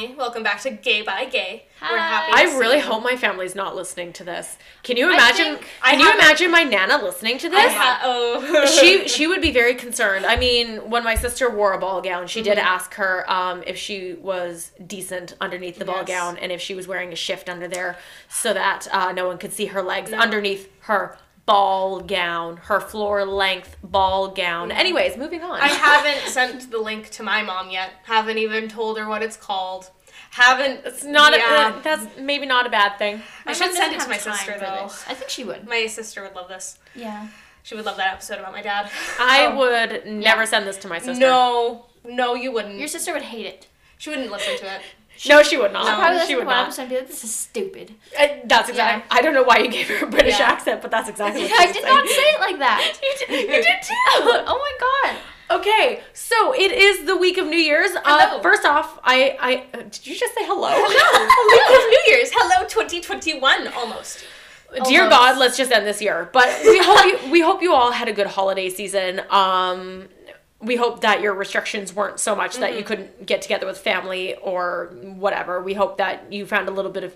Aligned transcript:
Hello, 0.00 0.08
friends 0.08 0.14
and 0.14 0.14
family. 0.14 0.16
Welcome 0.16 0.42
back 0.42 0.60
to 0.62 0.70
Gay 0.70 1.02
by 1.02 1.24
Gay. 1.26 1.64
Hi. 1.80 2.30
to 2.30 2.36
I 2.36 2.46
see 2.46 2.58
really 2.58 2.76
you. 2.76 2.82
hope 2.82 3.02
my 3.02 3.16
family's 3.16 3.54
not 3.54 3.74
listening 3.76 4.12
to 4.14 4.24
this. 4.24 4.56
Can 4.82 4.96
you 4.96 5.10
imagine? 5.12 5.58
I 5.82 5.90
Can 5.92 6.00
you 6.00 6.06
haven't- 6.06 6.20
imagine 6.24 6.50
my 6.50 6.62
nana 6.64 7.02
listening 7.02 7.38
to 7.38 7.46
I 7.48 7.50
this? 7.50 7.72
ha- 7.74 8.00
oh. 8.04 8.66
she 8.80 9.08
she 9.14 9.26
would 9.26 9.40
be 9.42 9.50
very 9.52 9.74
concerned. 9.74 10.26
I 10.26 10.36
mean, 10.36 10.90
when 10.90 11.04
my 11.04 11.14
sister 11.14 11.50
wore 11.50 11.72
a 11.72 11.78
ball 11.78 12.00
gown, 12.00 12.26
she 12.26 12.42
did 12.42 12.58
ask 12.58 12.94
her 12.94 13.30
um, 13.30 13.62
if 13.66 13.76
she 13.76 14.14
was 14.14 14.72
decent 14.86 15.34
underneath 15.40 15.78
the 15.78 15.84
ball 15.84 16.04
gown 16.04 16.36
and 16.38 16.50
if 16.52 16.60
she 16.60 16.74
was 16.74 16.86
wearing 16.88 17.12
a 17.12 17.16
shift 17.16 17.48
under 17.48 17.68
there 17.68 17.96
so 18.28 18.52
that 18.52 18.88
uh, 18.92 19.12
no 19.12 19.26
one 19.26 19.38
could 19.38 19.52
see 19.52 19.66
her 19.66 19.82
legs 19.82 20.12
underneath 20.12 20.70
her 20.82 21.16
ball 21.46 22.00
gown, 22.00 22.58
her 22.58 22.80
floor 22.80 23.24
length 23.24 23.76
ball 23.82 24.28
gown. 24.28 24.68
Mm-hmm. 24.70 24.78
Anyways, 24.78 25.16
moving 25.16 25.42
on. 25.42 25.60
I 25.60 25.68
haven't 25.68 26.28
sent 26.30 26.70
the 26.70 26.78
link 26.78 27.10
to 27.10 27.22
my 27.22 27.42
mom 27.42 27.70
yet. 27.70 27.90
Haven't 28.04 28.38
even 28.38 28.68
told 28.68 28.98
her 28.98 29.08
what 29.08 29.22
it's 29.22 29.36
called. 29.36 29.90
Haven't. 30.32 30.82
it's 30.84 31.02
not. 31.04 31.36
Yeah. 31.36 31.78
A, 31.78 31.82
that's 31.82 32.06
maybe 32.18 32.46
not 32.46 32.66
a 32.66 32.70
bad 32.70 32.98
thing. 32.98 33.20
I 33.46 33.52
should 33.52 33.72
send 33.74 33.94
it 33.94 34.00
to 34.00 34.08
my 34.08 34.16
sister 34.16 34.56
though. 34.60 34.84
this. 34.84 35.04
I 35.08 35.14
think 35.14 35.28
she 35.30 35.42
would. 35.44 35.66
My 35.68 35.86
sister 35.86 36.22
would 36.22 36.34
love 36.36 36.48
this. 36.48 36.78
Yeah. 36.94 37.26
She 37.62 37.74
would 37.74 37.84
love 37.84 37.96
that 37.96 38.12
episode 38.14 38.38
about 38.38 38.52
my 38.52 38.62
dad. 38.62 38.90
I 39.18 39.46
Oh. 39.46 39.56
would 39.58 40.06
never 40.06 40.42
Yeah. 40.42 40.44
send 40.46 40.66
this 40.66 40.76
to 40.78 40.88
my 40.88 40.98
sister. 40.98 41.14
No, 41.20 41.86
no, 42.04 42.34
you 42.34 42.52
wouldn't. 42.52 42.78
Your 42.78 42.88
sister 42.88 43.12
would 43.12 43.22
hate 43.22 43.46
it. 43.46 43.66
she 43.98 44.08
wouldn't 44.08 44.30
listen 44.30 44.56
to 44.58 44.74
it. 44.76 44.80
No, 45.28 45.42
she 45.42 45.56
would 45.56 45.72
not. 45.72 45.84
No. 45.84 45.96
Probably 45.96 46.26
she 46.26 46.34
would 46.36 46.46
not. 46.46 46.64
episode 46.66 46.82
and 46.82 46.90
be 46.90 46.96
like, 46.96 47.08
this 47.08 47.22
is 47.24 47.34
stupid. 47.34 47.94
Uh, 48.18 48.26
that's 48.44 48.68
exactly. 48.70 49.04
I 49.10 49.20
don't 49.22 49.34
know 49.34 49.42
why 49.42 49.58
you 49.58 49.70
gave 49.70 49.88
her 49.88 50.06
a 50.06 50.08
British 50.08 50.38
Yeah. 50.38 50.46
accent, 50.46 50.80
but 50.82 50.90
that's 50.90 51.08
exactly. 51.08 51.42
what 51.48 51.50
she 51.50 51.56
I 51.56 51.66
did 51.66 51.82
saying. 51.82 51.86
not 51.94 52.06
say 52.08 52.22
it 52.22 52.40
like 52.40 52.58
that. 52.58 52.98
You 53.02 53.26
did, 53.26 53.40
you 53.48 53.62
did 53.62 53.82
too. 53.82 53.94
oh 54.46 54.58
my 54.80 55.10
god. 55.10 55.58
Okay, 55.58 56.00
so 56.14 56.54
it 56.54 56.70
is 56.70 57.06
the 57.06 57.16
week 57.16 57.36
of 57.36 57.46
New 57.46 57.58
Year's. 57.58 57.90
Uh, 58.04 58.38
first 58.40 58.64
off, 58.64 59.00
I, 59.02 59.36
I 59.40 59.66
uh, 59.76 59.82
did 59.82 60.06
you 60.06 60.16
just 60.16 60.32
say 60.34 60.44
hello? 60.44 60.70
No, 60.70 60.76
Week 60.78 61.76
of 61.76 61.90
New 61.90 62.14
Year's. 62.14 62.30
Hello, 62.32 62.66
2021, 62.68 63.66
almost. 63.74 64.24
Dear 64.84 65.02
Almost. 65.02 65.10
God, 65.10 65.38
let's 65.38 65.56
just 65.56 65.72
end 65.72 65.84
this 65.84 66.00
year. 66.00 66.30
But 66.32 66.60
we 66.64 66.78
hope 66.80 67.04
you, 67.24 67.32
we 67.32 67.40
hope 67.40 67.60
you 67.62 67.74
all 67.74 67.90
had 67.90 68.06
a 68.06 68.12
good 68.12 68.28
holiday 68.28 68.70
season. 68.70 69.20
Um, 69.28 70.08
we 70.60 70.76
hope 70.76 71.00
that 71.00 71.20
your 71.20 71.34
restrictions 71.34 71.94
weren't 71.94 72.20
so 72.20 72.36
much 72.36 72.56
that 72.56 72.76
you 72.76 72.84
couldn't 72.84 73.24
get 73.26 73.40
together 73.42 73.66
with 73.66 73.78
family 73.78 74.34
or 74.36 74.94
whatever. 75.02 75.60
We 75.60 75.74
hope 75.74 75.96
that 75.98 76.32
you 76.32 76.44
found 76.46 76.68
a 76.68 76.70
little 76.70 76.90
bit 76.90 77.02
of 77.02 77.14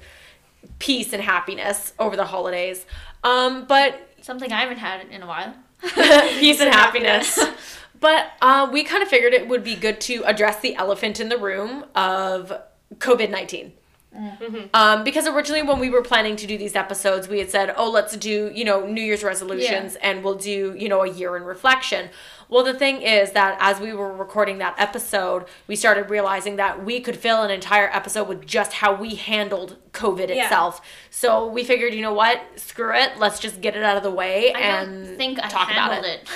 peace 0.78 1.12
and 1.12 1.22
happiness 1.22 1.92
over 1.98 2.16
the 2.16 2.24
holidays. 2.24 2.86
Um, 3.22 3.66
but 3.66 4.08
Something 4.24 4.52
I 4.52 4.60
haven't 4.60 4.78
had 4.78 5.06
in 5.08 5.22
a 5.22 5.26
while. 5.26 5.54
peace 5.82 6.58
and 6.58 6.72
happiness. 6.74 7.38
But 8.00 8.32
uh, 8.40 8.68
we 8.72 8.82
kind 8.82 9.02
of 9.02 9.08
figured 9.10 9.34
it 9.34 9.48
would 9.48 9.62
be 9.62 9.76
good 9.76 10.00
to 10.02 10.24
address 10.24 10.60
the 10.60 10.74
elephant 10.76 11.20
in 11.20 11.28
the 11.28 11.36
room 11.36 11.84
of 11.94 12.50
COVID 12.96 13.28
19. 13.28 13.72
Um, 14.74 15.04
because 15.04 15.26
originally, 15.26 15.62
when 15.62 15.78
we 15.80 15.90
were 15.90 16.02
planning 16.02 16.36
to 16.36 16.46
do 16.46 16.56
these 16.56 16.76
episodes, 16.76 17.28
we 17.28 17.38
had 17.38 17.50
said, 17.50 17.74
oh, 17.76 17.90
let's 17.90 18.16
do, 18.16 18.50
you 18.54 18.64
know, 18.64 18.86
New 18.86 19.02
Year's 19.02 19.24
resolutions 19.24 19.96
and 19.96 20.22
we'll 20.22 20.36
do, 20.36 20.74
you 20.78 20.88
know, 20.88 21.02
a 21.02 21.08
year 21.10 21.36
in 21.36 21.42
reflection. 21.44 22.10
Well, 22.48 22.62
the 22.62 22.74
thing 22.74 23.02
is 23.02 23.32
that 23.32 23.56
as 23.60 23.80
we 23.80 23.92
were 23.92 24.12
recording 24.14 24.58
that 24.58 24.74
episode, 24.78 25.46
we 25.66 25.74
started 25.76 26.10
realizing 26.10 26.56
that 26.56 26.84
we 26.84 27.00
could 27.00 27.16
fill 27.16 27.42
an 27.42 27.50
entire 27.50 27.88
episode 27.88 28.28
with 28.28 28.46
just 28.46 28.74
how 28.74 28.94
we 28.94 29.14
handled 29.16 29.76
COVID 29.92 30.28
Yeah. 30.28 30.44
itself. 30.44 30.80
So 31.10 31.48
we 31.48 31.64
figured, 31.64 31.94
you 31.94 32.02
know 32.02 32.12
what? 32.12 32.40
Screw 32.56 32.94
it. 32.94 33.12
Let's 33.18 33.40
just 33.40 33.60
get 33.60 33.74
it 33.76 33.82
out 33.82 33.96
of 33.96 34.02
the 34.02 34.10
way 34.10 34.52
I 34.52 34.60
and 34.60 35.16
think 35.16 35.38
I 35.42 35.48
talk 35.48 35.70
about 35.70 36.04
it. 36.04 36.04
it. 36.04 36.28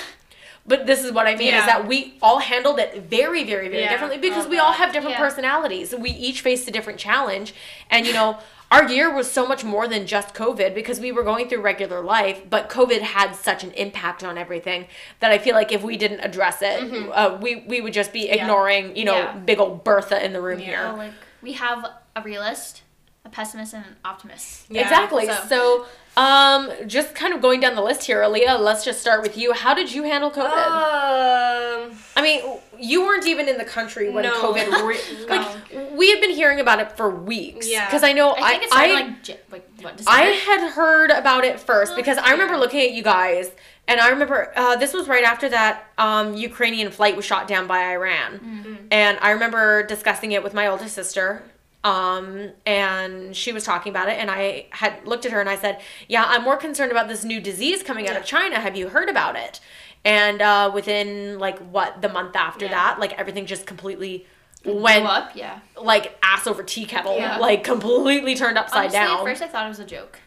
But 0.65 0.85
this 0.85 1.03
is 1.03 1.11
what 1.11 1.25
I 1.27 1.35
mean 1.35 1.47
Yeah. 1.47 1.61
is 1.61 1.65
that 1.65 1.87
we 1.87 2.15
all 2.21 2.39
handled 2.39 2.79
it 2.79 2.95
very, 3.03 3.43
very, 3.43 3.69
very 3.69 3.83
Yeah. 3.83 3.89
differently 3.89 4.17
because 4.19 4.45
Oh, 4.45 4.49
we 4.49 4.59
all 4.59 4.73
have 4.73 4.93
different 4.93 5.17
Yeah. 5.17 5.25
personalities. 5.25 5.95
We 5.95 6.11
each 6.11 6.41
faced 6.41 6.67
a 6.67 6.71
different 6.71 6.99
challenge. 6.99 7.53
And, 7.89 8.05
you 8.05 8.13
know, 8.13 8.37
our 8.71 8.87
year 8.87 9.11
was 9.11 9.31
so 9.31 9.47
much 9.47 9.63
more 9.63 9.87
than 9.87 10.05
just 10.05 10.35
COVID 10.35 10.75
because 10.75 10.99
we 10.99 11.11
were 11.11 11.23
going 11.23 11.49
through 11.49 11.61
regular 11.61 12.01
life, 12.01 12.41
but 12.47 12.69
COVID 12.69 13.01
had 13.01 13.35
such 13.35 13.63
an 13.63 13.71
impact 13.71 14.23
on 14.23 14.37
everything 14.37 14.87
that 15.21 15.31
I 15.31 15.39
feel 15.39 15.55
like 15.55 15.71
if 15.71 15.81
we 15.81 15.97
didn't 15.97 16.19
address 16.19 16.61
it, 16.61 16.83
uh, 17.13 17.35
we, 17.41 17.63
we 17.67 17.81
would 17.81 17.93
just 17.93 18.13
be 18.13 18.29
ignoring, 18.29 18.95
you 18.95 19.05
know, 19.05 19.15
Mm-hmm. 19.15 19.45
Big 19.45 19.59
old 19.59 19.83
Bertha 19.83 20.23
in 20.23 20.33
the 20.33 20.41
room 20.41 20.59
here. 20.59 20.83
So, 20.91 20.95
like, 20.97 21.13
we 21.41 21.53
have 21.53 21.83
a 22.15 22.21
realist, 22.21 22.83
a 23.25 23.29
pessimist, 23.29 23.73
and 23.73 23.85
an 23.85 23.95
optimist. 24.05 24.65
Yeah, 24.69 24.81
exactly. 24.81 25.27
so- 25.27 25.43
So, 25.47 25.85
um, 26.21 26.71
just 26.87 27.13
kind 27.15 27.33
of 27.33 27.41
going 27.41 27.59
down 27.59 27.75
the 27.75 27.81
list 27.81 28.03
here, 28.03 28.21
Aaliyah, 28.21 28.59
let's 28.59 28.83
just 28.83 29.01
start 29.01 29.21
with 29.21 29.37
you. 29.37 29.53
How 29.53 29.73
did 29.73 29.91
you 29.93 30.03
handle 30.03 30.31
COVID? 30.31 30.45
Um, 30.45 31.91
I 32.15 32.21
mean, 32.21 32.41
you 32.77 33.01
weren't 33.01 33.27
even 33.27 33.47
in 33.47 33.57
the 33.57 33.65
country 33.65 34.09
when 34.09 34.23
No. 34.23 34.33
COVID. 34.41 34.83
Re- 34.87 35.25
like 35.27 35.91
we 35.97 36.09
had 36.09 36.19
been 36.21 36.31
hearing 36.31 36.59
about 36.59 36.79
it 36.79 36.93
for 36.97 37.09
weeks. 37.09 37.69
Yeah. 37.69 37.85
Because 37.85 38.03
I 38.03 38.13
know 38.13 38.35
I 38.37 38.57
think 38.57 38.63
I 38.63 38.65
it 38.65 38.69
started 38.69 38.91
I, 38.91 38.93
like, 39.01 39.23
J- 39.23 39.39
like 39.51 39.69
what, 39.81 40.01
I 40.07 40.21
had 40.23 40.71
heard 40.71 41.11
about 41.11 41.43
it 41.45 41.59
first 41.59 41.95
because 41.95 42.17
I 42.17 42.31
remember 42.31 42.57
looking 42.57 42.81
at 42.81 42.91
you 42.91 43.03
guys, 43.03 43.49
and 43.87 43.99
I 43.99 44.09
remember 44.09 44.51
uh, 44.55 44.75
this 44.77 44.93
was 44.93 45.07
right 45.07 45.23
after 45.23 45.49
that 45.49 45.85
um, 45.97 46.35
Ukrainian 46.35 46.91
flight 46.91 47.15
was 47.15 47.25
shot 47.25 47.47
down 47.47 47.67
by 47.67 47.91
Iran, 47.93 48.39
Mm-hmm. 48.39 48.75
and 48.91 49.17
I 49.21 49.31
remember 49.31 49.83
discussing 49.83 50.31
it 50.31 50.43
with 50.43 50.53
my 50.53 50.67
oldest 50.67 50.95
sister. 50.95 51.43
Um, 51.83 52.51
and 52.65 53.35
she 53.35 53.51
was 53.53 53.63
talking 53.63 53.89
about 53.91 54.09
it, 54.09 54.17
and 54.19 54.29
I 54.29 54.65
had 54.71 55.05
looked 55.07 55.25
at 55.25 55.31
her 55.31 55.39
and 55.39 55.49
I 55.49 55.55
said, 55.55 55.79
"Yeah, 56.09 56.25
I'm 56.27 56.43
more 56.43 56.57
concerned 56.57 56.91
about 56.91 57.07
this 57.07 57.23
new 57.23 57.39
disease 57.39 57.83
coming 57.83 58.09
out 58.09 58.17
of 58.17 58.25
China. 58.25 58.59
Have 58.59 58.75
you 58.75 58.89
heard 58.89 59.07
about 59.09 59.35
it?" 59.37 59.61
And 60.03 60.41
uh, 60.41 60.71
within 60.73 61.39
like 61.39 61.57
what 61.59 62.01
the 62.01 62.09
month 62.09 62.35
after 62.35 62.65
Yeah. 62.65 62.71
that, 62.71 62.99
like 62.99 63.13
everything 63.17 63.45
just 63.45 63.65
completely 63.65 64.25
Blew 64.63 64.81
went 64.81 65.05
up, 65.05 65.31
yeah. 65.35 65.59
like 65.81 66.17
ass 66.21 66.47
over 66.47 66.63
tea 66.63 66.85
kettle, 66.85 67.15
Yeah. 67.17 67.37
like 67.37 67.63
completely 67.63 68.35
turned 68.35 68.57
upside 68.57 68.77
Honestly, 68.93 68.99
down. 68.99 69.17
at 69.19 69.23
first 69.23 69.41
I 69.41 69.47
thought 69.47 69.65
it 69.65 69.69
was 69.69 69.79
a 69.79 69.85
joke. 69.85 70.19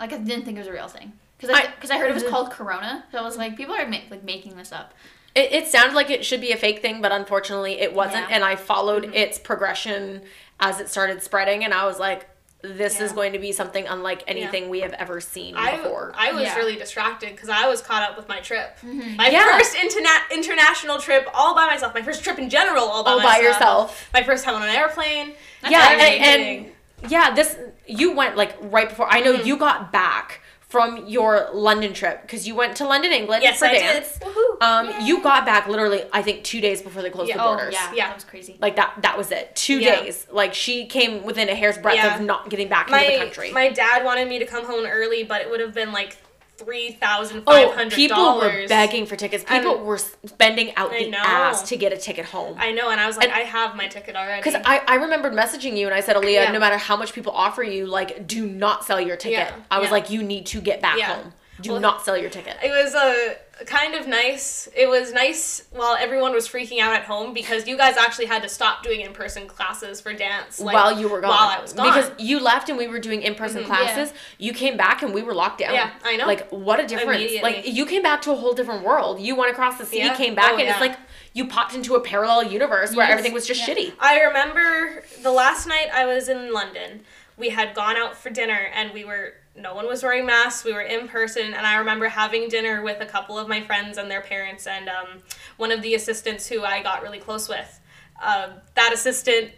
Like 0.00 0.12
I 0.12 0.18
didn't 0.18 0.44
think 0.44 0.56
it 0.56 0.60
was 0.60 0.68
a 0.68 0.72
real 0.72 0.88
thing. 0.88 1.12
Because 1.36 1.54
I, 1.54 1.60
I- 1.62 1.66
because 1.76 1.90
I, 1.92 1.98
heard 1.98 2.10
it 2.10 2.14
was 2.14 2.22
called 2.28 2.50
Corona, 2.50 3.04
so 3.12 3.18
I 3.18 3.22
was 3.22 3.36
like, 3.36 3.56
people 3.56 3.74
are 3.76 3.86
ma- 3.88 3.98
like 4.10 4.24
making 4.24 4.56
this 4.56 4.72
up. 4.72 4.94
It, 5.34 5.52
it 5.52 5.66
sounded 5.68 5.94
like 5.94 6.10
it 6.10 6.24
should 6.24 6.40
be 6.40 6.52
a 6.52 6.56
fake 6.56 6.80
thing, 6.82 7.00
but 7.00 7.12
unfortunately 7.12 7.80
it 7.80 7.92
wasn't. 7.94 8.16
Yeah. 8.16 8.24
Mm-hmm. 8.24 8.32
And 8.34 8.44
I 8.44 8.56
followed 8.56 9.14
its 9.14 9.38
progression 9.38 10.22
as 10.60 10.80
it 10.80 10.88
started 10.88 11.22
spreading, 11.22 11.64
and 11.64 11.72
I 11.72 11.84
was 11.86 11.98
like, 12.00 12.28
this 12.60 13.00
is 13.00 13.12
going 13.12 13.34
to 13.34 13.38
be 13.38 13.52
something 13.52 13.86
unlike 13.86 14.24
anything 14.26 14.68
we 14.68 14.80
have 14.80 14.92
ever 14.94 15.20
seen 15.20 15.54
I, 15.54 15.76
before. 15.76 16.12
I 16.16 16.32
was 16.32 16.42
Yeah. 16.42 16.56
really 16.56 16.74
distracted 16.74 17.30
because 17.30 17.48
I 17.48 17.68
was 17.68 17.80
caught 17.80 18.02
up 18.10 18.16
with 18.16 18.26
my 18.26 18.40
trip. 18.40 18.76
Mm-hmm. 18.80 19.14
My 19.14 19.28
Yeah. 19.28 19.56
first 19.56 19.76
interna- 19.76 20.28
international 20.32 20.98
trip 20.98 21.28
all 21.32 21.54
by 21.54 21.66
myself. 21.68 21.94
My 21.94 22.02
first 22.02 22.24
trip 22.24 22.36
in 22.36 22.50
general 22.50 22.82
all 22.84 23.04
by 23.04 23.12
All 23.12 23.18
myself. 23.18 23.36
by 23.36 23.42
yourself. 23.44 24.10
My 24.12 24.22
first 24.24 24.44
time 24.44 24.56
on 24.56 24.62
an 24.62 24.74
airplane. 24.74 25.34
yeah, 25.70 25.90
and, 25.92 26.24
and 26.40 27.10
yeah, 27.12 27.32
this 27.32 27.56
you 27.86 28.12
went 28.16 28.36
like 28.36 28.56
right 28.60 28.88
before. 28.88 29.06
I 29.08 29.20
know 29.20 29.34
Mm-hmm. 29.34 29.46
you 29.46 29.56
got 29.56 29.92
back 29.92 30.40
from 30.68 31.06
your 31.06 31.48
London 31.54 31.94
trip 31.94 32.20
because 32.22 32.46
you 32.46 32.54
went 32.54 32.76
to 32.76 32.86
London, 32.86 33.10
England 33.10 33.42
Yes, 33.42 33.58
for 33.58 33.64
I 33.64 33.72
dance. 33.78 34.18
did. 34.18 34.28
Woohoo. 34.28 34.62
Um, 34.62 35.06
you 35.06 35.22
got 35.22 35.46
back 35.46 35.66
literally, 35.66 36.02
I 36.12 36.20
think, 36.20 36.44
two 36.44 36.60
days 36.60 36.82
before 36.82 37.00
they 37.00 37.08
closed 37.08 37.30
Yeah. 37.30 37.38
the 37.38 37.42
Oh, 37.44 37.56
borders. 37.56 37.72
Yeah, 37.74 37.92
Yeah. 37.94 38.06
that 38.08 38.14
was 38.16 38.24
crazy. 38.24 38.58
Like 38.60 38.76
that. 38.76 38.92
That 39.00 39.16
was 39.16 39.30
it. 39.32 39.56
Two 39.56 39.78
Yeah. 39.78 40.00
days. 40.02 40.26
Like 40.30 40.52
she 40.52 40.84
came 40.86 41.22
within 41.24 41.48
a 41.48 41.54
hair's 41.54 41.78
breadth 41.78 41.96
Yeah. 41.96 42.14
of 42.16 42.20
not 42.20 42.50
getting 42.50 42.68
back 42.68 42.90
my 42.90 43.00
into 43.02 43.12
the 43.18 43.24
country. 43.24 43.50
my 43.52 43.70
dad 43.70 44.04
wanted 44.04 44.28
me 44.28 44.38
to 44.40 44.44
come 44.46 44.66
home 44.66 44.84
early, 44.84 45.24
but 45.24 45.40
it 45.40 45.50
would 45.50 45.60
have 45.60 45.72
been 45.72 45.90
like 45.92 46.18
three 46.58 46.92
thousand 46.92 47.44
Oh, 47.46 47.52
five 47.52 47.74
hundred 47.74 47.92
oh, 47.94 47.96
people 47.96 48.36
were 48.38 48.66
begging 48.68 49.06
for 49.06 49.16
tickets. 49.16 49.44
People 49.44 49.76
And- 49.76 49.86
were 49.86 49.98
spending 49.98 50.74
out 50.76 50.92
I 50.92 51.04
the 51.04 51.10
know. 51.10 51.18
ass 51.18 51.68
to 51.70 51.76
get 51.76 51.92
a 51.92 51.96
ticket 51.96 52.24
home. 52.26 52.56
I 52.58 52.72
know, 52.72 52.90
and 52.90 53.00
I 53.00 53.06
was 53.06 53.16
like, 53.16 53.26
And- 53.28 53.34
I 53.34 53.40
have 53.40 53.76
my 53.76 53.86
ticket 53.86 54.16
already. 54.16 54.42
Because 54.42 54.60
I, 54.64 54.82
I 54.86 54.96
remembered 54.96 55.32
messaging 55.32 55.76
you 55.76 55.86
and 55.86 55.94
I 55.94 56.00
said, 56.00 56.16
Aaliyah, 56.16 56.32
Yeah. 56.32 56.52
no 56.52 56.58
matter 56.58 56.76
how 56.76 56.96
much 56.96 57.12
people 57.12 57.32
offer 57.32 57.62
you, 57.62 57.86
like, 57.86 58.26
do 58.26 58.46
not 58.46 58.84
sell 58.84 59.00
your 59.00 59.16
ticket. 59.16 59.38
Yeah, 59.38 59.54
I 59.70 59.78
was 59.78 59.86
yeah. 59.86 59.92
like, 59.92 60.10
you 60.10 60.22
need 60.22 60.46
to 60.46 60.60
get 60.60 60.82
back 60.82 60.98
home. 61.00 61.32
Do 61.60 61.72
Well, 61.72 61.80
not 61.80 62.04
sell 62.04 62.16
your 62.16 62.30
ticket. 62.30 62.56
it 62.62 62.70
was 62.70 62.94
a 62.94 63.32
uh, 63.60 63.64
kind 63.64 63.94
of 63.94 64.06
nice. 64.06 64.68
It 64.76 64.88
was 64.88 65.12
nice 65.12 65.64
while 65.72 65.96
everyone 65.96 66.32
was 66.32 66.46
freaking 66.48 66.78
out 66.80 66.94
at 66.94 67.04
home 67.04 67.34
because 67.34 67.66
you 67.66 67.76
guys 67.76 67.96
actually 67.96 68.26
had 68.26 68.42
to 68.44 68.48
stop 68.48 68.84
doing 68.84 69.00
in 69.00 69.12
person 69.12 69.48
classes 69.48 70.00
for 70.00 70.12
dance 70.12 70.60
like, 70.60 70.74
while 70.74 70.96
you 71.00 71.08
were 71.08 71.20
gone. 71.20 71.30
While 71.30 71.48
I 71.48 71.60
was 71.60 71.72
gone. 71.72 71.86
Because 71.92 72.12
you 72.18 72.38
left 72.38 72.68
and 72.68 72.78
we 72.78 72.86
were 72.86 73.00
doing 73.00 73.22
in 73.22 73.34
person 73.34 73.64
classes. 73.64 74.12
You 74.38 74.52
came 74.52 74.76
back 74.76 75.02
and 75.02 75.12
we 75.12 75.22
were 75.22 75.34
locked 75.34 75.58
down. 75.58 75.74
Yeah, 75.74 75.90
I 76.04 76.16
know. 76.16 76.26
Like, 76.26 76.48
what 76.50 76.78
a 76.78 76.86
difference. 76.86 77.32
Like, 77.42 77.66
you 77.66 77.84
came 77.86 78.02
back 78.02 78.22
to 78.22 78.30
a 78.32 78.36
whole 78.36 78.54
different 78.54 78.84
world. 78.84 79.20
You 79.20 79.34
went 79.34 79.50
across 79.50 79.78
the 79.78 79.86
sea, 79.86 79.98
Yeah. 79.98 80.14
came 80.14 80.36
back, 80.36 80.52
Oh, 80.52 80.58
and 80.58 80.68
it's 80.68 80.80
like 80.80 80.96
you 81.32 81.48
popped 81.48 81.74
into 81.74 81.96
a 81.96 82.00
parallel 82.00 82.44
universe 82.44 82.94
where 82.94 83.06
Yes. 83.06 83.12
everything 83.12 83.32
was 83.32 83.46
just 83.46 83.66
Yeah. 83.66 83.74
shitty. 83.74 83.92
I 83.98 84.20
remember 84.20 85.02
the 85.22 85.32
last 85.32 85.66
night 85.66 85.88
I 85.92 86.06
was 86.06 86.28
in 86.28 86.52
London. 86.52 87.04
We 87.36 87.48
had 87.50 87.74
gone 87.74 87.96
out 87.96 88.16
for 88.16 88.30
dinner 88.30 88.68
and 88.74 88.92
we 88.92 89.04
were 89.04 89.34
no 89.60 89.74
one 89.74 89.86
was 89.86 90.02
wearing 90.02 90.26
masks. 90.26 90.64
We 90.64 90.72
were 90.72 90.82
in 90.82 91.08
person 91.08 91.54
and 91.54 91.66
I 91.66 91.76
remember 91.76 92.08
having 92.08 92.48
dinner 92.48 92.82
with 92.82 93.00
a 93.00 93.06
couple 93.06 93.38
of 93.38 93.48
my 93.48 93.60
friends 93.62 93.98
and 93.98 94.10
their 94.10 94.20
parents 94.20 94.66
and 94.66 94.88
um, 94.88 95.22
one 95.56 95.70
of 95.72 95.82
the 95.82 95.94
assistants 95.94 96.46
who 96.46 96.64
I 96.64 96.82
got 96.82 97.02
really 97.02 97.18
close 97.18 97.48
with. 97.48 97.80
Uh, 98.22 98.50
that 98.74 98.92
assistant 98.92 99.52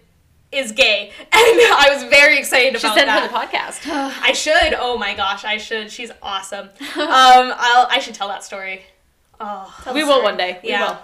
is 0.53 0.73
gay 0.73 1.13
and 1.19 1.31
I 1.33 1.89
was 1.93 2.03
very 2.11 2.39
excited 2.39 2.79
She 2.81 2.87
about 2.87 2.99
said 2.99 3.07
that. 3.09 3.31
for 3.31 3.33
the 3.33 3.39
podcast. 3.57 3.81
I 4.23 4.33
should. 4.33 4.75
Oh 4.79 4.99
my 4.99 5.15
gosh, 5.15 5.45
I 5.45 5.59
should. 5.59 5.91
She's 5.91 6.11
awesome. 6.23 6.69
Um, 6.97 7.53
I'll. 7.57 7.87
I 7.91 7.99
should 8.01 8.15
tell 8.15 8.29
that 8.29 8.43
story. 8.45 8.83
Oh, 9.39 9.75
Tell 9.85 9.95
we 9.95 10.03
will 10.05 10.11
story. 10.15 10.25
one 10.25 10.37
day. 10.37 10.61
We 10.63 10.71
yeah. 10.71 10.91
will. 10.91 10.99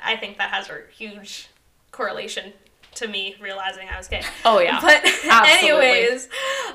I 0.00 0.16
think 0.16 0.38
that 0.38 0.50
has 0.50 0.68
a 0.70 0.78
huge 0.96 1.48
correlation 1.90 2.52
to 2.96 3.08
me 3.08 3.36
realizing 3.40 3.88
I 3.88 3.96
was 3.96 4.08
gay. 4.08 4.22
Oh, 4.44 4.60
yeah. 4.60 4.80
But 4.80 5.02
Absolutely. 5.28 5.86
anyways, 5.86 6.28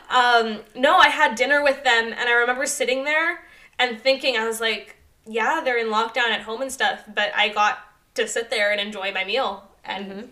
um, 0.09 0.59
no, 0.75 0.97
I 0.97 1.09
had 1.09 1.35
dinner 1.35 1.63
with 1.63 1.83
them, 1.83 2.05
and 2.07 2.29
I 2.29 2.31
remember 2.33 2.65
sitting 2.65 3.03
there 3.03 3.43
and 3.79 3.99
thinking, 3.99 4.37
I 4.37 4.45
was 4.47 4.59
like, 4.59 4.95
yeah, 5.25 5.61
they're 5.63 5.77
in 5.77 5.87
lockdown 5.87 6.29
at 6.31 6.41
home 6.41 6.61
and 6.61 6.71
stuff, 6.71 7.01
but 7.13 7.31
I 7.35 7.49
got 7.49 7.79
to 8.15 8.27
sit 8.27 8.49
there 8.49 8.71
and 8.71 8.81
enjoy 8.81 9.11
my 9.11 9.23
meal 9.23 9.63
and 9.83 10.05
Mm-hmm. 10.11 10.25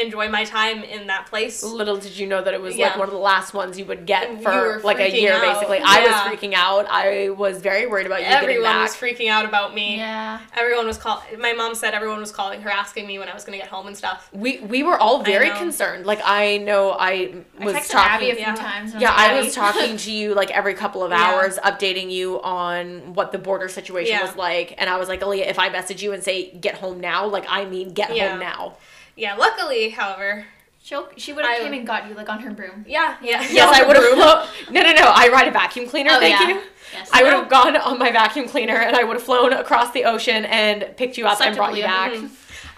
Enjoy 0.00 0.28
my 0.28 0.44
time 0.44 0.82
in 0.82 1.06
that 1.08 1.26
place. 1.26 1.62
Little 1.62 1.96
did 1.96 2.16
you 2.16 2.26
know 2.26 2.42
that 2.42 2.54
it 2.54 2.60
was 2.60 2.76
Yeah. 2.76 2.88
like 2.88 2.98
one 2.98 3.08
of 3.08 3.12
the 3.14 3.20
last 3.20 3.54
ones 3.54 3.78
you 3.78 3.84
would 3.86 4.06
get 4.06 4.42
for 4.42 4.80
like 4.84 4.98
a 5.00 5.10
year, 5.10 5.32
out. 5.34 5.40
basically. 5.42 5.80
I 5.84 6.02
was 6.06 6.14
freaking 6.32 6.54
out. 6.54 6.86
I 6.88 7.30
was 7.30 7.60
very 7.60 7.86
worried 7.86 8.06
about 8.06 8.20
you 8.20 8.26
Everyone 8.26 8.62
getting 8.64 8.82
was 8.82 8.96
freaking 8.96 9.28
out 9.30 9.44
about 9.44 9.74
me. 9.74 9.96
Yeah. 9.96 10.40
Everyone 10.56 10.86
was 10.86 10.98
calling. 10.98 11.38
My 11.38 11.52
mom 11.52 11.74
said 11.74 11.94
everyone 11.94 12.20
was 12.20 12.32
calling 12.32 12.60
her, 12.62 12.70
asking 12.70 13.06
me 13.06 13.18
when 13.18 13.28
I 13.28 13.34
was 13.34 13.44
gonna 13.44 13.58
get 13.58 13.68
home 13.68 13.86
and 13.86 13.96
stuff. 13.96 14.28
we 14.32 14.60
we 14.60 14.82
were 14.82 14.98
all 14.98 15.22
very 15.22 15.50
concerned. 15.50 16.06
Like 16.06 16.20
I 16.24 16.58
know 16.58 16.92
I 16.92 17.34
was 17.60 17.74
I 17.74 17.80
texted 17.80 17.90
talking. 17.90 18.10
Abby 18.14 18.30
a 18.30 18.34
few 18.34 18.44
yeah. 18.44 18.54
times. 18.54 18.94
Yeah, 18.94 19.10
was 19.10 19.20
I 19.20 19.40
was 19.40 19.54
talking 19.54 19.96
to 19.96 20.10
you 20.12 20.34
like 20.34 20.50
every 20.50 20.74
couple 20.74 21.02
of 21.02 21.10
Yeah. 21.18 21.24
hours, 21.24 21.58
updating 21.64 22.10
you 22.10 22.40
on 22.42 23.14
what 23.14 23.32
the 23.32 23.38
border 23.38 23.68
situation 23.68 24.12
Yeah. 24.14 24.22
was 24.22 24.36
like. 24.36 24.74
And 24.78 24.88
I 24.88 24.96
was 24.98 25.08
like, 25.08 25.20
Aaliyah, 25.20 25.48
if 25.48 25.58
I 25.58 25.68
message 25.68 26.02
you 26.02 26.12
and 26.12 26.22
say 26.22 26.50
get 26.52 26.76
home 26.76 27.00
now, 27.00 27.26
like 27.26 27.44
I 27.48 27.64
mean 27.64 27.92
get 27.92 28.14
Yeah. 28.14 28.30
home 28.30 28.40
now. 28.40 28.76
Yeah, 29.18 29.34
luckily, 29.34 29.90
however, 29.90 30.46
She'll, 30.80 31.08
she 31.16 31.32
would 31.32 31.44
have 31.44 31.58
I- 31.58 31.62
came 31.64 31.72
and 31.74 31.86
got 31.86 32.08
you 32.08 32.14
like 32.14 32.28
on 32.28 32.40
her 32.40 32.50
broom. 32.52 32.84
yeah, 32.88 33.16
yeah, 33.20 33.42
Yes, 33.50 33.68
I 33.78 33.84
would 33.86 33.96
have. 33.96 34.72
no, 34.72 34.80
no, 34.82 34.92
no. 34.92 35.12
I 35.14 35.28
ride 35.30 35.48
a 35.48 35.50
vacuum 35.50 35.86
cleaner. 35.88 36.10
Oh, 36.14 36.20
thank 36.20 36.40
yeah. 36.40 36.48
you. 36.48 36.62
Yes. 36.92 37.10
I 37.12 37.22
would 37.24 37.32
have 37.32 37.48
gone 37.50 37.76
on 37.76 37.98
my 37.98 38.10
vacuum 38.12 38.48
cleaner 38.48 38.76
and 38.76 38.96
I 38.96 39.04
would 39.04 39.14
have 39.16 39.22
flown 39.22 39.52
across 39.52 39.92
the 39.92 40.04
ocean 40.04 40.44
and 40.46 40.96
picked 40.96 41.18
you 41.18 41.26
up 41.26 41.36
Sucked 41.38 41.48
and 41.48 41.56
brought 41.56 41.70
up 41.70 41.76
you 41.76 41.82
you. 41.82 41.86
back. 41.88 42.12
Mm-hmm. 42.12 42.26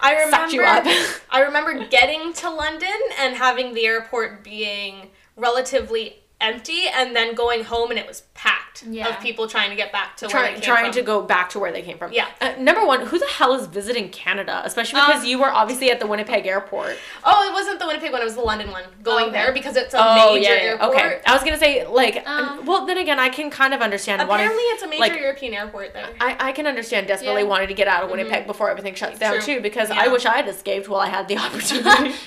I 0.01 0.29
Sucked 0.29 0.51
you 0.51 0.59
remember. 0.61 0.89
up. 0.89 0.95
I 1.29 1.41
remember 1.41 1.85
getting 1.87 2.33
to 2.33 2.49
London 2.49 2.89
and 3.19 3.35
having 3.35 3.73
the 3.75 3.85
airport 3.85 4.43
being 4.43 5.11
relatively 5.37 6.20
empty, 6.41 6.83
and 6.93 7.15
then 7.15 7.35
going 7.35 7.63
home 7.63 7.89
and 7.91 7.99
it 7.99 8.07
was 8.07 8.21
packed 8.33 8.83
Yeah. 8.83 9.07
of 9.09 9.19
people 9.19 9.47
trying 9.47 9.69
to 9.69 9.75
get 9.75 9.91
back 9.91 10.17
to 10.17 10.25
where 10.25 10.31
Trying, 10.31 10.53
they 10.55 10.61
came 10.61 10.67
trying 10.73 10.85
from. 10.85 10.93
to 10.93 11.01
go 11.03 11.21
back 11.21 11.49
to 11.51 11.59
where 11.59 11.71
they 11.71 11.81
came 11.81 11.97
from. 11.97 12.11
Yeah. 12.13 12.27
Uh, 12.39 12.53
number 12.57 12.85
one, 12.85 13.05
who 13.05 13.19
the 13.19 13.27
hell 13.27 13.53
is 13.53 13.67
visiting 13.67 14.09
Canada? 14.09 14.61
Especially 14.65 14.99
because 15.01 15.21
Um, 15.21 15.27
you 15.27 15.39
were 15.39 15.51
obviously 15.51 15.91
at 15.91 15.99
the 15.99 16.07
Winnipeg 16.07 16.45
airport. 16.47 16.97
Oh, 17.23 17.47
it 17.49 17.53
wasn't 17.53 17.79
the 17.79 17.85
Winnipeg 17.87 18.11
one; 18.11 18.21
it 18.21 18.25
was 18.25 18.35
the 18.35 18.41
London 18.41 18.71
one. 18.71 18.83
Going 19.03 19.25
okay. 19.25 19.33
there 19.33 19.51
because 19.53 19.75
it's 19.75 19.93
a 19.93 19.97
Oh 19.99 20.33
major 20.33 20.49
yeah, 20.49 20.55
yeah. 20.55 20.61
airport. 20.71 20.95
Okay. 20.95 21.19
I 21.25 21.33
was 21.33 21.43
gonna 21.43 21.57
say 21.57 21.85
like, 21.87 22.27
Um, 22.27 22.65
well 22.65 22.85
then 22.85 22.97
again, 22.97 23.19
I 23.19 23.29
can 23.29 23.49
kind 23.49 23.73
of 23.73 23.81
understand 23.81 24.27
wanting. 24.27 24.45
Apparently, 24.47 24.63
it's 24.73 24.83
a 24.83 24.87
major 24.87 24.99
like, 25.01 25.13
European 25.19 25.53
airport 25.53 25.93
there. 25.93 26.07
I, 26.19 26.37
I 26.39 26.51
can 26.53 26.65
understand 26.67 27.07
desperately 27.07 27.41
Yeah. 27.43 27.47
wanting 27.49 27.67
to 27.67 27.73
get 27.73 27.87
out 27.87 28.03
of 28.03 28.09
Winnipeg 28.09 28.47
before 28.47 28.69
everything 28.69 28.95
shuts 28.95 29.19
down 29.19 29.39
too, 29.41 29.59
because. 29.61 29.91
I 29.91 30.07
wish 30.07 30.25
I 30.25 30.35
had 30.37 30.47
escaped 30.47 30.87
while 30.89 31.01
I 31.01 31.07
had 31.09 31.27
the 31.27 31.37
opportunity. 31.45 32.15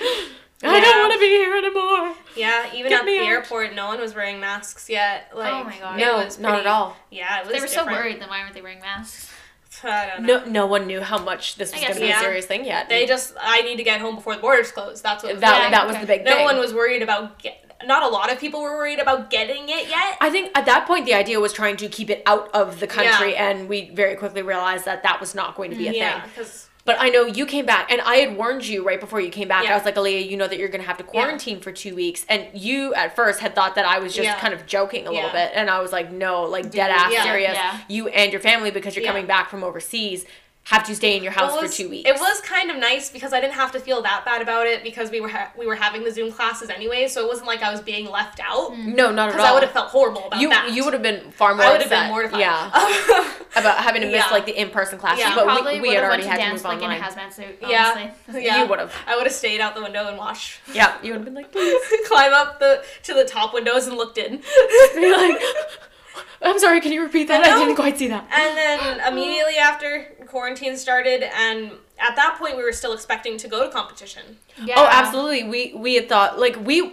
I 0.62 0.80
don't 0.80 0.98
want 1.00 1.12
to 1.12 1.18
be 1.18 1.26
here 1.26 1.56
anymore. 1.56 2.14
Yeah, 2.36 2.72
even 2.74 2.88
Get 2.90 3.00
at 3.00 3.06
the 3.06 3.18
out. 3.18 3.26
airport, 3.26 3.74
no 3.74 3.88
one 3.88 4.00
was 4.00 4.14
wearing 4.14 4.40
masks 4.40 4.88
yet. 4.88 5.30
Oh 5.32 5.38
like, 5.38 5.52
Oh 5.52 5.64
my 5.64 5.78
God. 5.78 5.98
it 6.00 6.04
No, 6.04 6.16
was 6.24 6.38
not 6.38 6.60
at 6.60 6.66
all. 6.66 6.96
Yeah, 7.10 7.40
it 7.40 7.46
was. 7.46 7.54
They 7.54 7.60
were 7.60 7.66
so 7.66 7.84
worried, 7.84 8.20
then 8.20 8.28
why 8.28 8.40
weren't 8.40 8.54
they 8.54 8.62
wearing 8.62 8.80
masks? 8.80 9.30
I 9.82 10.06
don't 10.06 10.22
know. 10.26 10.44
No, 10.44 10.44
no 10.50 10.66
one 10.66 10.86
knew 10.86 11.00
how 11.00 11.18
much 11.18 11.56
this 11.56 11.72
was 11.72 11.80
going 11.80 11.94
to 11.94 12.00
be 12.00 12.06
yeah. 12.06 12.18
a 12.18 12.22
serious 12.22 12.46
thing 12.46 12.64
yet. 12.64 12.88
They 12.88 13.06
just, 13.06 13.34
I 13.40 13.62
need 13.62 13.76
to 13.76 13.82
get 13.82 14.00
home 14.00 14.14
before 14.14 14.36
the 14.36 14.40
borders 14.40 14.70
close. 14.70 15.02
That's 15.02 15.24
what. 15.24 15.40
that 15.40 15.62
Yeah, 15.64 15.70
that 15.70 15.86
was 15.86 15.96
okay. 15.96 16.04
the 16.04 16.06
big 16.06 16.24
no 16.24 16.36
thing. 16.36 16.44
one 16.44 16.58
was 16.58 16.72
worried 16.72 17.02
about. 17.02 17.40
Get, 17.40 17.60
not 17.84 18.02
a 18.02 18.08
lot 18.08 18.32
of 18.32 18.38
people 18.38 18.62
were 18.62 18.76
worried 18.76 18.98
about 18.98 19.30
getting 19.30 19.68
it 19.68 19.88
yet. 19.88 20.16
I 20.20 20.30
think 20.30 20.56
at 20.56 20.64
that 20.66 20.86
point 20.86 21.04
the 21.06 21.12
idea 21.14 21.38
was 21.40 21.52
trying 21.52 21.76
to 21.78 21.88
keep 21.88 22.08
it 22.08 22.22
out 22.24 22.48
of 22.54 22.80
the 22.80 22.86
country, 22.86 23.36
and 23.36 23.68
we 23.68 23.90
very 23.90 24.14
quickly 24.14 24.40
realized 24.42 24.84
that 24.86 25.02
that 25.02 25.20
was 25.20 25.34
not 25.34 25.54
going 25.56 25.70
to 25.70 25.76
be 25.76 25.88
a 25.88 25.92
yeah, 25.92 26.20
thing. 26.22 26.30
because 26.34 26.68
But 26.86 26.96
I 27.00 27.08
know 27.08 27.24
you 27.24 27.46
came 27.46 27.64
back, 27.64 27.90
and 27.90 28.02
I 28.02 28.16
had 28.16 28.36
warned 28.36 28.66
you 28.66 28.84
right 28.86 29.00
before 29.00 29.18
you 29.18 29.30
came 29.30 29.48
back. 29.48 29.64
I 29.66 29.74
was 29.74 29.86
like, 29.86 29.94
Aaliyah, 29.94 30.28
you 30.28 30.36
know 30.36 30.46
that 30.46 30.58
you're 30.58 30.68
going 30.68 30.82
to 30.82 30.86
have 30.86 30.98
to 30.98 31.02
quarantine 31.04 31.60
for 31.60 31.72
two 31.72 31.94
weeks. 31.94 32.26
And 32.28 32.46
you 32.52 32.92
at 32.92 33.16
first 33.16 33.40
had 33.40 33.54
thought 33.54 33.74
that 33.76 33.86
I 33.86 34.00
was 34.00 34.14
just 34.14 34.26
Yeah. 34.26 34.38
kind 34.38 34.52
of 34.52 34.66
joking 34.66 35.06
a 35.06 35.10
little 35.10 35.30
bit. 35.30 35.52
And 35.54 35.70
I 35.70 35.80
was 35.80 35.92
like, 35.92 36.12
no, 36.12 36.42
like 36.42 36.70
dead 36.70 36.90
ass 36.90 37.10
Yeah, 37.10 37.22
serious. 37.22 37.54
yeah. 37.54 37.78
You 37.88 38.08
and 38.08 38.30
your 38.32 38.40
family, 38.42 38.70
because 38.70 38.94
you're 38.96 39.02
Yeah. 39.02 39.10
coming 39.12 39.24
back 39.26 39.48
from 39.48 39.64
overseas, 39.64 40.26
have 40.64 40.82
to 40.84 40.94
stay 40.96 41.14
in 41.16 41.22
your 41.22 41.32
house 41.32 41.52
Well, 41.52 41.62
it 41.62 41.68
for 41.68 41.76
two 41.76 41.90
weeks. 41.90 42.08
It 42.08 42.14
was 42.18 42.40
kind 42.40 42.70
of 42.70 42.78
nice 42.78 43.10
because 43.10 43.34
I 43.34 43.40
didn't 43.40 43.52
have 43.52 43.70
to 43.72 43.80
feel 43.80 44.00
that 44.02 44.24
bad 44.24 44.40
about 44.40 44.66
it 44.66 44.82
because 44.82 45.10
we 45.10 45.20
were 45.20 45.28
ha- 45.28 45.52
we 45.58 45.66
were 45.66 45.74
having 45.74 46.04
the 46.04 46.10
Zoom 46.10 46.32
classes 46.32 46.70
anyway, 46.70 47.06
so 47.06 47.22
it 47.22 47.28
wasn't 47.28 47.46
like 47.46 47.62
I 47.62 47.70
was 47.70 47.82
being 47.82 48.10
left 48.10 48.40
out. 48.40 48.72
Mm. 48.72 48.94
No, 48.96 49.10
not 49.12 49.28
at 49.28 49.32
all. 49.32 49.32
Because 49.32 49.40
all. 49.40 49.46
I 49.46 49.52
would 49.52 49.62
have 49.62 49.72
felt 49.72 49.88
horrible 49.90 50.26
about 50.26 50.40
you, 50.40 50.48
that. 50.48 50.72
you 50.72 50.84
would 50.84 50.94
have 50.94 51.02
been 51.02 51.30
far 51.32 51.54
more 51.54 51.66
I 51.66 51.72
would 51.72 51.82
have 51.82 51.90
been 51.90 52.08
mortified. 52.08 52.40
Yeah. 52.40 53.30
About 53.56 53.78
having 53.78 54.00
to 54.02 54.08
miss 54.08 54.16
Yeah. 54.16 54.30
like 54.32 54.46
the 54.46 54.60
in 54.60 54.70
person 54.70 54.98
classes. 54.98 55.20
Yeah. 55.20 55.34
but 55.36 55.44
Probably 55.44 55.74
we, 55.80 55.90
we 55.90 55.94
had 55.94 56.02
already 56.02 56.24
went 56.24 56.34
to 56.34 56.40
had 56.42 56.48
to 56.48 56.54
move 56.54 56.64
like 56.64 56.82
in 56.82 56.90
a 56.90 56.96
hazmat 56.96 57.32
suit. 57.32 57.58
yeah, 57.62 58.10
Honestly. 58.26 58.44
yeah. 58.44 58.62
You 58.62 58.68
would've. 58.68 58.92
I 59.06 59.14
would 59.16 59.26
have 59.26 59.32
stayed 59.32 59.60
out 59.60 59.76
the 59.76 59.82
window 59.82 60.08
and 60.08 60.18
watched. 60.18 60.58
Yeah, 60.72 60.96
you 61.04 61.10
would 61.12 61.18
have 61.18 61.24
been 61.24 61.34
like, 61.34 61.52
please. 61.52 61.80
Climb 62.08 62.32
up 62.32 62.58
the 62.58 62.82
to 63.04 63.14
the 63.14 63.24
top 63.24 63.54
windows 63.54 63.86
and 63.86 63.96
looked 63.96 64.18
in. 64.18 64.38
Be 64.96 65.12
like, 65.12 65.40
I'm 66.42 66.58
sorry, 66.58 66.80
can 66.80 66.92
you 66.92 67.02
repeat 67.02 67.28
that? 67.28 67.44
I 67.44 67.52
I, 67.54 67.58
didn't 67.58 67.76
quite 67.76 67.98
see 67.98 68.08
that. 68.08 68.28
And 68.32 68.56
then 68.56 69.12
immediately 69.12 69.56
after 69.56 70.04
quarantine 70.26 70.76
started, 70.76 71.22
and 71.22 71.72
at 71.98 72.16
that 72.16 72.36
point 72.38 72.56
we 72.56 72.62
were 72.62 72.72
still 72.72 72.92
expecting 72.92 73.36
to 73.38 73.48
go 73.48 73.64
to 73.64 73.70
competition. 73.70 74.38
Yeah. 74.62 74.74
Oh, 74.76 74.88
absolutely. 74.90 75.44
We 75.44 75.74
we 75.74 75.94
had 75.94 76.08
thought 76.08 76.38
like 76.38 76.56
we 76.64 76.92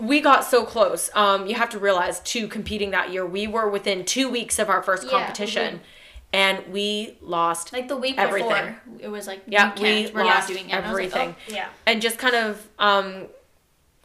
we 0.00 0.20
got 0.20 0.44
so 0.44 0.64
close. 0.64 1.10
Um, 1.14 1.46
you 1.46 1.54
have 1.54 1.70
to 1.70 1.78
realize 1.78 2.20
to 2.20 2.48
competing 2.48 2.90
that 2.90 3.12
year, 3.12 3.24
we 3.24 3.46
were 3.46 3.68
within 3.68 4.04
two 4.04 4.28
weeks 4.28 4.58
of 4.58 4.68
our 4.68 4.82
first 4.82 5.04
Yeah. 5.04 5.10
competition, 5.10 5.80
and 6.32 6.66
we 6.70 7.16
lost. 7.22 7.72
Like 7.72 7.88
the 7.88 7.96
week 7.96 8.16
Everything. 8.18 8.48
before, 8.50 8.80
it 9.00 9.08
was 9.08 9.26
like, 9.26 9.42
yeah, 9.46 9.72
we 9.74 9.80
can't, 9.80 10.14
we're 10.14 10.24
lost 10.24 10.48
not 10.48 10.48
doing 10.48 10.68
it. 10.70 10.74
And 10.74 10.84
I 10.84 10.92
was 10.92 10.98
like, 11.00 11.16
everything, 11.16 11.36
Yeah. 11.54 11.68
and 11.86 12.02
just 12.02 12.18
kind 12.18 12.34
of 12.36 12.66
um, 12.78 13.26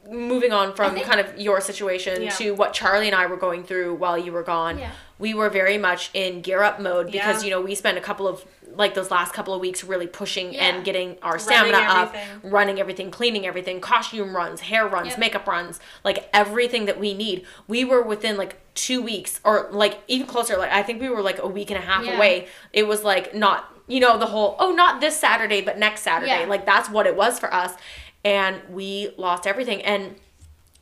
moving 0.10 0.52
on 0.52 0.74
from 0.76 0.94
think- 0.94 1.06
kind 1.06 1.20
of 1.20 1.40
your 1.40 1.62
situation 1.62 2.24
Yeah. 2.24 2.30
to 2.32 2.52
what 2.52 2.74
Charlie 2.74 3.08
and 3.08 3.16
I 3.16 3.26
were 3.26 3.38
going 3.38 3.64
through 3.64 3.96
while 3.96 4.18
you 4.18 4.32
were 4.32 4.44
gone. 4.44 4.80
Yeah. 4.80 4.90
We 5.20 5.34
were 5.34 5.50
very 5.50 5.78
much 5.78 6.10
in 6.14 6.42
gear 6.42 6.62
up 6.64 6.80
mode 6.80 7.12
because 7.12 7.44
Yeah. 7.44 7.48
you 7.48 7.56
know 7.56 7.62
we 7.62 7.76
spent 7.76 7.98
a 7.98 8.02
couple 8.02 8.28
of 8.28 8.44
like 8.76 8.96
those 8.96 9.12
last 9.12 9.34
couple 9.34 9.54
of 9.54 9.62
weeks 9.62 9.84
really 9.84 10.08
pushing 10.08 10.58
and 10.58 10.84
getting 10.84 11.16
our 11.22 11.38
stamina 11.38 11.78
up, 11.78 12.16
running 12.42 12.80
everything, 12.80 13.12
cleaning 13.12 13.46
everything, 13.46 13.80
costume 13.80 14.36
runs, 14.36 14.62
hair 14.62 14.88
runs, 14.88 15.10
Yep. 15.10 15.20
makeup 15.20 15.48
runs, 15.48 15.80
like 16.04 16.28
everything 16.34 16.86
that 16.86 17.00
we 17.00 17.14
need. 17.14 17.46
We 17.68 17.86
were 17.86 18.02
within 18.02 18.36
like 18.36 18.56
two 18.74 19.00
weeks 19.04 19.40
or 19.44 19.68
like 19.72 20.00
even 20.08 20.26
closer. 20.26 20.58
Like 20.58 20.72
I 20.72 20.82
think 20.82 21.00
we 21.02 21.10
were 21.10 21.22
like 21.22 21.38
a 21.40 21.48
week 21.48 21.70
and 21.70 21.78
a 21.82 21.86
half 21.86 22.04
away. 22.08 22.48
It 22.74 22.88
was 22.88 23.04
like 23.04 23.36
not 23.36 23.70
you 23.86 24.00
know 24.00 24.18
the 24.18 24.26
whole 24.28 24.56
oh 24.60 24.72
not 24.72 25.02
this 25.02 25.20
Saturday 25.20 25.62
but 25.62 25.78
next 25.78 26.02
Saturday. 26.02 26.46
Like 26.48 26.66
that's 26.66 26.90
what 26.90 27.06
it 27.06 27.16
was 27.16 27.38
for 27.38 27.54
us, 27.54 27.76
and 28.24 28.62
we 28.70 29.14
lost 29.18 29.48
everything 29.48 29.82
and. 29.84 30.16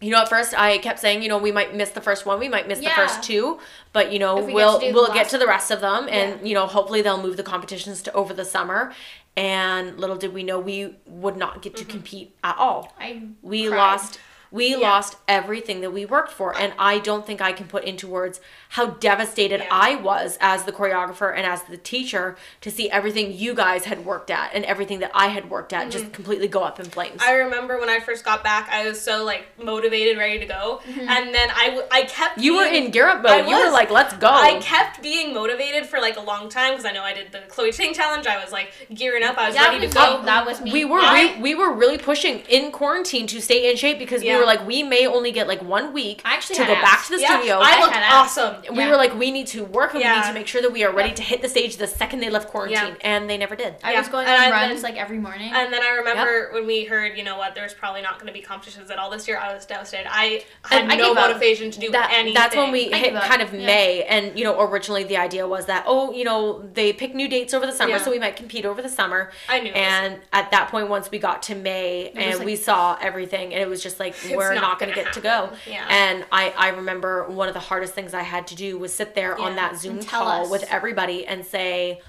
You 0.03 0.09
know, 0.09 0.17
at 0.17 0.29
first 0.29 0.57
I 0.57 0.79
kept 0.79 0.97
saying, 0.97 1.21
you 1.21 1.29
know, 1.29 1.37
we 1.37 1.51
might 1.51 1.75
miss 1.75 1.91
the 1.91 2.01
first 2.01 2.25
one, 2.25 2.39
we 2.39 2.49
might 2.49 2.67
miss 2.67 2.79
the 2.79 2.89
first 2.89 3.21
two, 3.21 3.59
but 3.93 4.11
you 4.11 4.17
know, 4.17 4.37
we 4.37 4.47
get 4.47 4.55
we'll 4.55 4.79
we'll 4.93 5.13
get 5.13 5.29
to 5.29 5.37
the 5.37 5.45
rest 5.45 5.69
of 5.69 5.79
them, 5.79 6.07
and 6.09 6.39
Yeah. 6.39 6.47
you 6.47 6.55
know, 6.55 6.65
hopefully 6.65 7.03
they'll 7.03 7.21
move 7.21 7.37
the 7.37 7.43
competitions 7.43 8.01
to 8.01 8.13
over 8.13 8.33
the 8.33 8.43
summer. 8.43 8.93
And 9.37 9.99
little 9.99 10.15
did 10.15 10.33
we 10.33 10.41
know 10.41 10.59
we 10.59 10.95
would 11.05 11.37
not 11.37 11.61
get 11.61 11.75
to 11.75 11.83
mm-hmm. 11.83 11.91
compete 11.91 12.35
at 12.43 12.57
all. 12.57 12.95
I 12.99 13.27
We 13.43 13.67
cried. 13.67 13.77
lost 13.77 14.19
we 14.51 14.71
Yeah. 14.71 14.77
lost 14.77 15.17
everything 15.27 15.81
that 15.81 15.91
we 15.91 16.05
worked 16.05 16.31
for 16.31 16.55
and 16.57 16.73
i 16.77 16.99
don't 16.99 17.25
think 17.25 17.41
i 17.41 17.51
can 17.53 17.67
put 17.67 17.83
into 17.83 18.07
words 18.07 18.39
how 18.69 18.87
devastated 18.87 19.61
Yeah. 19.61 19.67
i 19.71 19.95
was 19.95 20.37
as 20.41 20.63
the 20.63 20.71
choreographer 20.71 21.33
and 21.35 21.45
as 21.45 21.63
the 21.63 21.77
teacher 21.77 22.35
to 22.61 22.69
see 22.71 22.89
everything 22.89 23.33
you 23.33 23.53
guys 23.53 23.85
had 23.85 24.05
worked 24.05 24.29
at 24.29 24.51
and 24.53 24.65
everything 24.65 24.99
that 24.99 25.11
i 25.13 25.27
had 25.27 25.49
worked 25.49 25.73
at 25.73 25.89
just 25.89 26.05
mm-hmm. 26.05 26.13
completely 26.13 26.47
go 26.47 26.63
up 26.63 26.79
in 26.79 26.85
flames 26.85 27.21
I 27.23 27.33
remember 27.33 27.79
when 27.79 27.89
I 27.89 27.99
first 27.99 28.25
got 28.25 28.43
back, 28.43 28.69
I 28.71 28.87
was 28.87 28.99
so 29.01 29.23
like 29.23 29.45
motivated, 29.61 30.17
ready 30.17 30.39
to 30.39 30.45
go, 30.45 30.81
mm-hmm. 30.85 30.99
and 30.99 31.33
then 31.33 31.49
I, 31.55 31.65
w- 31.67 31.87
I 31.91 32.03
kept. 32.03 32.39
you 32.39 32.55
were 32.55 32.65
in 32.65 32.91
gear 32.91 33.07
up 33.07 33.23
I 33.25 33.41
mode 33.41 33.49
you 33.49 33.55
were 33.63 33.71
like 33.71 33.91
let's 33.91 34.13
go 34.15 34.27
I 34.29 34.59
kept 34.59 35.01
being 35.01 35.33
motivated 35.33 35.85
for 35.85 35.99
like 35.99 36.17
a 36.17 36.21
long 36.21 36.49
time 36.49 36.71
because 36.71 36.85
I 36.85 36.91
know 36.91 37.03
I 37.03 37.13
did 37.13 37.31
the 37.31 37.41
Chloe 37.47 37.71
Ting 37.71 37.93
challenge. 37.93 38.27
I 38.27 38.41
was 38.43 38.51
like 38.51 38.71
gearing 38.93 39.23
up. 39.23 39.37
I 39.37 39.47
was 39.47 39.55
That 39.55 39.69
ready 39.69 39.85
was 39.85 39.93
to 39.93 39.99
go. 40.01 40.19
me. 40.19 40.25
That 40.25 40.45
was 40.45 40.61
me. 40.61 40.71
we 40.73 40.85
were 40.85 40.99
I- 40.99 41.35
we, 41.37 41.41
we 41.41 41.55
were 41.55 41.71
really 41.73 41.97
pushing 41.97 42.39
in 42.49 42.71
quarantine 42.71 43.27
to 43.27 43.41
stay 43.41 43.69
in 43.69 43.77
shape 43.77 43.99
because 43.99 44.21
we 44.21 44.27
Yeah. 44.29 44.40
Were 44.41 44.45
like 44.45 44.65
we 44.67 44.83
may 44.83 45.07
only 45.07 45.31
get 45.31 45.47
like 45.47 45.61
one 45.61 45.93
week 45.93 46.21
I 46.25 46.33
actually 46.35 46.57
to 46.57 46.63
had 46.65 46.75
go 46.75 46.81
back 46.81 46.93
abs. 46.99 47.07
to 47.07 47.15
the 47.15 47.21
yeah, 47.21 47.37
studio 47.37 47.55
I 47.59 47.77
I 47.77 47.79
looked 47.81 47.93
had 47.93 48.03
abs. 48.03 48.37
awesome. 48.37 48.75
we 48.75 48.85
were 48.87 48.97
like 48.97 49.15
we 49.17 49.31
need 49.31 49.47
to 49.47 49.63
work 49.63 49.93
and 49.93 50.03
we 50.03 50.09
need 50.09 50.23
to 50.25 50.33
make 50.33 50.47
sure 50.47 50.61
that 50.61 50.71
we 50.71 50.83
are 50.83 50.93
ready 50.93 51.13
to 51.13 51.21
hit 51.23 51.41
the 51.41 51.49
stage 51.49 51.77
the 51.77 51.87
second 51.87 52.19
they 52.19 52.29
left 52.29 52.49
quarantine 52.49 52.97
and 53.01 53.29
they 53.29 53.37
never 53.37 53.55
did 53.55 53.75
I 53.83 53.93
Yeah. 53.93 53.99
was 53.99 54.09
going 54.09 54.27
And 54.27 54.35
on 54.35 54.51
I- 54.51 54.67
runs 54.67 54.81
then- 54.81 54.91
like 54.91 54.99
every 55.01 55.19
morning. 55.19 55.51
And 55.53 55.71
then 55.73 55.81
I 55.83 55.89
remember 55.91 56.49
when 56.53 56.65
we 56.67 56.85
heard, 56.85 57.17
you 57.17 57.23
know 57.23 57.37
what, 57.37 57.55
there's 57.55 57.73
probably 57.73 58.01
not 58.01 58.15
going 58.15 58.27
to 58.27 58.33
be 58.33 58.41
competitions 58.41 58.89
at 58.91 58.97
all 58.97 59.09
this 59.09 59.27
year. 59.27 59.37
I 59.37 59.53
was 59.53 59.65
devastated. 59.65 60.07
I 60.11 60.43
had 60.63 60.83
And 60.83 60.91
I 60.91 60.95
no 60.95 61.09
gave 61.09 61.17
up. 61.17 61.27
motivation 61.29 61.71
to 61.71 61.79
do 61.79 61.91
that, 61.91 62.09
anything. 62.11 62.33
That's 62.33 62.55
when 62.55 62.71
we 62.71 62.91
I 62.93 62.97
hit 62.97 63.07
give 63.13 63.15
up. 63.17 63.23
kind 63.23 63.41
of 63.41 63.53
Yeah. 63.53 63.65
May, 63.65 64.03
and 64.03 64.37
you 64.37 64.43
know, 64.43 64.59
originally 64.61 65.03
the 65.03 65.17
idea 65.17 65.47
was 65.47 65.65
that 65.67 65.83
oh, 65.87 66.11
you 66.11 66.23
know, 66.23 66.63
they 66.73 66.93
pick 66.93 67.13
new 67.15 67.27
dates 67.27 67.53
over 67.53 67.65
the 67.65 67.71
summer, 67.71 67.91
Yeah. 67.91 67.97
so 68.03 68.11
we 68.11 68.19
might 68.19 68.35
compete 68.35 68.65
over 68.65 68.81
the 68.81 68.89
summer. 68.89 69.31
I 69.49 69.59
knew 69.59 69.71
And 69.71 70.19
at 70.33 70.51
that 70.51 70.69
point, 70.69 70.87
once 70.89 71.09
we 71.11 71.19
got 71.19 71.41
to 71.43 71.55
May 71.55 72.09
and 72.15 72.37
like- 72.39 72.45
we 72.45 72.55
saw 72.55 72.97
everything, 73.01 73.53
and 73.53 73.61
it 73.61 73.67
was 73.69 73.81
just 73.83 73.99
like 73.99 74.15
we're 74.37 74.53
not 74.53 74.61
not 74.61 74.79
going 74.79 74.89
to 74.89 74.95
gonna 74.95 75.05
get 75.05 75.13
to 75.13 75.21
go. 75.21 75.49
Yeah. 75.69 75.85
And 75.89 76.25
I 76.31 76.53
I 76.57 76.69
remember 76.69 77.27
one 77.27 77.47
of 77.47 77.53
the 77.53 77.59
hardest 77.59 77.93
things 77.93 78.13
I 78.13 78.23
had 78.23 78.47
to 78.47 78.55
do 78.55 78.77
was 78.77 78.93
sit 78.93 79.15
there 79.15 79.37
on 79.37 79.55
that 79.55 79.77
Zoom 79.77 80.03
call 80.03 80.45
us. 80.45 80.49
with 80.49 80.63
everybody 80.69 81.25
and 81.25 81.45
say. 81.45 82.01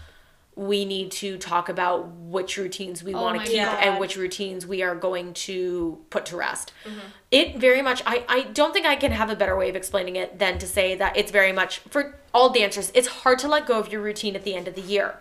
we 0.55 0.85
need 0.85 1.11
to 1.11 1.38
talk 1.38 1.71
about 1.71 2.09
which 2.09 2.59
routines 2.59 3.02
we 3.02 3.14
Oh 3.14 3.23
want 3.23 3.41
to 3.41 3.47
keep 3.47 3.62
God. 3.64 3.83
and 3.83 3.99
which 3.99 4.17
routines 4.19 4.67
we 4.67 4.83
are 4.83 4.95
going 4.95 5.33
to 5.49 5.99
put 6.11 6.26
to 6.26 6.37
rest. 6.37 6.75
Mm-hmm. 6.85 6.99
It 7.31 7.57
very 7.57 7.81
much, 7.81 8.02
I, 8.05 8.23
I 8.29 8.43
don't 8.43 8.75
think 8.75 8.85
I 8.85 8.97
can 8.97 9.12
have 9.12 9.31
a 9.31 9.35
better 9.35 9.57
way 9.57 9.71
of 9.71 9.76
explaining 9.76 10.17
it 10.17 10.38
than 10.38 10.59
to 10.59 10.67
say 10.67 10.95
that 10.95 11.17
it's 11.17 11.31
very 11.31 11.52
much, 11.52 11.79
for 11.79 12.19
all 12.35 12.50
dancers, 12.52 12.93
it's 12.95 13.09
hard 13.09 13.38
to 13.38 13.49
let 13.49 13.64
go 13.64 13.79
of 13.79 13.91
your 13.91 14.02
routine 14.02 14.37
at 14.37 14.45
the 14.45 14.55
end 14.55 14.69
of 14.69 14.75
the 14.75 14.83
year. 14.83 15.17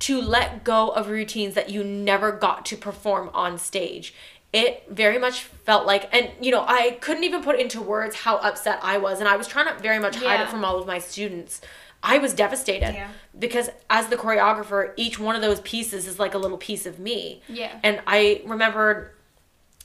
To 0.00 0.20
let 0.20 0.64
go 0.64 0.88
of 0.88 1.08
routines 1.08 1.54
that 1.54 1.70
you 1.70 1.84
never 1.84 2.32
got 2.32 2.66
to 2.66 2.76
perform 2.76 3.30
on 3.32 3.58
stage. 3.58 4.12
It 4.56 4.84
very 4.88 5.18
much 5.18 5.42
felt 5.66 5.86
like, 5.86 6.08
and 6.14 6.30
you 6.40 6.50
know, 6.50 6.64
I 6.66 6.92
couldn't 7.02 7.24
even 7.24 7.42
put 7.42 7.60
into 7.60 7.82
words 7.82 8.16
how 8.16 8.36
upset 8.38 8.78
I 8.82 8.96
was, 8.96 9.20
and 9.20 9.28
I 9.28 9.36
was 9.36 9.46
trying 9.46 9.66
to 9.66 9.82
very 9.82 9.98
much 9.98 10.16
hide 10.16 10.22
Yeah. 10.38 10.44
it 10.44 10.48
from 10.48 10.64
all 10.64 10.78
of 10.78 10.86
my 10.86 10.98
students. 10.98 11.60
I 12.02 12.18
was 12.18 12.32
devastated 12.32 12.94
Yeah. 12.94 13.08
because 13.38 13.68
as 13.90 14.06
the 14.08 14.16
choreographer, 14.16 14.92
each 14.96 15.18
one 15.18 15.34
of 15.34 15.42
those 15.42 15.60
pieces 15.60 16.06
is 16.06 16.18
like 16.18 16.34
a 16.34 16.38
little 16.38 16.56
piece 16.56 16.86
of 16.86 16.98
me. 16.98 17.42
Yeah. 17.48 17.72
And 17.82 18.00
I 18.06 18.42
remembered 18.44 19.10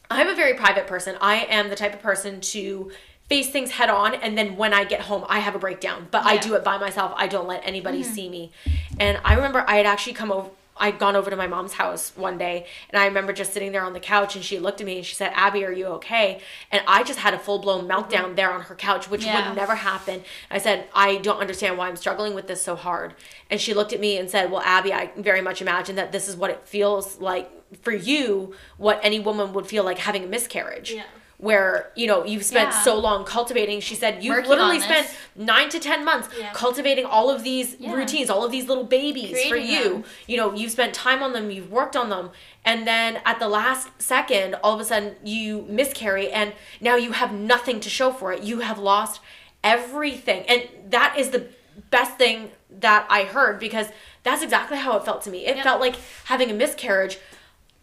I'm 0.10 0.28
a 0.28 0.36
very 0.36 0.54
private 0.54 0.88
person. 0.88 1.16
I 1.22 1.46
am 1.50 1.70
the 1.70 1.76
type 1.76 1.94
of 1.94 2.02
person 2.02 2.42
to 2.42 2.92
face 3.30 3.50
things 3.50 3.72
head 3.72 3.90
on 3.90 4.14
and 4.14 4.38
then 4.38 4.58
when 4.58 4.74
I 4.74 4.84
get 4.84 5.02
home 5.02 5.26
I 5.30 5.40
have 5.40 5.56
a 5.56 5.60
breakdown. 5.60 6.08
But 6.12 6.26
I 6.26 6.38
do 6.38 6.54
it 6.56 6.64
by 6.64 6.78
myself. 6.78 7.14
I 7.16 7.28
don't 7.28 7.48
let 7.48 7.62
anybody 7.66 8.04
mm-hmm. 8.04 8.14
see 8.14 8.30
me. 8.30 8.52
And 9.00 9.20
I 9.24 9.34
remember 9.36 9.64
I 9.68 9.78
had 9.78 9.86
actually 9.86 10.14
come 10.14 10.32
over 10.32 10.50
I'd 10.78 10.98
gone 10.98 11.16
over 11.16 11.30
to 11.30 11.36
my 11.36 11.48
mom's 11.48 11.74
house 11.74 12.12
one 12.16 12.38
day 12.38 12.66
and 12.90 13.00
I 13.00 13.06
remember 13.06 13.34
just 13.34 13.54
sitting 13.54 13.72
there 13.72 13.84
on 13.84 13.94
the 13.94 14.00
couch 14.00 14.36
and 14.36 14.44
she 14.44 14.58
looked 14.58 14.82
at 14.82 14.88
me 14.88 14.98
and 14.98 15.06
she 15.06 15.16
said, 15.16 15.32
Abby, 15.36 15.64
are 15.66 15.72
you 15.72 15.86
okay? 15.88 16.42
And 16.72 16.82
I 16.88 17.04
just 17.04 17.20
had 17.20 17.34
a 17.34 17.40
full 17.40 17.60
blown 17.60 17.88
mm-hmm. 17.88 17.92
meltdown 17.92 18.36
there 18.36 18.52
on 18.52 18.62
her 18.62 18.76
couch, 18.76 19.10
which 19.10 19.26
Yeah. 19.26 19.50
would 19.50 19.56
never 19.56 19.76
happen. 19.76 20.24
I 20.50 20.58
said, 20.58 20.88
I 20.94 21.18
don't 21.18 21.40
understand 21.40 21.78
why 21.78 21.88
I'm 21.88 21.96
struggling 21.96 22.34
with 22.34 22.48
this 22.48 22.62
so 22.62 22.76
hard. 22.76 23.14
And 23.50 23.60
she 23.62 23.74
looked 23.74 23.94
at 23.94 24.00
me 24.00 24.18
and 24.18 24.30
said, 24.30 24.50
Well, 24.52 24.62
Abby, 24.62 24.94
I 24.94 25.12
very 25.18 25.42
much 25.42 25.62
imagine 25.62 25.96
that 25.98 26.12
this 26.12 26.28
is 26.28 26.36
what 26.36 26.50
it 26.50 26.68
feels 26.68 27.20
like 27.20 27.50
for 27.82 27.94
you, 27.94 28.56
what 28.78 29.00
any 29.04 29.20
woman 29.20 29.54
would 29.54 29.68
feel 29.68 29.84
like 29.84 30.00
having 30.00 30.24
a 30.24 30.28
miscarriage. 30.28 30.92
Yeah. 30.92 31.04
Where, 31.42 31.92
you 31.96 32.06
know, 32.06 32.24
you've 32.24 32.46
spent 32.46 32.70
Yeah. 32.70 32.82
so 32.84 33.00
long 33.00 33.26
cultivating. 33.26 33.80
She 33.82 33.96
said, 33.96 34.24
You've 34.24 34.36
Working 34.36 34.50
literally 34.52 34.80
spent 34.80 35.08
this. 35.08 35.18
nine 35.36 35.70
to 35.70 35.80
10 35.80 36.06
months 36.06 36.30
Yeah. 36.40 36.52
cultivating 36.54 37.04
all 37.04 37.32
of 37.32 37.44
these 37.44 37.76
Yeah. 37.80 37.94
routines, 37.94 38.30
all 38.30 38.46
of 38.46 38.52
these 38.52 38.68
little 38.70 38.84
babies 38.84 39.44
for 39.50 39.56
you. 39.58 39.84
them. 39.84 40.04
You 40.28 40.38
know, 40.38 40.54
you've 40.54 40.72
spent 40.72 40.94
time 40.94 41.24
on 41.24 41.34
them, 41.34 41.50
you've 41.50 41.72
worked 41.72 41.96
on 41.96 42.10
them. 42.10 42.30
And 42.64 42.86
then 42.88 43.22
at 43.26 43.40
the 43.40 43.48
last 43.50 43.90
second, 43.98 44.54
all 44.64 44.76
of 44.76 44.80
a 44.80 44.86
sudden 44.86 45.16
you 45.24 45.66
miscarry 45.68 46.32
and 46.32 46.54
now 46.80 46.96
you 46.96 47.14
have 47.14 47.34
nothing 47.34 47.80
to 47.80 47.90
show 47.90 48.12
for 48.12 48.32
it. 48.32 48.44
You 48.44 48.60
have 48.60 48.78
lost 48.78 49.20
everything. 49.64 50.44
And 50.48 50.68
that 50.92 51.16
is 51.18 51.32
the 51.32 51.48
best 51.90 52.18
thing 52.20 52.52
that 52.70 53.08
I 53.10 53.24
heard 53.24 53.60
because 53.60 53.88
that's 54.24 54.44
exactly 54.44 54.78
how 54.78 54.96
it 54.98 55.04
felt 55.06 55.24
to 55.24 55.32
me. 55.32 55.48
It 55.48 55.56
Yep. 55.56 55.64
felt 55.64 55.82
like 55.82 55.96
having 56.26 56.52
a 56.52 56.54
miscarriage 56.54 57.18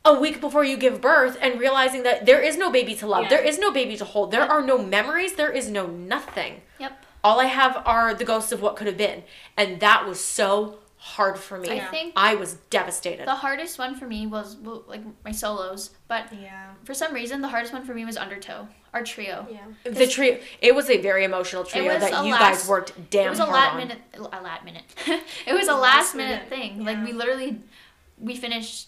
a 0.09 0.19
week 0.21 0.41
before 0.41 0.65
you 0.65 0.77
give 0.77 1.01
birth 1.01 1.37
and 1.41 1.61
realizing 1.61 2.03
that 2.05 2.27
there 2.27 2.41
is 2.41 2.57
no 2.57 2.71
baby 2.71 2.95
to 2.97 3.07
love, 3.07 3.25
Yeah. 3.25 3.29
there 3.31 3.45
is 3.45 3.59
no 3.59 3.71
baby 3.71 3.97
to 3.97 4.05
hold, 4.05 4.31
there 4.31 4.43
are 4.45 4.63
no 4.63 4.79
memories, 4.79 5.35
there 5.35 5.51
is 5.51 5.71
no 5.71 5.87
nothing. 5.87 6.63
Yep. 6.79 7.05
All 7.23 7.41
I 7.41 7.47
have 7.47 7.83
are 7.85 8.15
the 8.15 8.25
ghosts 8.25 8.53
of 8.53 8.63
what 8.63 8.77
could 8.77 8.87
have 8.87 8.97
been. 8.97 9.25
And 9.57 9.81
that 9.81 10.07
was 10.07 10.19
so 10.25 10.79
hard 11.01 11.39
for 11.39 11.59
me. 11.59 11.69
I 11.71 11.85
think 11.85 12.13
I 12.17 12.35
was 12.35 12.55
devastated. 12.71 13.27
the 13.27 13.35
hardest 13.37 13.79
one 13.79 13.95
for 13.95 14.07
me 14.07 14.27
was 14.27 14.57
well, 14.57 14.83
like 14.89 15.03
my 15.25 15.31
solos, 15.33 15.91
but 16.09 16.25
Yeah. 16.33 16.71
for 16.85 16.95
some 16.95 17.13
reason 17.15 17.41
the 17.41 17.49
hardest 17.49 17.73
one 17.73 17.85
for 17.85 17.95
me 17.95 18.05
was 18.05 18.17
Undertow, 18.17 18.67
our 18.95 19.05
trio. 19.05 19.47
Yeah. 19.51 19.61
the 19.93 20.07
trio, 20.09 20.39
it 20.61 20.75
was 20.75 20.89
a 20.91 20.99
very 21.01 21.25
emotional 21.25 21.63
trio 21.65 21.99
that 21.99 22.25
you 22.25 22.33
last- 22.33 22.61
guys 22.63 22.69
worked 22.69 23.11
damn 23.11 23.27
it 23.29 23.31
was 23.31 23.39
a 23.41 23.45
last 23.47 23.77
minute, 23.77 23.99
a 24.15 24.21
last 24.41 24.65
minute. 24.65 24.83
it 25.47 25.53
was 25.55 25.69
a 25.69 25.75
last 25.75 26.15
minute 26.17 26.49
minute, 26.49 26.49
thing. 26.49 26.79
yeah. 26.81 26.87
Like 26.93 27.05
we 27.05 27.13
literally, 27.13 27.61
we 28.21 28.35
finished. 28.35 28.88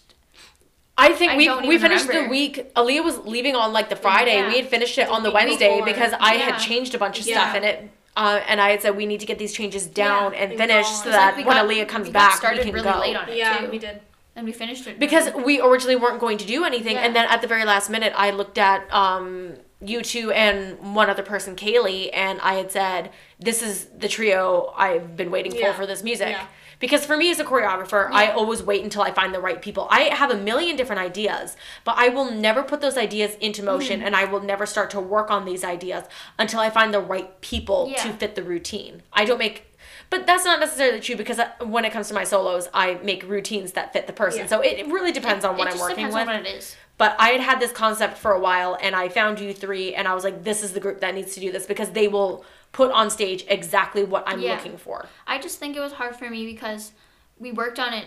I 0.97 1.13
think 1.13 1.31
I 1.31 1.37
we 1.37 1.49
we 1.67 1.75
even 1.75 1.89
finished 1.89 2.07
the 2.07 2.27
week. 2.29 2.73
Aaliyah 2.75 3.03
was 3.03 3.17
leaving 3.19 3.55
on 3.55 3.73
like 3.73 3.89
the 3.89 3.95
Friday. 3.95 4.35
Yeah. 4.35 4.47
We 4.49 4.57
had 4.57 4.67
finished 4.67 4.97
it 4.97 5.07
on 5.09 5.23
the 5.23 5.31
Wednesday 5.31 5.69
before. 5.79 5.85
because 5.85 6.13
I 6.19 6.35
Yeah. 6.35 6.39
had 6.51 6.57
changed 6.59 6.93
a 6.93 6.97
bunch 6.99 7.19
of 7.19 7.25
Yeah. 7.27 7.41
stuff 7.41 7.55
in 7.55 7.63
it. 7.63 7.89
Uh, 8.15 8.41
and 8.47 8.59
I 8.59 8.71
had 8.71 8.81
said 8.81 8.97
we 8.97 9.05
need 9.05 9.21
to 9.21 9.25
get 9.25 9.39
these 9.39 9.53
changes 9.53 9.85
down 9.87 10.33
and 10.33 10.51
and 10.51 10.59
finish 10.59 10.85
so 10.87 11.09
that 11.09 11.37
like 11.37 11.45
when 11.45 11.55
got- 11.55 11.65
Aaliyah 11.67 11.87
comes 11.87 12.07
we 12.07 12.13
back, 12.13 12.35
started 12.35 12.59
we 12.59 12.65
can 12.65 12.73
really 12.73 12.91
go. 12.91 12.99
late 12.99 13.15
on 13.15 13.29
it 13.29 13.37
Yeah, 13.37 13.57
too. 13.57 13.69
we 13.71 13.79
did. 13.79 14.01
and 14.35 14.45
we 14.45 14.51
finished 14.51 14.85
it 14.85 14.99
because 14.99 15.33
we 15.33 15.61
originally 15.61 15.95
weren't 15.95 16.19
going 16.19 16.37
to 16.37 16.45
do 16.45 16.63
anything 16.65 16.97
and 16.97 17.15
then 17.15 17.25
at 17.29 17.41
the 17.41 17.47
very 17.47 17.65
last 17.65 17.89
minute 17.89 18.13
i 18.15 18.31
looked 18.31 18.57
at 18.57 18.81
um 18.93 19.53
you 19.81 20.01
two 20.01 20.31
and 20.31 20.95
one 20.95 21.09
other 21.09 21.21
person 21.23 21.53
kaylee 21.55 22.09
and 22.13 22.39
i 22.41 22.53
had 22.53 22.71
said 22.71 23.09
this 23.39 23.61
is 23.61 23.87
the 23.97 24.07
trio 24.07 24.73
i've 24.77 25.17
been 25.17 25.31
waiting 25.31 25.51
for 25.51 25.73
for 25.73 25.85
this 25.85 26.01
music 26.01 26.29
Yeah. 26.29 26.45
Because 26.81 27.05
for 27.05 27.15
me 27.15 27.31
as 27.31 27.39
a 27.39 27.45
choreographer 27.45 28.09
i 28.11 28.27
always 28.31 28.61
wait 28.61 28.83
until 28.83 29.01
i 29.01 29.11
find 29.11 29.33
the 29.33 29.39
right 29.39 29.61
people 29.61 29.87
i 29.89 30.01
have 30.01 30.29
a 30.31 30.37
million 30.37 30.75
different 30.75 30.99
ideas 31.01 31.55
but 31.85 31.95
i 31.97 32.09
will 32.09 32.29
never 32.31 32.61
put 32.63 32.81
those 32.81 32.97
ideas 32.97 33.35
into 33.39 33.63
motion 33.63 34.01
Mm. 34.01 34.05
and 34.07 34.15
i 34.15 34.25
will 34.25 34.41
never 34.41 34.65
start 34.65 34.89
to 34.91 34.99
work 34.99 35.31
on 35.31 35.45
these 35.45 35.63
ideas 35.63 36.03
until 36.37 36.59
i 36.59 36.69
find 36.69 36.93
the 36.93 36.99
right 36.99 37.39
people 37.41 37.91
to 37.97 38.11
fit 38.13 38.35
the 38.35 38.43
routine 38.43 39.03
i 39.13 39.23
don't 39.23 39.39
make 39.39 39.67
but 40.09 40.27
that's 40.27 40.43
not 40.43 40.59
necessarily 40.59 40.99
true 40.99 41.15
because 41.15 41.39
when 41.65 41.85
it 41.85 41.93
comes 41.93 42.09
to 42.09 42.13
my 42.13 42.25
solos, 42.25 42.67
I 42.73 42.95
make 42.95 43.23
routines 43.23 43.71
that 43.73 43.93
fit 43.93 44.07
the 44.07 44.13
person. 44.13 44.41
Yeah. 44.41 44.47
So 44.47 44.59
it, 44.59 44.77
it 44.79 44.87
really 44.87 45.13
depends 45.13 45.45
on 45.45 45.55
what 45.55 45.69
it 45.69 45.73
I'm 45.75 45.79
working 45.79 45.95
depends 46.07 46.15
with. 46.15 46.27
on 46.27 46.35
what 46.35 46.45
it 46.45 46.55
is. 46.57 46.75
But 47.01 47.15
I 47.17 47.29
had 47.29 47.41
had 47.41 47.59
this 47.59 47.71
concept 47.71 48.19
for 48.19 48.31
a 48.31 48.39
while, 48.39 48.77
and 48.79 48.95
I 48.95 49.09
found 49.09 49.39
you 49.39 49.55
three, 49.55 49.95
and 49.95 50.07
I 50.07 50.13
was 50.13 50.23
like, 50.23 50.43
this 50.43 50.61
is 50.61 50.73
the 50.73 50.79
group 50.79 50.99
that 50.99 51.15
needs 51.15 51.33
to 51.33 51.39
do 51.39 51.51
this 51.51 51.65
because 51.65 51.89
they 51.89 52.07
will 52.07 52.45
put 52.73 52.91
on 52.91 53.09
stage 53.09 53.43
exactly 53.47 54.03
what 54.03 54.23
I'm 54.27 54.39
Yeah. 54.39 54.51
looking 54.53 54.77
for. 54.77 55.07
I 55.25 55.39
just 55.39 55.57
think 55.57 55.75
it 55.75 55.79
was 55.79 55.93
hard 55.93 56.15
for 56.15 56.29
me 56.29 56.45
because 56.45 56.91
we 57.39 57.51
worked 57.51 57.79
on 57.79 57.91
it. 57.95 58.05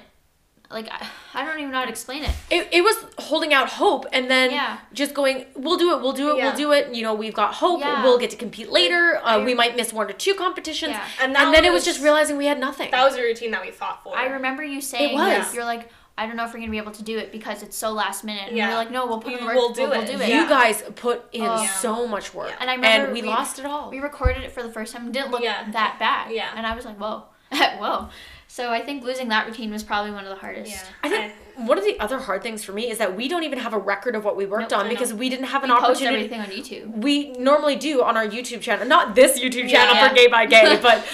Like 0.70 0.88
I, 0.92 1.08
I 1.34 1.44
don't 1.44 1.58
even 1.58 1.72
know 1.72 1.78
how 1.78 1.84
to 1.86 1.90
explain 1.90 2.22
it. 2.22 2.30
It, 2.52 2.68
it 2.70 2.82
was 2.84 2.94
holding 3.18 3.52
out 3.52 3.68
hope, 3.68 4.06
and 4.12 4.30
then 4.30 4.52
Yeah. 4.52 4.78
just 4.92 5.12
going, 5.12 5.46
we'll 5.56 5.76
do 5.76 5.92
it, 5.96 6.00
we'll 6.00 6.12
do 6.12 6.30
it, 6.30 6.36
Yeah. 6.38 6.44
we'll 6.50 6.56
do 6.56 6.70
it. 6.70 6.94
You 6.94 7.02
know, 7.02 7.14
we've 7.14 7.34
got 7.34 7.54
hope. 7.54 7.80
Yeah. 7.80 8.00
We'll 8.04 8.18
get 8.18 8.30
to 8.30 8.36
compete 8.36 8.70
later. 8.70 9.16
Uh, 9.16 9.38
I- 9.40 9.44
we 9.44 9.54
might 9.54 9.74
miss 9.74 9.92
one 9.92 10.08
or 10.08 10.12
two 10.12 10.34
competitions. 10.34 10.92
Yeah. 10.92 11.04
And, 11.20 11.24
And, 11.24 11.34
that 11.34 11.52
then 11.52 11.64
it 11.64 11.72
was 11.72 11.84
just 11.84 12.00
realizing 12.00 12.36
we 12.36 12.46
had 12.46 12.60
nothing. 12.60 12.92
that 12.92 13.04
was 13.04 13.16
a 13.16 13.22
routine 13.22 13.50
that 13.50 13.62
we 13.62 13.72
fought 13.72 14.04
for. 14.04 14.16
I 14.16 14.26
remember 14.26 14.62
you 14.62 14.80
saying 14.80 15.10
it 15.10 15.14
was. 15.14 15.52
you're 15.52 15.64
like 15.64 15.90
I 16.16 16.26
don't 16.26 16.36
know 16.36 16.44
if 16.44 16.54
we're 16.54 16.60
gonna 16.60 16.70
be 16.70 16.78
able 16.78 16.92
to 16.92 17.02
do 17.02 17.18
it 17.18 17.32
because 17.32 17.62
it's 17.64 17.76
so 17.76 17.90
last 17.92 18.22
minute. 18.22 18.48
And 18.48 18.56
Yeah. 18.56 18.68
we're 18.68 18.76
like, 18.76 18.90
no, 18.92 19.04
we'll 19.06 19.18
put 19.20 19.32
in 19.32 19.38
We 19.38 19.40
the 19.40 19.46
work. 19.46 19.54
will 19.56 19.72
do 19.72 19.82
we'll, 19.82 19.92
it. 19.92 19.98
We'll 20.08 20.18
do 20.18 20.22
it. 20.22 20.28
you 20.28 20.34
Yeah. 20.34 20.48
guys 20.48 20.82
put 20.94 21.24
in 21.32 21.42
Oh. 21.44 21.66
so 21.80 22.06
much 22.06 22.32
work, 22.32 22.50
Yeah. 22.50 22.56
And 22.60 22.70
I 22.70 22.74
remember 22.74 23.12
we, 23.12 23.22
we- 23.22 23.28
lost 23.28 23.58
it 23.58 23.66
all. 23.66 23.90
We 23.90 23.98
recorded 23.98 24.44
it 24.44 24.52
for 24.52 24.62
the 24.62 24.70
first 24.72 24.92
time. 24.94 25.08
It 25.08 25.12
didn't 25.12 25.32
look 25.32 25.42
Yeah. 25.42 25.68
that 25.72 25.96
bad. 25.98 26.30
Yeah. 26.30 26.50
And 26.54 26.66
I 26.66 26.76
was 26.76 26.84
like, 26.84 26.98
whoa, 27.00 27.24
whoa. 27.52 28.08
So 28.54 28.70
I 28.70 28.82
think 28.82 29.02
losing 29.02 29.30
that 29.30 29.48
routine 29.48 29.72
was 29.72 29.82
probably 29.82 30.12
one 30.12 30.22
of 30.22 30.30
the 30.30 30.36
hardest. 30.36 30.70
Yeah. 30.70 30.80
I 31.02 31.08
think 31.08 31.32
one 31.56 31.76
of 31.76 31.82
the 31.82 31.98
other 31.98 32.20
hard 32.20 32.40
things 32.44 32.62
for 32.62 32.70
me 32.70 32.88
is 32.88 32.98
that 32.98 33.16
we 33.16 33.26
don't 33.26 33.42
even 33.42 33.58
have 33.58 33.72
a 33.72 33.78
record 33.78 34.14
of 34.14 34.24
what 34.24 34.36
we 34.36 34.46
worked 34.46 34.70
Nope, 34.70 34.82
on 34.82 34.88
because 34.88 35.12
we 35.12 35.28
didn't 35.28 35.46
have 35.46 35.64
an 35.64 35.70
We 35.70 35.74
post 35.74 35.84
opportunity. 36.00 36.32
everything 36.32 36.40
on 36.40 36.46
YouTube. 36.46 37.02
We 37.02 37.32
normally 37.32 37.74
do 37.74 38.04
on 38.04 38.16
our 38.16 38.24
YouTube 38.24 38.60
channel, 38.60 38.86
not 38.86 39.16
this 39.16 39.40
YouTube 39.40 39.68
channel 39.68 39.96
Yeah. 39.96 40.08
for 40.08 40.14
Gay 40.14 40.28
by 40.28 40.46
Gay, 40.46 40.78
but 40.82 41.04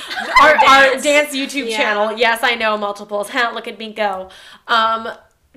our, 0.43 0.51
our 0.51 0.85
dance. 0.91 1.03
dance 1.03 1.35
YouTube 1.35 1.71
Yeah. 1.71 1.79
channel. 1.79 2.19
Yes, 2.19 2.41
I 2.43 2.57
know 2.57 2.77
multiples. 2.77 3.33
Look 3.55 3.67
at 3.67 3.79
me 3.79 3.95
go. 3.95 4.29
Um, 4.69 5.09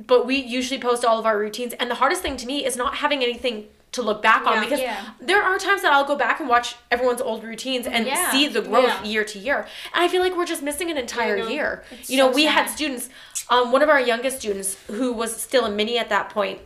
but 0.07 0.25
we 0.25 0.37
usually 0.37 0.79
post 0.79 1.03
all 1.03 1.19
of 1.19 1.25
our 1.25 1.37
routines, 1.37 1.73
and 1.81 1.91
the 1.91 1.95
hardest 1.95 2.21
thing 2.21 2.37
to 2.37 2.47
me 2.47 2.65
is 2.65 2.77
not 2.77 2.95
having 2.95 3.21
anything 3.21 3.65
to 3.93 4.01
look 4.01 4.21
back 4.21 4.45
on 4.45 4.55
Yeah. 4.55 4.59
because 4.61 4.79
Yeah. 4.79 4.97
there 5.21 5.41
are 5.41 5.57
times 5.57 5.81
that 5.83 5.93
I'll 5.93 6.05
go 6.05 6.15
back 6.15 6.39
and 6.39 6.49
watch 6.49 6.75
everyone's 6.91 7.21
old 7.21 7.43
routines 7.43 7.87
and 7.87 8.05
Yeah. 8.05 8.31
see 8.31 8.47
the 8.47 8.61
growth 8.61 9.03
year 9.05 9.23
to 9.23 9.39
year. 9.39 9.67
And 9.93 10.03
I 10.03 10.07
feel 10.07 10.21
like 10.21 10.35
we're 10.35 10.45
just 10.45 10.61
missing 10.61 10.91
an 10.91 10.97
entire 10.97 11.37
know. 11.37 11.47
year. 11.47 11.83
You 12.07 12.17
know, 12.17 12.29
so 12.29 12.35
we 12.35 12.45
had 12.45 12.69
students, 12.69 13.09
um, 13.49 13.71
one 13.71 13.81
of 13.81 13.89
our 13.89 13.99
youngest 14.01 14.39
students 14.39 14.77
who 14.87 15.13
was 15.13 15.35
still 15.41 15.65
a 15.65 15.69
mini 15.71 15.97
at 15.97 16.09
that 16.09 16.29
point, 16.29 16.59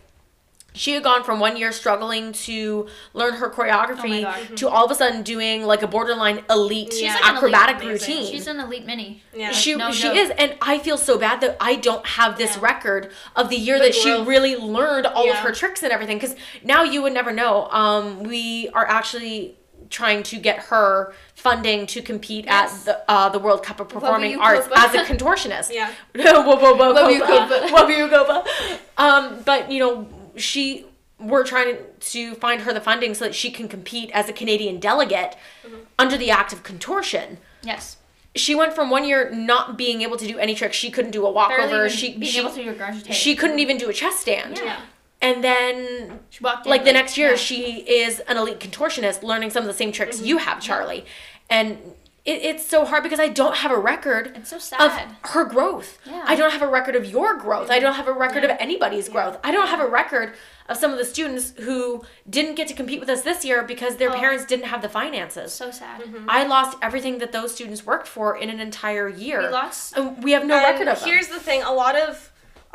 she 0.77 0.93
had 0.93 1.03
gone 1.03 1.23
from 1.23 1.39
one 1.39 1.57
year 1.57 1.71
struggling 1.71 2.31
to 2.33 2.87
learn 3.13 3.35
her 3.35 3.49
choreography 3.49 4.19
Oh 4.19 4.21
God. 4.47 4.57
to 4.57 4.69
all 4.69 4.85
of 4.85 4.91
a 4.91 4.95
sudden 4.95 5.23
doing 5.23 5.63
like 5.65 5.81
a 5.83 5.87
borderline 5.87 6.43
elite 6.49 6.93
She's 6.93 7.03
like 7.03 7.23
an 7.25 7.29
elite 7.31 7.37
acrobatic 7.37 7.75
amazing. 7.81 8.15
routine. 8.17 8.31
She's 8.31 8.47
an 8.47 8.59
elite 8.59 8.85
mini. 8.85 9.23
Yeah. 9.33 9.51
She 9.51 9.75
no 9.75 9.91
she 9.91 10.03
joke. 10.03 10.15
is, 10.15 10.29
and 10.37 10.55
I 10.61 10.77
feel 10.79 10.97
so 10.97 11.17
bad 11.17 11.41
that 11.41 11.57
I 11.59 11.75
don't 11.75 12.05
have 12.05 12.37
this 12.37 12.55
Yeah. 12.55 12.63
record 12.63 13.11
of 13.35 13.49
the 13.49 13.57
year 13.57 13.77
The 13.79 13.85
that 13.85 13.95
she 13.95 14.09
growth. 14.11 14.27
really 14.27 14.55
learned 14.55 15.07
all 15.07 15.29
of 15.29 15.37
her 15.37 15.51
tricks 15.51 15.83
and 15.83 15.91
everything. 15.91 16.17
Because 16.17 16.35
now 16.63 16.83
you 16.83 17.01
would 17.01 17.13
never 17.13 17.31
know. 17.33 17.67
Um, 17.71 18.23
we 18.23 18.69
are 18.73 18.85
actually 18.87 19.55
trying 19.89 20.21
to 20.21 20.37
get 20.37 20.59
her 20.65 21.13
funding 21.33 21.87
to 21.87 22.01
compete 22.01 22.43
Yes. 22.45 22.79
at 22.79 22.85
the 22.85 23.11
uh, 23.11 23.29
the 23.29 23.39
World 23.39 23.63
Cup 23.63 23.79
of 23.79 23.87
Performing 23.87 24.37
Arts 24.37 24.67
Copa. 24.67 24.79
as 24.79 24.93
a 24.95 25.03
contortionist. 25.05 25.71
Yeah. 25.73 25.93
Um, 28.97 29.41
but 29.45 29.71
you 29.71 29.79
know, 29.79 30.07
she 30.37 30.85
we're 31.19 31.43
trying 31.43 31.77
to 31.99 32.35
find 32.35 32.61
her 32.61 32.71
the 32.73 32.79
funding 32.81 33.15
so 33.15 33.25
that 33.25 33.33
she 33.33 33.49
can 33.49 33.67
compete 33.67 34.11
as 34.13 34.29
a 34.29 34.33
Canadian 34.33 34.79
delegate 34.79 35.35
Mm-hmm. 35.65 35.75
under 35.97 36.15
the 36.17 36.29
act 36.31 36.53
of 36.53 36.61
contortion 36.63 37.39
Yes. 37.63 37.97
she 38.35 38.53
went 38.55 38.73
from 38.73 38.89
one 38.91 39.03
year 39.03 39.29
not 39.31 39.77
being 39.77 40.01
able 40.03 40.15
to 40.17 40.27
do 40.27 40.37
any 40.37 40.53
tricks. 40.55 40.77
She 40.77 40.91
couldn't 40.91 41.11
do 41.11 41.25
a 41.25 41.31
walkover. 41.31 41.89
She 41.89 42.11
being 42.17 42.31
she, 42.31 42.39
able 42.39 42.51
to 42.51 42.63
do 42.63 42.69
a 42.69 42.73
garage 42.73 43.03
she 43.11 43.35
couldn't 43.35 43.59
even 43.59 43.77
do 43.77 43.89
a 43.89 43.93
chest 43.93 44.19
stand. 44.19 44.57
Yeah. 44.63 44.79
And 45.21 45.43
then 45.43 46.19
She 46.29 46.43
walked 46.43 46.67
like 46.67 46.85
the 46.85 46.93
next 46.93 47.17
year 47.17 47.31
yeah. 47.31 47.35
she 47.35 47.77
is 48.03 48.19
an 48.27 48.37
elite 48.37 48.59
contortionist 48.59 49.23
learning 49.23 49.49
some 49.49 49.63
of 49.63 49.67
the 49.67 49.73
same 49.73 49.91
tricks 49.91 50.17
Mm-hmm. 50.17 50.25
you 50.27 50.37
have, 50.37 50.61
Charlie. 50.61 51.03
And 51.49 51.79
it, 52.27 52.43
it's 52.43 52.65
so 52.65 52.85
hard 52.85 53.01
because 53.03 53.19
I 53.19 53.29
don't 53.29 53.55
have 53.57 53.71
a 53.71 53.77
record 53.79 54.33
It's 54.35 54.49
so 54.49 54.57
of 54.85 54.91
her 55.33 55.45
growth. 55.45 55.97
Yeah. 56.05 56.23
I 56.27 56.35
don't 56.35 56.51
have 56.51 56.61
a 56.61 56.67
record 56.67 56.95
of 56.95 57.05
your 57.05 57.35
growth. 57.37 57.69
I 57.71 57.79
don't 57.79 57.93
have 57.95 58.07
a 58.07 58.13
record 58.13 58.43
of 58.43 58.51
anybody's 58.59 59.07
growth. 59.09 59.39
I 59.43 59.51
don't 59.51 59.67
have 59.67 59.79
a 59.79 59.87
record 59.87 60.33
of 60.69 60.75
some 60.75 60.91
of 60.91 60.97
the 60.97 61.05
students 61.05 61.53
who 61.59 62.03
didn't 62.29 62.55
get 62.55 62.67
to 62.67 62.73
compete 62.73 62.99
with 62.99 63.07
us 63.09 63.21
this 63.21 63.45
year 63.45 63.63
because 63.63 63.95
their 63.95 64.11
Oh. 64.11 64.19
parents 64.19 64.43
didn't 64.45 64.65
have 64.65 64.81
the 64.81 64.89
finances. 64.89 65.53
So 65.53 65.71
sad. 65.71 66.01
Mm-hmm. 66.01 66.29
I 66.29 66.45
lost 66.45 66.77
everything 66.81 67.19
that 67.19 67.31
those 67.31 67.55
students 67.55 67.85
worked 67.85 68.07
for 68.07 68.37
in 68.37 68.49
an 68.49 68.59
entire 68.59 69.07
year. 69.07 69.39
We 69.43 69.47
lost. 69.47 69.95
And 69.97 70.21
we 70.21 70.31
have 70.33 70.45
no 70.45 70.55
And 70.57 70.65
record 70.65 70.87
of 70.89 70.99
them. 70.99 71.09
here's 71.09 71.29
the 71.29 71.39
thing: 71.39 71.63
a 71.63 71.71
lot 71.71 71.95
of, 71.95 72.26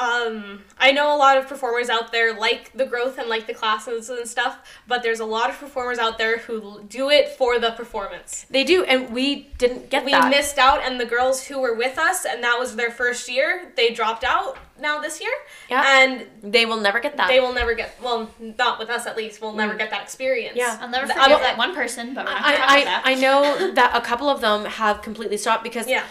um, 0.03 0.63
I 0.79 0.91
know 0.93 1.15
a 1.15 1.19
lot 1.19 1.37
of 1.39 1.47
performers 1.47 1.89
out 1.89 2.11
there 2.13 2.35
like 2.35 2.73
the 2.75 2.85
growth 2.87 3.19
and 3.19 3.29
like 3.29 3.47
the 3.47 3.55
classes 3.55 4.11
and 4.11 4.27
stuff, 4.29 4.59
but 4.89 5.03
there's 5.03 5.21
a 5.21 5.25
lot 5.25 5.49
of 5.51 5.57
performers 5.59 5.99
out 5.99 6.19
there 6.19 6.39
who 6.39 6.83
do 6.89 7.09
it 7.11 7.29
for 7.31 7.59
the 7.59 7.71
performance. 7.73 8.47
They 8.51 8.65
do, 8.65 8.83
and 8.85 9.11
we 9.13 9.51
didn't 9.59 9.91
get 9.91 10.01
that. 10.01 10.05
We 10.05 10.13
that. 10.13 10.31
missed 10.31 10.59
out, 10.59 10.81
and 10.83 10.99
the 11.01 11.07
girls 11.07 11.45
who 11.45 11.61
were 11.61 11.75
with 11.75 11.99
us, 11.99 12.25
and 12.25 12.43
that 12.43 12.57
was 12.59 12.77
their 12.77 12.91
first 12.91 13.29
year, 13.31 13.73
they 13.77 13.91
dropped 13.93 14.25
out 14.25 14.59
now 14.81 15.01
this 15.01 15.21
year, 15.21 15.31
Yeah. 15.71 15.85
and 15.87 16.27
they 16.43 16.67
will 16.67 16.81
never 16.81 16.99
get 16.99 17.17
that. 17.17 17.29
they 17.29 17.39
will 17.39 17.53
never 17.53 17.75
get 17.75 17.95
well, 18.03 18.29
not 18.41 18.79
with 18.81 18.91
us 18.91 19.07
at 19.07 19.17
least. 19.17 19.41
We'll 19.41 19.53
never 19.53 19.75
get 19.75 19.91
that 19.91 20.03
experience. 20.03 20.55
Mm. 20.55 20.59
Yeah. 20.59 20.79
I'll 20.81 20.89
never 20.89 21.07
The 21.07 21.13
forget 21.15 21.31
other- 21.33 21.43
that 21.45 21.57
one 21.59 21.75
person, 21.75 22.15
but 22.15 22.25
we're 22.27 22.33
not 22.33 22.43
gonna 22.43 22.65
I, 22.67 22.85
that. 22.85 23.03
I, 23.05 23.13
I 23.13 23.15
know 23.15 23.73
that 23.75 23.95
a 23.95 24.01
couple 24.01 24.29
of 24.29 24.41
them 24.41 24.65
have 24.65 25.01
completely 25.03 25.37
stopped 25.37 25.63
because 25.63 25.87
Yeah. 25.87 26.03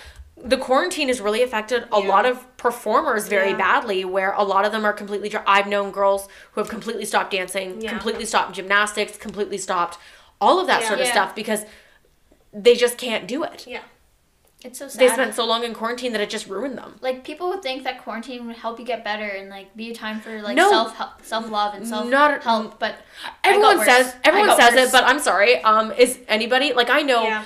The 0.44 0.58
quarantine 0.58 1.08
has 1.08 1.22
really 1.22 1.44
affected 1.44 1.84
a 1.92 2.02
Yeah. 2.02 2.08
lot 2.08 2.26
of 2.26 2.58
performers 2.58 3.28
very 3.28 3.52
Yeah. 3.52 3.58
badly 3.58 4.04
where 4.06 4.32
a 4.34 4.44
lot 4.44 4.66
of 4.66 4.72
them 4.72 4.86
are 4.86 4.94
completely 4.94 5.30
dr- 5.30 5.44
i've 5.48 5.68
known 5.68 5.92
girls 5.92 6.28
who 6.52 6.62
have 6.62 6.70
completely 6.70 7.06
stopped 7.06 7.32
dancing 7.32 7.82
Yeah. 7.82 7.90
completely 7.90 8.26
stopped 8.26 8.54
gymnastics 8.54 9.18
completely 9.18 9.58
stopped 9.58 9.98
all 10.40 10.60
of 10.60 10.68
that 10.68 10.84
sort 10.84 11.00
of 11.00 11.08
stuff 11.08 11.36
because 11.36 11.66
they 12.54 12.76
just 12.76 12.98
can't 12.98 13.28
do 13.28 13.44
it 13.44 13.66
Yeah. 13.68 13.82
It's 14.64 14.78
so 14.78 14.88
sad. 14.88 15.00
they 15.00 15.08
spent 15.10 15.34
so 15.34 15.44
long 15.46 15.64
in 15.64 15.74
quarantine 15.74 16.12
that 16.12 16.22
it 16.22 16.30
just 16.30 16.48
ruined 16.48 16.78
them 16.78 16.98
like 17.02 17.24
people 17.24 17.50
would 17.50 17.64
think 17.64 17.84
that 17.84 18.04
quarantine 18.04 18.46
would 18.48 18.58
help 18.58 18.80
you 18.80 18.86
get 18.86 19.04
better 19.04 19.26
and 19.28 19.50
like 19.50 19.76
be 19.76 19.90
a 19.92 19.96
time 19.96 20.20
for 20.22 20.42
like 20.42 20.56
No. 20.56 20.70
self 20.70 20.96
self 21.24 21.50
love 21.50 21.74
and 21.74 21.88
self 21.88 22.06
Not- 22.08 22.44
help, 22.44 22.78
but 22.80 22.96
everyone 23.44 23.84
says 23.84 24.16
everyone 24.24 24.56
says 24.60 24.76
worse. 24.76 24.90
it 24.90 24.92
but 24.92 25.04
i'm 25.06 25.20
sorry 25.20 25.64
um 25.64 25.92
is 25.94 26.20
anybody 26.28 26.74
like 26.74 26.90
i 26.92 27.02
know 27.02 27.24
Yeah. 27.24 27.44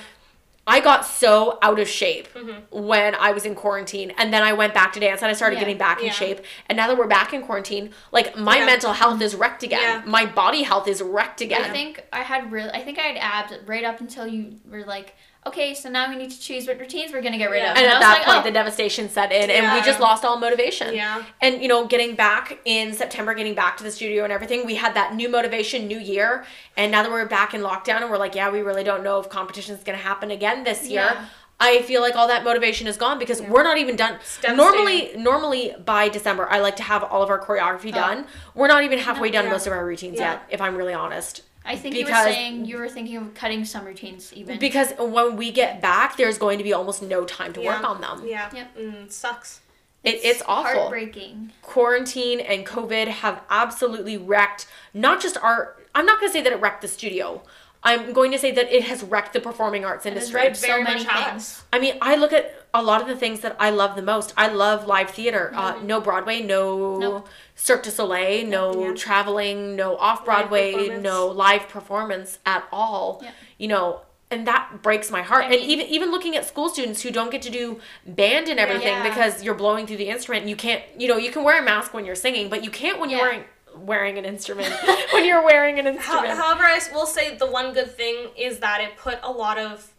I 0.68 0.80
got 0.80 1.04
so 1.06 1.58
out 1.62 1.78
of 1.78 1.88
shape 1.88 2.26
Mm-hmm. 2.34 2.76
when 2.86 3.14
I 3.14 3.30
was 3.32 3.44
in 3.44 3.54
quarantine, 3.54 4.12
and 4.18 4.32
then 4.32 4.42
I 4.42 4.52
went 4.52 4.74
back 4.74 4.92
to 4.94 5.00
dance, 5.00 5.22
and 5.22 5.30
I 5.30 5.34
started 5.34 5.56
Yeah. 5.56 5.60
getting 5.60 5.78
back 5.78 6.00
in 6.00 6.06
Yeah. 6.06 6.12
shape. 6.12 6.40
And 6.68 6.76
now 6.76 6.88
that 6.88 6.96
we're 6.98 7.06
back 7.06 7.32
in 7.32 7.42
quarantine, 7.42 7.92
like 8.12 8.36
my 8.36 8.58
Yeah. 8.58 8.66
mental 8.66 8.92
health 8.92 9.20
is 9.22 9.34
wrecked 9.36 9.62
again. 9.62 9.80
Yeah. 9.80 10.02
My 10.04 10.26
body 10.26 10.64
health 10.64 10.88
is 10.88 11.00
wrecked 11.02 11.40
again. 11.40 11.62
I 11.62 11.68
think 11.70 12.04
I 12.12 12.22
had 12.22 12.50
real. 12.50 12.70
I 12.74 12.80
think 12.82 12.98
I 12.98 13.02
had 13.02 13.16
abs 13.16 13.52
right 13.66 13.84
up 13.84 14.00
until 14.00 14.26
you 14.26 14.56
were 14.68 14.84
like, 14.84 15.14
okay, 15.46 15.74
so 15.74 15.88
now 15.88 16.08
we 16.08 16.16
need 16.16 16.30
to 16.30 16.40
choose 16.40 16.66
what 16.66 16.78
routines 16.78 17.12
we're 17.12 17.22
gonna 17.22 17.38
get 17.38 17.50
rid 17.50 17.62
Yeah. 17.62 17.72
of. 17.72 17.78
and 17.78 17.86
I 17.86 17.94
at 17.94 18.00
that 18.00 18.12
like, 18.18 18.24
point, 18.24 18.38
oh, 18.38 18.42
the 18.42 18.50
devastation 18.50 19.08
set 19.08 19.32
in, 19.32 19.50
and 19.50 19.72
we 19.74 19.84
just 19.84 20.00
lost 20.00 20.24
all 20.24 20.38
motivation. 20.38 20.94
Yeah. 20.94 21.22
And 21.40 21.62
you 21.62 21.68
know, 21.68 21.86
getting 21.86 22.14
back 22.14 22.58
in 22.64 22.92
September, 22.92 23.34
getting 23.34 23.54
back 23.54 23.76
to 23.78 23.84
the 23.84 23.90
studio 23.90 24.24
and 24.24 24.32
everything, 24.32 24.66
we 24.66 24.74
had 24.74 24.94
that 24.94 25.14
new 25.14 25.28
motivation, 25.28 25.86
new 25.86 25.98
year. 25.98 26.44
And 26.76 26.92
now 26.92 27.02
that 27.02 27.10
we're 27.10 27.26
back 27.26 27.54
in 27.54 27.62
lockdown, 27.62 28.02
and 28.02 28.10
we're 28.10 28.18
like, 28.18 28.34
yeah, 28.34 28.50
we 28.50 28.60
really 28.60 28.84
don't 28.84 29.02
know 29.02 29.18
if 29.20 29.28
competition 29.28 29.74
is 29.74 29.82
going 29.82 29.98
to 29.98 30.04
happen 30.04 30.30
again 30.30 30.64
this 30.64 30.88
year. 30.88 31.10
Yeah. 31.12 31.24
I 31.58 31.80
feel 31.82 32.02
like 32.02 32.14
all 32.16 32.28
that 32.28 32.44
motivation 32.44 32.86
is 32.86 32.98
gone 32.98 33.18
because 33.18 33.40
we're 33.40 33.62
not 33.62 33.78
even 33.78 33.96
done. 33.96 34.18
Normally, 34.54 35.12
normally 35.16 35.74
by 35.84 36.10
December, 36.10 36.46
I 36.50 36.60
like 36.60 36.76
to 36.76 36.82
have 36.82 37.02
all 37.02 37.22
of 37.22 37.30
our 37.30 37.42
choreography 37.42 37.88
oh. 37.88 37.92
done. 37.92 38.26
We're 38.54 38.66
not 38.66 38.84
even 38.84 38.98
halfway 38.98 39.30
done 39.30 39.46
yeah. 39.46 39.52
most 39.52 39.66
of 39.66 39.72
our 39.72 39.86
routines 39.86 40.18
Yeah. 40.18 40.32
yet, 40.32 40.42
if 40.50 40.60
I'm 40.60 40.76
really 40.76 40.92
honest. 40.92 41.42
I 41.66 41.76
think 41.76 41.94
you 41.96 42.04
were 42.04 42.12
saying 42.12 42.64
you 42.64 42.78
were 42.78 42.88
thinking 42.88 43.16
of 43.16 43.34
cutting 43.34 43.64
some 43.64 43.84
routines 43.84 44.32
even. 44.32 44.58
Because 44.58 44.92
when 44.98 45.36
we 45.36 45.50
get 45.50 45.82
back, 45.82 46.16
there's 46.16 46.38
going 46.38 46.58
to 46.58 46.64
be 46.64 46.72
almost 46.72 47.02
no 47.02 47.24
time 47.24 47.52
to 47.54 47.60
work 47.60 47.82
on 47.82 48.00
them. 48.00 48.22
Yeah. 48.24 48.50
Yep. 48.54 48.76
Mm, 48.78 49.12
sucks. 49.12 49.60
It, 50.04 50.20
it's 50.22 50.42
awful. 50.46 50.82
Heartbreaking. 50.82 51.52
quarantine 51.62 52.38
and 52.38 52.64
COVID 52.64 53.08
have 53.08 53.42
absolutely 53.50 54.16
wrecked 54.16 54.68
not 54.94 55.20
just 55.20 55.36
our 55.38 55.76
I'm 55.96 56.06
not 56.06 56.20
going 56.20 56.28
to 56.28 56.32
say 56.32 56.42
that 56.42 56.52
it 56.52 56.60
wrecked 56.60 56.82
the 56.82 56.88
studio. 56.88 57.42
I'm 57.86 58.12
going 58.12 58.32
to 58.32 58.38
say 58.38 58.50
that 58.50 58.70
it 58.70 58.82
has 58.84 59.02
wrecked 59.02 59.32
the 59.32 59.40
performing 59.40 59.84
arts 59.84 60.04
industry. 60.06 60.34
wrecked 60.42 60.58
Very 60.60 60.80
so 60.84 60.90
much 60.90 61.04
many 61.04 61.04
has. 61.08 61.30
things. 61.30 61.62
I 61.72 61.78
mean, 61.78 61.94
I 62.02 62.16
look 62.16 62.32
at 62.32 62.66
a 62.74 62.82
lot 62.82 63.00
of 63.00 63.06
the 63.06 63.16
things 63.16 63.40
that 63.40 63.56
I 63.60 63.70
love 63.70 63.94
the 63.96 64.02
most. 64.02 64.34
I 64.36 64.48
love 64.48 64.86
live 64.86 65.10
theater. 65.10 65.52
Uh, 65.54 65.78
no 65.82 66.00
Broadway, 66.00 66.42
no 66.42 66.98
Nope. 66.98 67.28
Cirque 67.54 67.84
du 67.84 67.90
Soleil, 67.90 68.46
no 68.46 68.88
Yeah. 68.88 68.94
traveling, 68.94 69.76
no 69.76 69.96
off 69.96 70.24
Broadway, 70.24 70.98
no 71.00 71.28
live 71.28 71.68
performance 71.68 72.38
at 72.44 72.64
all. 72.72 73.20
Yeah. 73.22 73.30
You 73.56 73.68
know, 73.68 74.00
and 74.32 74.46
that 74.48 74.82
breaks 74.82 75.08
my 75.10 75.22
heart. 75.22 75.44
I 75.44 75.52
and 75.52 75.60
mean- 75.60 75.70
even 75.70 75.86
even 75.86 76.10
looking 76.10 76.34
at 76.36 76.44
school 76.44 76.68
students 76.68 77.00
who 77.02 77.10
don't 77.12 77.30
get 77.30 77.42
to 77.42 77.50
do 77.50 77.78
band 78.04 78.48
and 78.48 78.58
everything 78.58 78.88
Yeah. 78.88 79.08
because 79.08 79.44
you're 79.44 79.54
blowing 79.54 79.86
through 79.86 79.98
the 79.98 80.08
instrument 80.08 80.42
and 80.42 80.50
you 80.50 80.56
can't, 80.56 80.82
you 80.98 81.06
know, 81.06 81.16
you 81.16 81.30
can 81.30 81.44
wear 81.44 81.60
a 81.60 81.62
mask 81.62 81.94
when 81.94 82.04
you're 82.04 82.16
singing, 82.26 82.48
but 82.48 82.64
you 82.64 82.70
can't 82.70 82.98
when 82.98 83.08
you're 83.10 83.20
wearing 83.20 83.44
wearing 83.80 84.18
an 84.18 84.24
instrument. 84.24 84.72
when 85.12 85.24
you're 85.24 85.44
wearing 85.44 85.78
an 85.78 85.86
instrument. 85.86 86.28
however, 86.34 86.64
I 86.64 86.80
will 86.92 87.06
say 87.06 87.36
the 87.36 87.50
one 87.50 87.72
good 87.72 87.96
thing 87.96 88.28
is 88.36 88.58
that 88.60 88.80
it 88.80 88.96
put 88.96 89.18
a 89.22 89.30
lot 89.30 89.58
of 89.58 89.92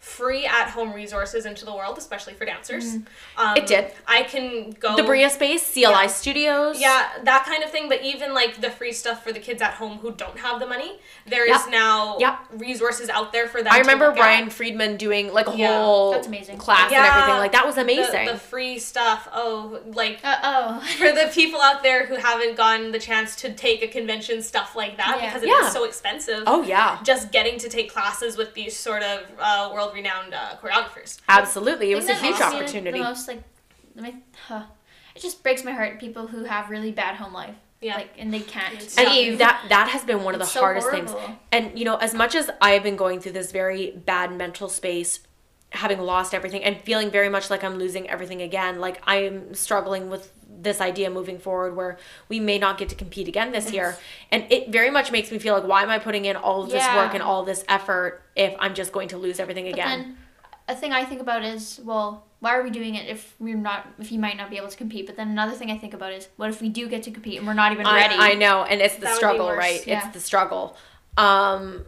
free 0.00 0.46
at 0.46 0.70
home 0.70 0.94
resources 0.94 1.44
into 1.44 1.66
the 1.66 1.74
world, 1.74 1.98
especially 1.98 2.32
for 2.32 2.46
dancers. 2.46 2.94
Um, 2.94 3.04
Mm-hmm. 3.36 3.56
It 3.58 3.66
did. 3.66 3.92
I 4.06 4.22
can 4.22 4.70
go. 4.80 4.96
the 4.96 5.02
Bria 5.02 5.28
Space, 5.30 5.72
CLI 5.72 5.80
Yeah. 5.82 6.06
Studios. 6.06 6.80
Yeah, 6.80 7.08
that 7.24 7.44
kind 7.44 7.62
of 7.62 7.70
thing. 7.70 7.88
But 7.88 8.02
even 8.02 8.32
like 8.34 8.60
the 8.60 8.70
free 8.70 8.92
stuff 8.92 9.22
for 9.24 9.32
the 9.32 9.40
kids 9.40 9.60
at 9.60 9.72
home 9.74 9.98
who 9.98 10.12
don't 10.12 10.38
have 10.38 10.58
the 10.60 10.66
money, 10.66 10.98
there 11.26 11.44
is 11.44 11.50
Yep. 11.50 11.70
now 11.70 12.16
Yep. 12.18 12.38
resources 12.52 13.08
out 13.10 13.32
there 13.32 13.46
for 13.48 13.62
them. 13.62 13.72
I 13.72 13.76
to 13.76 13.80
remember 13.82 14.06
look 14.08 14.18
at. 14.18 14.52
Friedman 14.52 14.96
doing 14.96 15.32
like 15.32 15.48
a 15.48 15.56
Yeah, 15.56 15.78
whole 15.82 16.12
that's 16.12 16.26
amazing. 16.26 16.56
class 16.58 16.90
and 16.92 17.04
everything. 17.04 17.36
Like 17.38 17.52
that 17.52 17.66
was 17.66 17.76
amazing. 17.76 18.26
The, 18.26 18.36
free 18.38 18.78
stuff. 18.78 19.28
Oh, 19.34 19.80
like 19.86 20.20
Uh 20.24 20.36
oh. 20.42 20.80
for 20.98 21.12
the 21.12 21.30
people 21.32 21.60
out 21.60 21.82
there 21.82 22.06
who 22.06 22.16
haven't 22.16 22.56
gotten 22.56 22.90
the 22.92 22.98
chance 22.98 23.36
to 23.36 23.52
take 23.52 23.82
a 23.82 23.88
convention 23.88 24.40
stuff 24.42 24.74
like 24.76 24.96
that 24.96 25.18
Yeah. 25.20 25.26
because 25.28 25.42
it 25.42 25.48
is 25.48 25.62
Yeah. 25.64 25.68
so 25.70 25.84
expensive. 25.84 26.44
oh 26.46 26.62
yeah, 26.62 26.98
Just 27.04 27.32
getting 27.32 27.58
to 27.58 27.68
take 27.68 27.92
classes 27.92 28.36
with 28.36 28.54
these 28.54 28.76
sort 28.76 29.02
of 29.02 29.20
uh, 29.38 29.70
world 29.72 29.89
renowned 29.92 30.34
uh, 30.34 30.56
choreographers. 30.62 31.18
absolutely. 31.28 31.92
It 31.92 31.96
was 31.96 32.08
a 32.08 32.14
huge 32.14 32.40
opportunity. 32.40 32.98
The 32.98 33.04
most 33.04 33.28
like, 33.28 33.42
my, 33.94 34.14
huh, 34.46 34.64
it 35.14 35.20
just 35.20 35.42
breaks 35.42 35.64
my 35.64 35.72
heart. 35.72 35.98
People 36.00 36.26
who 36.28 36.44
have 36.44 36.70
really 36.70 36.92
bad 36.92 37.16
home 37.16 37.32
life, 37.32 37.54
Yeah. 37.80 37.96
like, 37.96 38.14
and 38.18 38.32
they 38.32 38.40
can't 38.40 38.74
and 38.98 39.08
leave. 39.10 39.38
that 39.38 39.66
that 39.68 39.88
has 39.88 40.04
been 40.04 40.22
one 40.22 40.34
of 40.34 40.40
the 40.40 40.46
so 40.46 40.60
hardest 40.60 40.90
things. 40.90 41.12
And 41.52 41.78
you 41.78 41.84
know, 41.84 41.96
as 41.96 42.14
much 42.14 42.34
as 42.34 42.50
I 42.60 42.70
have 42.72 42.82
been 42.82 42.96
going 42.96 43.20
through 43.20 43.32
this 43.32 43.52
very 43.52 43.90
bad 43.92 44.32
mental 44.36 44.68
space, 44.68 45.20
having 45.72 46.00
lost 46.00 46.34
everything 46.34 46.64
and 46.64 46.80
feeling 46.80 47.10
very 47.10 47.28
much 47.28 47.50
like 47.50 47.62
I'm 47.62 47.76
losing 47.76 48.08
everything 48.08 48.42
again, 48.42 48.80
like 48.80 49.00
I'm 49.06 49.54
struggling 49.54 50.10
with 50.10 50.32
this 50.62 50.80
idea 50.80 51.08
moving 51.10 51.38
forward 51.38 51.74
where 51.76 51.98
we 52.28 52.40
may 52.40 52.58
not 52.58 52.76
get 52.78 52.88
to 52.90 52.94
compete 52.94 53.28
again 53.28 53.52
this 53.52 53.72
year. 53.72 53.96
And 54.30 54.44
it 54.50 54.70
very 54.70 54.90
much 54.90 55.10
makes 55.10 55.30
me 55.30 55.38
feel 55.38 55.54
like 55.54 55.64
why 55.64 55.82
am 55.82 55.90
I 55.90 55.98
putting 55.98 56.24
in 56.26 56.36
all 56.36 56.62
of 56.64 56.70
this 56.70 56.84
Yeah. 56.84 56.96
work 56.96 57.14
and 57.14 57.22
all 57.22 57.44
this 57.44 57.64
effort 57.68 58.22
if 58.36 58.54
I'm 58.58 58.74
just 58.74 58.92
going 58.92 59.08
to 59.08 59.16
lose 59.16 59.40
everything 59.40 59.64
But 59.64 59.72
again? 59.74 59.88
then, 60.00 60.16
a 60.68 60.74
thing 60.76 60.92
I 60.92 61.04
think 61.04 61.20
about 61.20 61.44
is, 61.44 61.80
well, 61.82 62.24
why 62.40 62.54
are 62.56 62.62
we 62.62 62.70
doing 62.70 62.94
it 62.94 63.08
if 63.08 63.34
we're 63.38 63.56
not, 63.56 63.88
if 63.98 64.12
you 64.12 64.18
might 64.18 64.36
not 64.36 64.50
be 64.50 64.56
able 64.56 64.68
to 64.68 64.76
compete? 64.76 65.06
But 65.06 65.16
then 65.16 65.28
another 65.28 65.52
thing 65.52 65.70
I 65.70 65.76
think 65.78 65.94
about 65.94 66.12
is, 66.12 66.28
what 66.36 66.48
if 66.50 66.60
we 66.62 66.68
do 66.68 66.88
get 66.88 67.02
to 67.04 67.10
compete 67.10 67.38
and 67.38 67.46
we're 67.46 67.54
not 67.54 67.72
even 67.72 67.86
ready? 67.86 68.14
I, 68.16 68.30
I 68.30 68.34
know, 68.34 68.62
and 68.64 68.80
it's 68.80 68.94
the 68.94 69.02
That 69.02 69.16
struggle, 69.16 69.50
right? 69.52 69.84
yeah. 69.86 70.04
It's 70.04 70.14
the 70.14 70.20
struggle. 70.20 70.76
Um, 71.16 71.84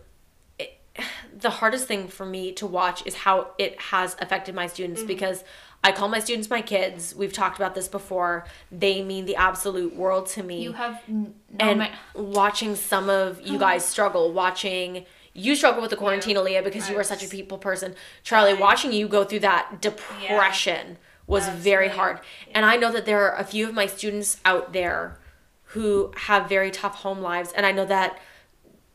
it, 0.59 0.79
the 1.38 1.51
hardest 1.51 1.87
thing 1.87 2.09
for 2.09 2.27
me 2.27 2.53
to 2.53 2.66
watch 2.66 3.07
is 3.07 3.14
how 3.14 3.48
it 3.59 3.81
has 3.81 4.16
affected 4.20 4.55
my 4.55 4.66
students 4.66 5.01
Mm-hmm. 5.03 5.09
because 5.09 5.44
I 5.85 5.92
call 5.92 6.09
my 6.09 6.21
students 6.21 6.49
my 6.49 6.62
kids. 6.62 7.14
We've 7.14 7.33
talked 7.33 7.59
about 7.59 7.75
this 7.75 7.88
before. 7.88 8.45
They 8.71 9.03
mean 9.03 9.27
the 9.27 9.37
absolute 9.37 9.97
world 9.97 10.27
to 10.29 10.42
me. 10.42 10.62
You 10.62 10.73
have 10.73 11.03
n- 11.09 11.35
no 11.51 11.64
and 11.64 11.79
ma- 11.81 11.88
watching 12.14 12.77
some 12.77 13.11
of 13.11 13.40
you 13.40 13.57
uh-huh. 13.57 13.59
guys 13.59 13.85
struggle, 13.85 14.33
watching 14.33 15.07
you 15.35 15.57
struggle 15.57 15.81
with 15.81 15.90
the 15.90 15.97
quarantine, 15.97 16.37
Aaliyah, 16.37 16.62
because 16.62 16.90
you 16.90 16.99
are 16.99 17.05
such 17.05 17.25
a 17.25 17.29
people 17.29 17.59
person. 17.59 17.95
Charlie, 18.23 18.53
I- 18.53 18.61
watching 18.61 18.92
you 18.92 19.09
go 19.09 19.25
through 19.25 19.40
that 19.40 19.81
depression 19.81 20.99
was 21.27 21.49
very 21.49 21.88
hard. 21.88 22.21
And 22.55 22.66
I 22.66 22.77
know 22.77 22.92
that 22.92 23.07
there 23.07 23.21
are 23.31 23.38
a 23.38 23.45
few 23.45 23.66
of 23.68 23.75
my 23.75 23.87
students 23.87 24.38
out 24.45 24.73
there 24.73 25.18
who 25.66 26.12
have 26.16 26.49
very 26.49 26.71
tough 26.71 26.97
home 26.97 27.21
lives, 27.21 27.53
and 27.53 27.64
I 27.64 27.73
know 27.73 27.87
that 27.87 28.18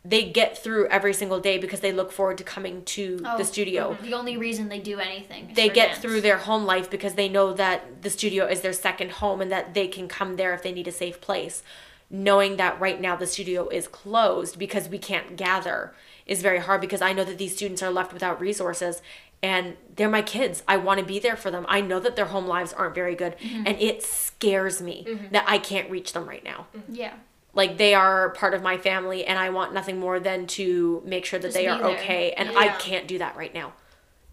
they 0.07 0.23
get 0.29 0.57
through 0.63 0.87
every 0.87 1.13
single 1.13 1.39
day 1.39 1.57
because 1.57 1.79
they 1.81 1.91
look 1.91 2.11
forward 2.11 2.37
to 2.37 2.43
coming 2.43 2.83
to 2.85 3.19
Oh, 3.25 3.37
the 3.37 3.43
studio 3.43 3.97
The 4.01 4.13
only 4.13 4.37
reason 4.37 4.69
they 4.69 4.79
do 4.79 4.99
anything. 4.99 5.49
is 5.49 5.55
they 5.55 5.69
get 5.69 5.87
dance. 5.89 5.99
through 5.99 6.21
their 6.21 6.37
home 6.37 6.65
life 6.65 6.89
because 6.89 7.15
they 7.15 7.27
know 7.27 7.51
that 7.53 8.01
the 8.03 8.09
studio 8.09 8.45
is 8.45 8.61
their 8.61 8.73
second 8.73 9.11
home 9.13 9.41
and 9.41 9.51
that 9.51 9.73
they 9.73 9.87
can 9.87 10.07
come 10.07 10.35
there 10.37 10.53
if 10.53 10.61
they 10.63 10.71
need 10.71 10.87
a 10.87 10.91
safe 10.91 11.19
place. 11.19 11.63
Knowing 12.09 12.55
that 12.57 12.79
right 12.79 13.01
now 13.01 13.15
the 13.17 13.27
studio 13.27 13.67
is 13.67 13.87
closed 13.87 14.57
because 14.57 14.87
we 14.87 14.97
can't 14.97 15.35
gather 15.35 15.93
is 16.25 16.41
very 16.41 16.59
hard 16.59 16.79
because 16.79 17.01
I 17.01 17.11
know 17.13 17.23
that 17.25 17.37
these 17.37 17.55
students 17.55 17.83
are 17.83 17.91
left 17.91 18.13
without 18.13 18.39
resources 18.39 19.01
and 19.43 19.75
they're 19.95 20.09
my 20.09 20.21
kids. 20.21 20.63
I 20.67 20.77
want 20.77 20.99
to 21.01 21.05
be 21.05 21.19
there 21.19 21.35
for 21.35 21.51
them. 21.51 21.65
I 21.67 21.81
know 21.81 21.99
that 21.99 22.15
their 22.15 22.25
home 22.27 22.47
lives 22.47 22.71
aren't 22.71 22.95
very 22.95 23.15
good 23.15 23.35
Mm-hmm. 23.39 23.63
and 23.67 23.79
it 23.81 24.03
scares 24.03 24.81
me 24.81 25.05
that 25.31 25.43
I 25.47 25.57
can't 25.57 25.89
reach 25.91 26.13
them 26.13 26.27
right 26.29 26.43
now. 26.43 26.67
Yeah. 26.87 27.13
Like 27.57 27.77
they 27.77 27.95
are 27.95 28.29
part 28.29 28.53
of 28.53 28.61
my 28.61 28.77
family 28.77 29.25
and 29.25 29.39
I 29.39 29.49
want 29.49 29.73
nothing 29.73 29.99
more 29.99 30.19
than 30.19 30.45
to 30.47 31.01
make 31.03 31.25
sure 31.25 31.39
that 31.39 31.47
Just 31.47 31.57
they 31.57 31.67
are 31.67 31.79
there. 31.79 31.97
okay 31.97 32.31
and 32.33 32.55
I 32.55 32.67
can't 32.67 33.07
do 33.07 33.17
that 33.17 33.35
right 33.35 33.51
now. 33.51 33.73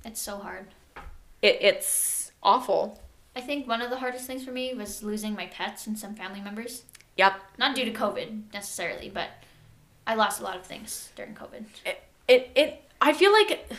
It's 0.05 0.21
so 0.21 0.37
hard. 0.37 0.67
It, 1.41 1.57
it's 1.63 2.33
awful. 2.43 3.01
I 3.35 3.41
think 3.41 3.67
one 3.67 3.81
of 3.81 3.89
the 3.89 3.97
hardest 3.97 4.27
things 4.27 4.45
for 4.45 4.53
me 4.53 4.75
was 4.75 5.03
losing 5.03 5.35
my 5.35 5.47
pets 5.47 5.87
and 5.87 5.99
some 5.99 6.15
family 6.15 6.43
members. 6.43 6.85
Yep. 7.17 7.41
Not 7.59 7.75
due 7.75 7.87
to 7.87 7.93
COVID 7.93 8.53
necessarily, 8.53 9.09
but 9.09 9.31
I 10.07 10.17
lost 10.17 10.41
a 10.41 10.45
lot 10.45 10.57
of 10.57 10.67
things 10.67 11.09
during 11.17 11.35
COVID. 11.35 11.65
It, 11.87 12.03
it, 12.29 12.51
it 12.55 12.91
I 13.01 13.15
feel 13.15 13.33
like 13.33 13.73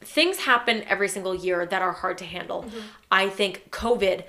things 0.00 0.38
happen 0.38 0.84
every 0.86 1.08
single 1.08 1.34
year 1.34 1.66
that 1.66 1.82
are 1.82 1.92
hard 1.92 2.16
to 2.18 2.24
handle. 2.24 2.62
Mm-hmm. 2.62 2.78
I 3.10 3.28
think 3.28 3.72
COVID 3.72 4.22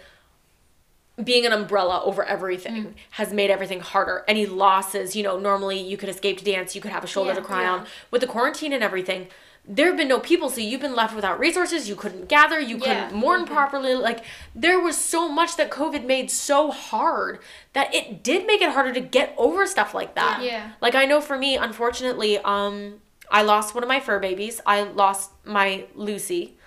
being 1.23 1.45
an 1.45 1.51
umbrella 1.51 2.01
over 2.03 2.23
everything 2.23 2.93
has 3.11 3.33
made 3.33 3.49
everything 3.49 3.79
harder. 3.79 4.23
Any 4.27 4.45
losses, 4.45 5.15
you 5.15 5.23
know, 5.23 5.39
normally 5.39 5.79
you 5.81 5.97
could 5.97 6.09
escape 6.09 6.37
to 6.37 6.45
dance, 6.45 6.75
you 6.75 6.81
could 6.81 6.91
have 6.91 7.03
a 7.03 7.07
shoulder 7.07 7.31
Yeah, 7.31 7.35
to 7.37 7.41
cry 7.41 7.63
yeah. 7.63 7.71
on. 7.73 7.87
With 8.11 8.21
the 8.21 8.27
quarantine 8.27 8.71
and 8.71 8.83
everything, 8.83 9.27
there 9.69 9.87
have 9.87 9.97
been 9.97 10.07
no 10.07 10.19
people, 10.19 10.49
so 10.49 10.61
you've 10.61 10.79
been 10.79 10.95
left 10.95 11.13
without 11.15 11.39
resources. 11.39 11.89
You 11.89 11.95
couldn't 11.95 12.29
gather, 12.29 12.59
you 12.59 12.77
Yeah. 12.77 12.83
couldn't 13.07 13.19
mourn 13.19 13.45
properly. 13.45 13.95
Like 13.95 14.23
there 14.55 14.79
was 14.79 14.95
so 14.97 15.27
much 15.27 15.57
that 15.57 15.69
COVID 15.71 16.05
made 16.05 16.29
so 16.31 16.71
hard 16.71 17.39
that 17.73 17.93
it 17.93 18.23
did 18.23 18.45
make 18.47 18.61
it 18.61 18.69
harder 18.71 18.93
to 18.93 19.01
get 19.01 19.33
over 19.37 19.65
stuff 19.65 19.93
like 19.93 20.15
that. 20.15 20.41
Yeah. 20.43 20.69
Like 20.81 20.95
I 20.95 21.05
know 21.05 21.19
for 21.19 21.37
me, 21.37 21.57
unfortunately, 21.57 22.37
um, 22.37 23.01
I 23.29 23.41
lost 23.41 23.73
one 23.75 23.83
of 23.83 23.87
my 23.89 23.99
fur 23.99 24.19
babies. 24.19 24.61
I 24.65 24.83
lost 24.83 25.31
my 25.43 25.85
Lucy, 25.95 26.57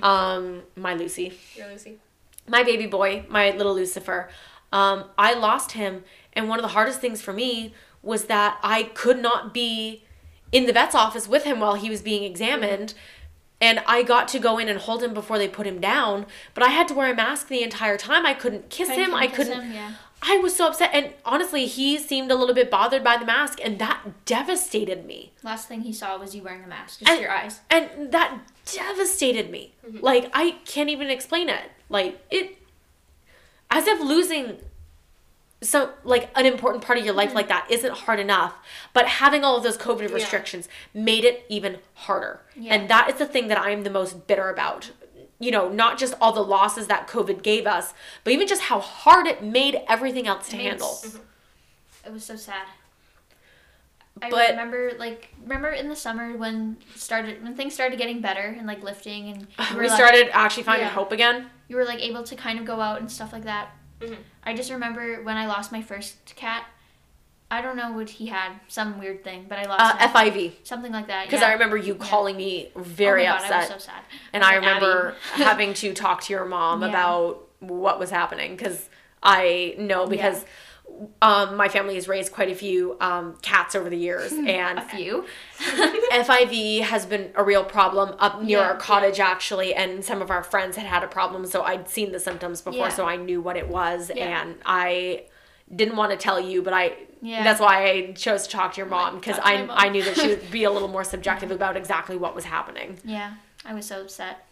um, 0.00 0.62
my 0.76 0.94
Lucy, 0.94 1.36
You're 1.56 1.68
Lucy. 1.68 1.98
My 2.48 2.62
baby 2.62 2.86
boy, 2.86 3.24
my 3.28 3.50
little 3.50 3.74
Lucifer. 3.74 4.28
Um, 4.72 5.04
I 5.16 5.34
lost 5.34 5.72
him, 5.72 6.04
and 6.32 6.48
one 6.48 6.58
of 6.58 6.62
the 6.62 6.68
hardest 6.68 7.00
things 7.00 7.22
for 7.22 7.32
me 7.32 7.74
was 8.02 8.24
that 8.24 8.58
I 8.62 8.84
could 8.84 9.20
not 9.20 9.52
be 9.52 10.04
in 10.52 10.66
the 10.66 10.72
vet's 10.72 10.94
office 10.94 11.26
with 11.26 11.44
him 11.44 11.60
while 11.60 11.74
he 11.74 11.90
was 11.90 12.02
being 12.02 12.24
examined. 12.24 12.94
And 13.60 13.82
I 13.86 14.02
got 14.02 14.28
to 14.28 14.38
go 14.38 14.58
in 14.58 14.68
and 14.68 14.78
hold 14.78 15.02
him 15.02 15.14
before 15.14 15.38
they 15.38 15.48
put 15.48 15.66
him 15.66 15.80
down, 15.80 16.26
but 16.52 16.62
I 16.62 16.68
had 16.68 16.88
to 16.88 16.94
wear 16.94 17.10
a 17.10 17.16
mask 17.16 17.48
the 17.48 17.62
entire 17.62 17.96
time. 17.96 18.26
I 18.26 18.34
couldn't 18.34 18.68
kiss 18.68 18.90
him. 18.90 19.14
I 19.14 19.28
kiss 19.28 19.36
couldn't. 19.36 19.62
him, 19.62 19.72
yeah. 19.72 19.92
I 20.22 20.38
was 20.38 20.56
so 20.56 20.68
upset, 20.68 20.90
and 20.92 21.12
honestly, 21.24 21.66
he 21.66 21.98
seemed 21.98 22.30
a 22.30 22.34
little 22.34 22.54
bit 22.54 22.70
bothered 22.70 23.04
by 23.04 23.16
the 23.16 23.26
mask, 23.26 23.58
and 23.62 23.78
that 23.78 24.24
devastated 24.24 25.06
me. 25.06 25.32
Last 25.42 25.68
thing 25.68 25.82
he 25.82 25.92
saw 25.92 26.18
was 26.18 26.34
you 26.34 26.42
wearing 26.42 26.64
a 26.64 26.66
mask, 26.66 27.00
just 27.00 27.10
And- 27.10 27.20
your 27.20 27.30
eyes. 27.30 27.60
And 27.70 28.12
that 28.12 28.38
devastated 28.64 29.50
me. 29.50 29.74
Mm-hmm. 29.86 29.98
Like, 30.04 30.30
I 30.32 30.56
can't 30.64 30.88
even 30.88 31.10
explain 31.10 31.48
it. 31.48 31.70
Like, 31.88 32.20
it, 32.30 32.58
as 33.70 33.86
if 33.86 34.00
losing 34.00 34.58
so 35.62 35.92
like, 36.04 36.30
an 36.36 36.46
important 36.46 36.84
part 36.84 36.98
of 36.98 37.04
your 37.04 37.14
life 37.14 37.28
mm-hmm. 37.28 37.36
like 37.36 37.48
that 37.48 37.66
isn't 37.70 37.92
hard 37.92 38.20
enough, 38.20 38.54
but 38.92 39.06
having 39.06 39.42
all 39.42 39.56
of 39.56 39.62
those 39.62 39.78
COVID 39.78 40.12
restrictions 40.12 40.68
made 40.92 41.24
it 41.24 41.44
even 41.48 41.78
harder. 41.94 42.40
Yeah. 42.54 42.74
And 42.74 42.88
that 42.90 43.10
is 43.10 43.16
the 43.16 43.26
thing 43.26 43.48
that 43.48 43.58
I 43.58 43.70
am 43.70 43.82
the 43.82 43.90
most 43.90 44.26
bitter 44.26 44.50
about. 44.50 44.90
You 45.38 45.50
know, 45.50 45.68
not 45.68 45.98
just 45.98 46.14
all 46.20 46.32
the 46.32 46.42
losses 46.42 46.86
that 46.86 47.06
COVID 47.08 47.42
gave 47.42 47.66
us, 47.66 47.92
but 48.24 48.32
even 48.32 48.46
just 48.46 48.62
how 48.62 48.80
hard 48.80 49.26
it 49.26 49.42
made 49.42 49.80
everything 49.88 50.26
else 50.26 50.48
to 50.48 50.54
It 50.54 50.58
made 50.58 50.66
handle. 50.68 50.88
s- 50.88 51.18
It 52.06 52.12
was 52.12 52.24
so 52.24 52.36
sad. 52.36 52.66
I 54.22 54.30
But- 54.30 54.50
remember, 54.50 54.92
like, 54.98 55.28
remember 55.42 55.68
in 55.68 55.88
the 55.90 55.96
summer 55.96 56.34
when 56.38 56.78
started 56.94 57.42
when 57.42 57.54
things 57.54 57.74
started 57.74 57.98
getting 57.98 58.20
better 58.22 58.54
and 58.56 58.66
like 58.66 58.82
lifting 58.82 59.28
and 59.28 59.40
you 59.72 59.78
We 59.78 59.88
like- 59.88 59.96
started 59.96 60.30
actually 60.32 60.62
finding 60.62 60.86
Yeah. 60.88 60.94
hope 60.94 61.12
again. 61.12 61.50
you 61.68 61.76
were 61.76 61.84
like 61.84 62.00
able 62.00 62.22
to 62.22 62.36
kind 62.36 62.58
of 62.60 62.64
go 62.64 62.80
out 62.80 63.00
and 63.00 63.10
stuff 63.10 63.32
like 63.32 63.42
that. 63.44 63.70
Mhm. 64.00 64.16
I 64.44 64.54
just 64.54 64.70
remember 64.70 65.22
when 65.22 65.36
I 65.36 65.46
lost 65.46 65.72
my 65.72 65.82
first 65.82 66.34
cat. 66.36 66.64
I 67.50 67.60
don't 67.60 67.76
know 67.76 67.92
what 67.92 68.10
he 68.10 68.26
had, 68.26 68.52
some 68.66 68.98
weird 68.98 69.22
thing, 69.22 69.46
but 69.48 69.58
I 69.58 69.66
lost 69.66 69.94
Uh. 69.96 70.08
FIV. 70.08 70.52
something 70.64 70.90
like 70.92 71.06
that. 71.06 71.26
Because 71.26 71.42
yeah. 71.42 71.48
I 71.48 71.52
remember 71.52 71.76
you 71.76 71.94
calling 71.94 72.36
me 72.36 72.70
very 72.74 73.22
oh 73.26 73.30
my 73.30 73.38
God, 73.38 73.42
upset. 73.42 73.52
I 73.52 73.58
was 73.74 73.84
so 73.84 73.90
sad. 73.90 74.02
And 74.32 74.40
was 74.42 74.50
I 74.50 74.54
remember 74.56 75.14
having 75.34 75.72
to 75.74 75.94
talk 75.94 76.22
to 76.24 76.32
your 76.32 76.44
mom 76.44 76.82
Yeah. 76.82 76.88
about 76.88 77.46
what 77.60 77.98
was 78.00 78.10
happening 78.10 78.56
because 78.56 78.88
I 79.22 79.74
know 79.78 80.06
because 80.06 80.44
um, 81.20 81.56
my 81.56 81.68
family 81.68 81.94
has 81.96 82.08
raised 82.08 82.32
quite 82.32 82.50
a 82.50 82.54
few 82.54 82.96
um, 83.00 83.36
cats 83.42 83.74
over 83.74 83.90
the 83.90 83.96
years, 83.98 84.32
and 84.32 84.78
a 84.78 84.82
few. 84.82 85.26
FIV 86.12 86.80
has 86.82 87.04
been 87.06 87.30
a 87.34 87.42
real 87.44 87.64
problem 87.64 88.14
up 88.18 88.40
near 88.42 88.58
Yeah, 88.58 88.68
our 88.68 88.76
cottage 88.76 89.20
actually, 89.20 89.74
and 89.74 90.04
some 90.04 90.22
of 90.22 90.30
our 90.30 90.42
friends 90.42 90.76
had 90.76 90.86
had 90.86 91.02
a 91.04 91.08
problem, 91.08 91.44
so 91.46 91.62
I'd 91.62 91.88
seen 91.88 92.12
the 92.12 92.20
symptoms 92.20 92.60
before, 92.62 92.86
Yeah. 92.86 92.88
so 92.88 93.04
I 93.06 93.16
knew 93.16 93.40
what 93.40 93.56
it 93.56 93.68
was, 93.68 94.10
Yeah. 94.14 94.40
and 94.42 94.56
I 94.64 95.24
didn't 95.74 95.96
want 95.96 96.12
to 96.12 96.16
tell 96.16 96.40
you, 96.40 96.62
but 96.62 96.72
I. 96.72 96.94
Yeah. 97.26 97.42
That's 97.44 97.60
why 97.60 97.84
I 97.90 98.12
chose 98.12 98.44
to 98.44 98.50
talk 98.50 98.74
to 98.74 98.78
your 98.80 98.86
mom 98.88 99.16
because 99.16 99.36
talk 99.36 99.44
to 99.46 99.50
my 99.52 99.58
I 99.62 99.66
mom. 99.66 99.76
I 99.78 99.88
knew 99.88 100.02
that 100.04 100.16
she 100.16 100.28
would 100.28 100.50
be 100.58 100.64
a 100.64 100.70
little 100.70 100.88
more 100.88 101.04
subjective 101.04 101.50
about 101.50 101.76
exactly 101.76 102.16
what 102.16 102.34
was 102.34 102.44
happening 102.44 102.98
Yeah, 103.04 103.34
I 103.64 103.74
was 103.74 103.86
so 103.86 104.02
upset. 104.02 104.46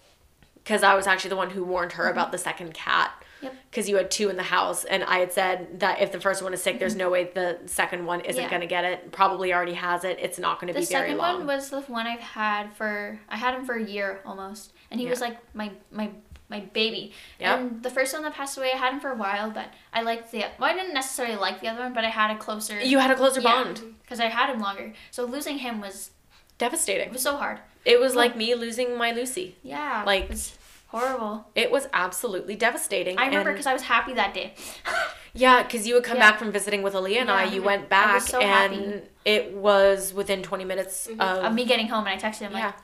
because 0.56 0.82
I 0.82 0.94
was 0.94 1.06
actually 1.06 1.30
the 1.30 1.36
one 1.36 1.50
who 1.50 1.62
warned 1.64 1.92
her 1.92 2.08
about 2.08 2.32
the 2.32 2.38
second 2.38 2.74
cat. 2.74 3.10
Mm-hmm. 3.10 3.20
Yep. 3.44 3.54
Because 3.70 3.88
you 3.90 3.96
had 3.96 4.10
two 4.10 4.30
in 4.30 4.36
the 4.36 4.42
house, 4.42 4.84
and 4.84 5.04
I 5.04 5.18
had 5.18 5.30
said 5.32 5.80
that 5.80 6.00
if 6.00 6.12
the 6.12 6.20
first 6.20 6.42
one 6.42 6.54
is 6.54 6.62
sick, 6.62 6.78
there's 6.78 6.96
no 6.96 7.10
way 7.10 7.24
the 7.34 7.58
second 7.66 8.06
one 8.06 8.20
isn't 8.22 8.42
Yeah. 8.42 8.48
going 8.48 8.62
to 8.62 8.66
get 8.66 8.84
it. 8.84 9.12
Probably 9.12 9.52
already 9.52 9.74
has 9.74 10.02
it. 10.04 10.18
It's 10.18 10.38
not 10.38 10.58
going 10.60 10.72
to 10.72 10.78
be 10.80 10.86
very 10.86 11.10
long. 11.14 11.16
The 11.18 11.22
second 11.22 11.46
one 11.46 11.56
was 11.56 11.70
the 11.70 11.80
one 11.92 12.06
I've 12.06 12.20
had 12.20 12.72
for 12.72 13.20
I 13.28 13.36
had 13.36 13.52
him 13.54 13.66
for 13.66 13.74
a 13.74 13.84
year 13.84 14.20
almost, 14.24 14.72
and 14.90 14.98
he 14.98 15.06
was 15.06 15.20
like 15.20 15.36
my 15.54 15.70
my 15.92 16.10
my 16.54 16.60
baby. 16.72 17.12
Yep. 17.40 17.58
And 17.58 17.82
the 17.82 17.90
first 17.90 18.12
one 18.12 18.22
that 18.22 18.34
passed 18.34 18.56
away, 18.56 18.70
I 18.72 18.76
had 18.76 18.92
him 18.94 19.00
for 19.00 19.10
a 19.10 19.16
while, 19.16 19.50
but 19.50 19.68
I 19.92 20.02
liked 20.02 20.30
the 20.32 20.44
well, 20.58 20.70
I 20.70 20.74
didn't 20.74 20.94
necessarily 20.94 21.36
like 21.36 21.60
the 21.60 21.68
other 21.68 21.80
one, 21.80 21.92
but 21.92 22.04
I 22.04 22.10
had 22.10 22.30
a 22.30 22.38
closer 22.38 22.80
you 22.80 22.98
had 22.98 23.10
a 23.10 23.16
closer 23.16 23.40
bond. 23.40 23.80
because 24.02 24.20
I 24.20 24.26
had 24.26 24.50
him 24.54 24.60
longer. 24.60 24.92
So 25.10 25.24
losing 25.24 25.58
him 25.58 25.80
was 25.80 26.10
Devastating. 26.58 27.08
it 27.08 27.12
was 27.12 27.22
so 27.22 27.36
hard. 27.36 27.58
It 27.84 28.00
was 28.00 28.14
like 28.14 28.36
me 28.36 28.54
losing 28.54 28.96
my 28.96 29.10
Lucy. 29.12 29.56
Yeah, 29.62 30.04
Like- 30.06 30.24
it 30.24 30.30
was 30.30 30.56
horrible. 30.86 31.46
It 31.54 31.70
was 31.70 31.88
absolutely 31.92 32.56
devastating. 32.56 33.18
I 33.18 33.26
remember 33.26 33.50
because 33.52 33.66
I 33.66 33.72
was 33.72 33.82
happy 33.82 34.14
that 34.14 34.32
day. 34.32 34.54
Yeah, 35.36 35.64
because 35.64 35.84
you 35.84 35.94
would 35.94 36.04
come 36.04 36.18
Yeah. 36.18 36.30
back 36.30 36.38
from 36.38 36.52
visiting 36.52 36.84
with 36.84 36.94
Aaliyah 36.94 37.22
and 37.22 37.30
I. 37.30 37.42
Yeah. 37.42 37.54
You 37.54 37.62
went 37.64 37.86
I 37.86 37.86
back, 37.86 38.22
so 38.22 38.38
and 38.38 38.72
happy. 38.72 39.02
it 39.24 39.52
was 39.52 40.14
within 40.14 40.44
20 40.44 40.64
minutes 40.64 41.08
mm-hmm. 41.08 41.20
of. 41.20 41.46
of 41.46 41.52
me 41.52 41.64
getting 41.64 41.88
home, 41.88 42.06
and 42.06 42.16
I 42.16 42.24
texted 42.24 42.42
him 42.42 42.52
yeah. 42.52 42.66
like 42.66 42.74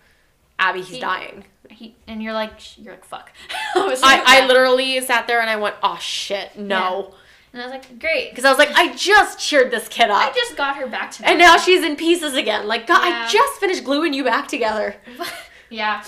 Abby, 0.61 0.81
he's 0.81 0.97
He- 0.97 1.01
dying. 1.01 1.45
he, 1.71 1.95
and 2.07 2.23
you're 2.23 2.33
like 2.33 2.79
you're 2.79 2.93
like 2.95 3.05
fuck. 3.05 3.33
I 3.75 3.97
I, 4.03 4.43
I 4.43 4.47
literally 4.47 5.01
sat 5.01 5.27
there 5.27 5.41
and 5.41 5.49
I 5.51 5.57
went, 5.57 5.75
oh 5.83 5.99
shit, 6.01 6.57
no. 6.57 7.15
and 7.53 7.63
I 7.63 7.65
was 7.65 7.73
like 7.73 7.99
great 7.99 8.31
Because 8.31 8.45
I 8.45 8.51
was 8.51 8.59
like, 8.59 8.71
I 8.77 8.95
just 8.95 9.39
cheered 9.41 9.71
this 9.71 9.89
kid 9.89 10.11
up. 10.11 10.23
I 10.23 10.33
just 10.35 10.57
got 10.57 10.77
her 10.77 10.87
back 10.87 11.11
to 11.13 11.27
and 11.29 11.39
now 11.39 11.57
she's 11.57 11.83
in 11.83 11.97
pieces 11.97 12.35
again. 12.35 12.67
Like, 12.69 12.87
God, 12.87 13.01
I 13.03 13.29
just 13.29 13.59
finished 13.61 13.83
gluing 13.85 14.13
you 14.13 14.23
back 14.25 14.47
together. 14.49 14.97
yeah, 15.71 16.05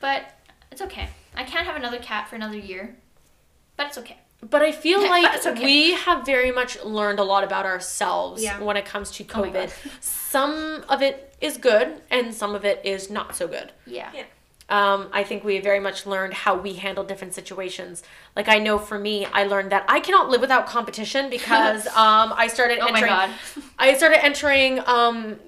but 0.00 0.32
it's 0.72 0.80
okay. 0.82 1.08
I 1.36 1.44
can't 1.44 1.66
have 1.66 1.76
another 1.76 1.98
cat 1.98 2.28
for 2.28 2.36
another 2.36 2.56
year, 2.58 2.96
but 3.76 3.86
it's 3.88 3.98
okay. 3.98 4.18
But 4.42 4.62
I 4.62 4.72
feel 4.72 5.00
like 5.00 5.44
okay. 5.46 5.64
we 5.64 5.92
have 5.92 6.24
very 6.24 6.50
much 6.50 6.82
learned 6.82 7.18
a 7.18 7.22
lot 7.24 7.44
about 7.44 7.66
ourselves 7.66 8.42
Yeah. 8.42 8.58
when 8.60 8.76
it 8.76 8.86
comes 8.86 9.10
to 9.12 9.24
Oh 9.24 9.42
COVID. 9.42 9.52
God. 9.52 9.72
some 10.00 10.84
of 10.88 11.02
it 11.02 11.34
is 11.40 11.56
good 11.58 12.00
and 12.10 12.34
some 12.34 12.54
of 12.54 12.64
it 12.64 12.80
is 12.84 13.10
not 13.10 13.36
so 13.36 13.46
good. 13.46 13.72
Yeah. 13.86 14.10
Yeah. 14.14 14.24
Um, 14.70 15.08
I 15.12 15.24
think 15.24 15.42
we 15.42 15.58
very 15.58 15.80
much 15.80 16.06
learned 16.06 16.32
how 16.32 16.54
we 16.56 16.74
handle 16.74 17.02
different 17.04 17.34
situations. 17.34 18.02
Like 18.36 18.48
I 18.48 18.58
know 18.58 18.78
for 18.78 18.98
me, 18.98 19.26
I 19.26 19.44
learned 19.44 19.72
that 19.72 19.84
I 19.88 19.98
cannot 20.00 20.30
live 20.30 20.40
without 20.40 20.66
competition 20.66 21.28
because 21.28 21.86
um, 22.04 22.32
I 22.34 22.46
started 22.46 22.78
Oh 22.78 22.84
my 22.92 22.98
entering. 23.00 23.10
God. 23.12 23.30
I 23.78 23.94
started 23.96 24.24
entering 24.24 24.80
um, 24.86 25.40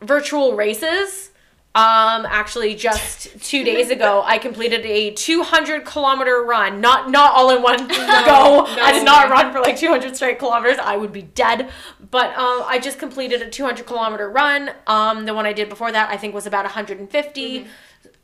virtual 0.00 0.54
races. 0.54 1.29
Um, 1.72 2.26
actually, 2.26 2.74
just 2.74 3.28
two 3.44 3.62
days 3.62 3.90
ago, 3.90 4.24
I 4.26 4.38
completed 4.38 4.84
a 4.84 5.12
200 5.12 5.84
kilometer 5.84 6.42
run. 6.42 6.80
Not 6.80 7.10
not 7.10 7.32
all 7.32 7.50
in 7.56 7.62
one 7.62 7.86
go. 7.88 8.64
I 8.66 8.90
did 8.92 9.04
not 9.04 9.30
run 9.30 9.52
for 9.52 9.60
like 9.60 9.78
200 9.78 10.16
straight 10.16 10.40
kilometers. 10.40 10.78
I 10.78 10.96
would 10.96 11.12
be 11.12 11.22
dead. 11.22 11.70
But 12.10 12.30
um, 12.36 12.64
I 12.66 12.80
just 12.82 12.98
completed 12.98 13.40
a 13.40 13.48
200 13.48 13.86
kilometer 13.86 14.28
run. 14.28 14.72
Um, 14.88 15.26
the 15.26 15.32
one 15.34 15.46
I 15.46 15.52
did 15.52 15.68
before 15.68 15.92
that, 15.92 16.10
I 16.10 16.16
think, 16.16 16.34
was 16.34 16.44
about 16.44 16.64
150. 16.64 17.66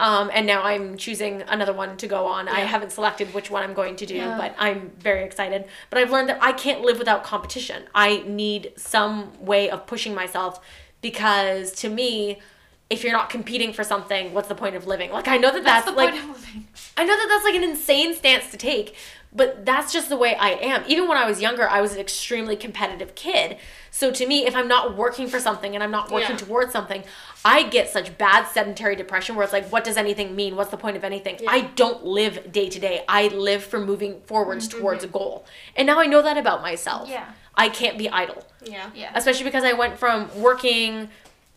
Um, 0.00 0.30
and 0.35 0.44
now 0.44 0.62
I'm 0.64 0.96
choosing 0.96 1.42
another 1.42 1.72
one 1.72 1.96
to 1.98 2.09
go 2.09 2.26
on. 2.26 2.48
I 2.48 2.61
haven't 2.61 2.90
selected 2.90 3.32
which 3.32 3.48
one 3.50 3.62
I'm 3.62 3.74
going 3.74 3.94
to 3.96 4.06
do, 4.06 4.16
Yeah. 4.16 4.37
but 4.37 4.56
I'm 4.59 4.90
very 4.98 5.22
excited. 5.24 5.66
But 5.88 6.00
I've 6.00 6.11
learned 6.11 6.30
that 6.30 6.38
I 6.42 6.50
can't 6.52 6.80
live 6.82 6.98
without 6.98 7.22
competition. 7.22 7.85
I 7.94 8.24
need 8.26 8.72
some 8.76 9.32
way 9.44 9.70
of 9.70 9.87
pushing 9.87 10.14
myself 10.14 10.61
because 11.00 11.72
to 11.76 11.88
me, 11.88 12.40
if 12.88 13.03
you're 13.03 13.12
not 13.12 13.31
competing 13.31 13.72
for 13.72 13.83
something, 13.83 14.33
what's 14.33 14.49
the 14.49 14.55
point 14.55 14.77
of 14.77 14.87
living? 14.87 15.11
Like 15.11 15.29
I 15.29 15.38
know 15.38 15.53
that 15.53 15.64
that's, 15.64 15.87
the 15.87 15.92
like 15.92 16.11
point 16.11 16.22
of 16.22 16.31
living. 16.31 16.68
I 16.96 17.05
know 17.05 17.16
that 17.16 17.27
that's 17.29 17.44
like 17.44 17.55
an 17.55 17.64
insane 17.64 18.14
stance 18.14 18.51
to 18.53 18.57
take, 18.57 18.94
but 19.33 19.66
that's 19.66 19.92
just 19.92 20.09
the 20.09 20.16
way 20.16 20.37
I 20.37 20.51
am. 20.51 20.85
Even 20.87 21.09
when 21.09 21.18
I 21.18 21.27
was 21.27 21.40
younger, 21.40 21.68
I 21.68 21.81
was 21.81 21.92
an 21.94 21.99
extremely 21.99 22.55
competitive 22.55 23.16
kid. 23.16 23.59
So 23.90 24.12
to 24.12 24.27
me, 24.27 24.46
if 24.46 24.55
I'm 24.55 24.68
not 24.68 24.96
working 24.96 25.27
for 25.27 25.40
something 25.40 25.75
and 25.75 25.83
I'm 25.83 25.90
not 25.90 26.12
working 26.12 26.31
Yeah. 26.31 26.37
towards 26.37 26.72
something, 26.72 27.03
I 27.44 27.64
get 27.64 27.90
such 27.90 28.16
bad 28.18 28.46
sedentary 28.46 28.94
depression 28.94 29.35
where 29.35 29.42
it's 29.42 29.53
like, 29.53 29.68
what 29.72 29.83
does 29.83 29.96
anything 29.96 30.37
mean? 30.37 30.55
What's 30.55 30.70
the 30.70 30.77
point 30.77 30.96
of 30.96 31.03
anything? 31.03 31.38
Yeah. 31.40 31.51
I 31.51 31.62
don't 31.62 32.05
live 32.05 32.53
day 32.53 32.68
to 32.68 32.79
day. 32.79 33.05
I 33.09 33.29
live 33.29 33.64
for 33.64 33.81
moving 33.81 34.20
forwards 34.27 34.68
mm-hmm. 34.68 34.79
towards 34.79 35.03
a 35.03 35.09
goal. 35.09 35.44
And 35.75 35.87
now 35.87 35.99
I 35.99 36.07
know 36.07 36.22
that 36.22 36.38
about 36.38 36.62
myself. 36.62 37.09
Yeah. 37.09 37.27
I 37.57 37.68
can't 37.68 37.99
be 37.99 38.09
idle 38.09 38.46
Yeah. 38.64 38.90
Yeah. 38.94 39.12
especially 39.14 39.44
because 39.44 39.64
I 39.64 39.72
went 39.72 39.99
from 39.99 40.31
working 40.40 41.09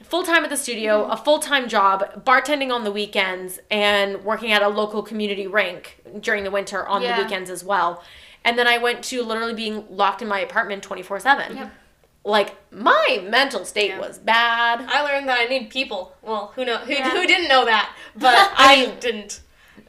full 0.04 0.24
time 0.24 0.44
at 0.44 0.50
the 0.50 0.58
studio, 0.58 1.06
a 1.06 1.18
full 1.18 1.40
time 1.40 1.68
job, 1.70 2.24
bartending 2.26 2.74
on 2.74 2.84
the 2.84 2.92
weekends, 2.92 3.60
and 3.70 4.24
working 4.24 4.52
at 4.52 4.62
a 4.62 4.68
local 4.70 5.04
community 5.04 5.48
rink 5.48 6.00
during 6.20 6.44
the 6.44 6.52
winter 6.52 6.88
on 6.88 7.02
Yeah. 7.02 7.16
the 7.18 7.24
weekends 7.24 7.50
as 7.50 7.64
well. 7.64 8.04
And 8.46 8.58
then 8.58 8.68
I 8.68 8.78
went 8.78 9.04
to 9.06 9.22
literally 9.24 9.54
being 9.54 9.86
locked 9.90 10.22
in 10.22 10.28
my 10.28 10.40
apartment 10.40 10.82
24 10.84 11.20
7. 11.20 11.58
Yep. 11.58 11.72
Like, 12.26 12.56
my 12.72 13.22
mental 13.28 13.66
state 13.66 13.92
Yeah. 13.92 14.00
was 14.00 14.18
bad. 14.18 14.86
I 14.90 15.02
learned 15.04 15.28
that 15.30 15.40
I 15.40 15.46
need 15.46 15.70
people. 15.70 16.16
Well, 16.22 16.52
who 16.56 16.66
know 16.66 16.78
who, 16.78 16.94
Yeah. 16.94 17.10
who 17.12 17.26
didn't 17.28 17.48
know 17.48 17.66
that, 17.66 17.94
but 18.16 18.52
I 18.58 18.94
didn't. 19.00 19.42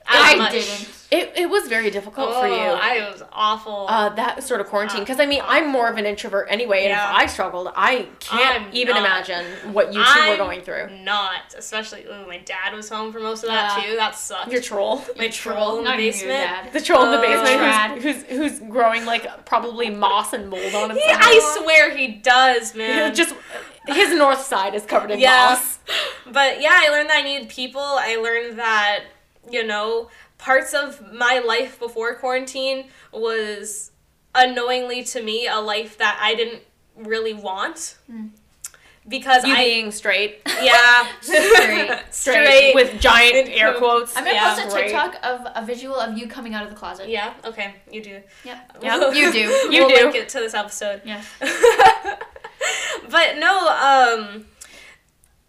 As 0.07 0.35
I 0.35 0.37
much. 0.37 0.53
didn't. 0.53 0.89
It, 1.13 1.33
it 1.37 1.51
was 1.51 1.67
very 1.67 1.91
difficult 1.91 2.29
Oh, 2.33 2.41
for 2.41 2.47
you. 2.47 2.55
I 2.55 3.11
was 3.11 3.21
awful. 3.33 3.87
uh, 3.89 4.11
that 4.11 4.45
sort 4.45 4.61
of 4.61 4.69
quarantine 4.69 5.01
because 5.01 5.19
I 5.19 5.27
mean 5.27 5.43
I'm 5.45 5.67
more 5.69 5.89
of 5.89 5.97
an 5.99 6.07
introvert 6.07 6.47
anyway, 6.49 6.81
and 6.85 6.91
Yeah. 6.91 7.11
if 7.11 7.17
I 7.17 7.27
struggled, 7.27 7.69
I 7.75 8.07
can't 8.21 8.67
I'm 8.67 8.71
even 8.73 8.95
not. 8.95 9.05
imagine 9.29 9.73
what 9.73 9.93
you 9.93 10.01
2 10.01 10.07
I'm 10.07 10.31
were 10.31 10.37
going 10.37 10.61
through. 10.63 10.91
Not, 11.03 11.53
especially 11.59 12.05
ooh, 12.07 12.27
my 12.29 12.39
dad 12.39 12.75
was 12.75 12.89
home 12.89 13.13
for 13.13 13.19
most 13.19 13.43
of 13.43 13.49
that 13.51 13.77
Uh, 13.79 13.83
too. 13.83 13.97
That 13.97 14.15
sucked. 14.15 14.53
Your 14.53 14.63
troll, 14.63 15.03
my 15.19 15.27
troll 15.29 15.79
in 15.79 15.85
the 15.85 15.91
Not 15.91 15.99
even 15.99 16.21
your 16.21 16.29
basement. 16.29 16.65
dad. 16.65 16.73
the 16.73 16.81
troll 16.81 17.05
in 17.07 17.11
the 17.11 17.19
Oh. 17.19 17.21
basement, 17.23 18.03
who's, 18.03 18.23
who's 18.23 18.39
who's 18.61 18.71
growing 18.71 19.05
like 19.05 19.45
probably 19.47 19.91
moss 19.91 20.33
and 20.33 20.49
mold 20.49 20.75
on 20.77 20.91
He, 20.91 21.01
himself. 21.01 21.23
I 21.23 21.59
swear 21.61 21.91
he 21.97 22.07
does, 22.07 22.73
man. 22.77 23.13
just 23.17 23.35
his 23.89 24.15
north 24.17 24.43
side 24.43 24.77
is 24.77 24.85
covered 24.87 25.11
in 25.11 25.19
Yeah. 25.19 25.31
moss. 25.51 25.79
But 26.27 26.61
yeah, 26.61 26.71
I 26.73 26.89
learned 26.91 27.11
that 27.11 27.17
I 27.19 27.23
needed 27.23 27.49
people. 27.49 27.81
I 27.83 28.15
learned 28.15 28.61
that, 28.61 29.01
you 29.51 29.67
know, 29.67 30.09
parts 30.39 30.73
of 30.75 31.13
my 31.13 31.39
life 31.45 31.79
before 31.79 32.15
quarantine 32.15 32.87
was 33.13 33.91
unknowingly 34.35 35.03
to 35.05 35.23
me 35.23 35.47
a 35.47 35.59
life 35.59 35.99
that 35.99 36.19
I 36.23 36.35
didn't 36.35 36.63
really 36.97 37.35
want. 37.35 37.99
Because 39.09 39.45
You 39.45 39.55
I 39.55 39.65
being 39.65 39.91
straight, 39.91 40.41
yeah 40.63 41.09
Straight. 41.23 42.01
straight, 42.11 42.75
with 42.75 43.01
giant 43.01 43.49
With 43.49 43.49
air 43.59 43.73
quotes. 43.75 44.15
I'm 44.17 44.25
gonna 44.25 44.37
Yeah, 44.37 44.55
post 44.55 44.67
a 44.67 44.71
great. 44.71 44.83
TikTok 44.85 45.17
of 45.25 45.47
a 45.57 45.65
visual 45.67 45.97
of 45.97 46.17
you 46.19 46.29
coming 46.29 46.55
out 46.55 46.63
of 46.65 46.71
the 46.71 46.77
closet. 46.77 47.09
yeah 47.09 47.33
okay 47.45 47.75
you 47.91 48.03
do 48.03 48.21
Yeah. 48.45 48.61
Yeah, 48.83 49.11
You 49.11 49.33
do. 49.33 49.39
You 49.39 49.69
we'll 49.71 49.89
do. 49.89 49.95
link 50.05 50.15
it 50.17 50.29
to 50.29 50.39
this 50.39 50.53
episode 50.55 51.01
Yes. 51.05 51.25
but 53.09 53.39
no 53.39 53.69
um 53.69 54.45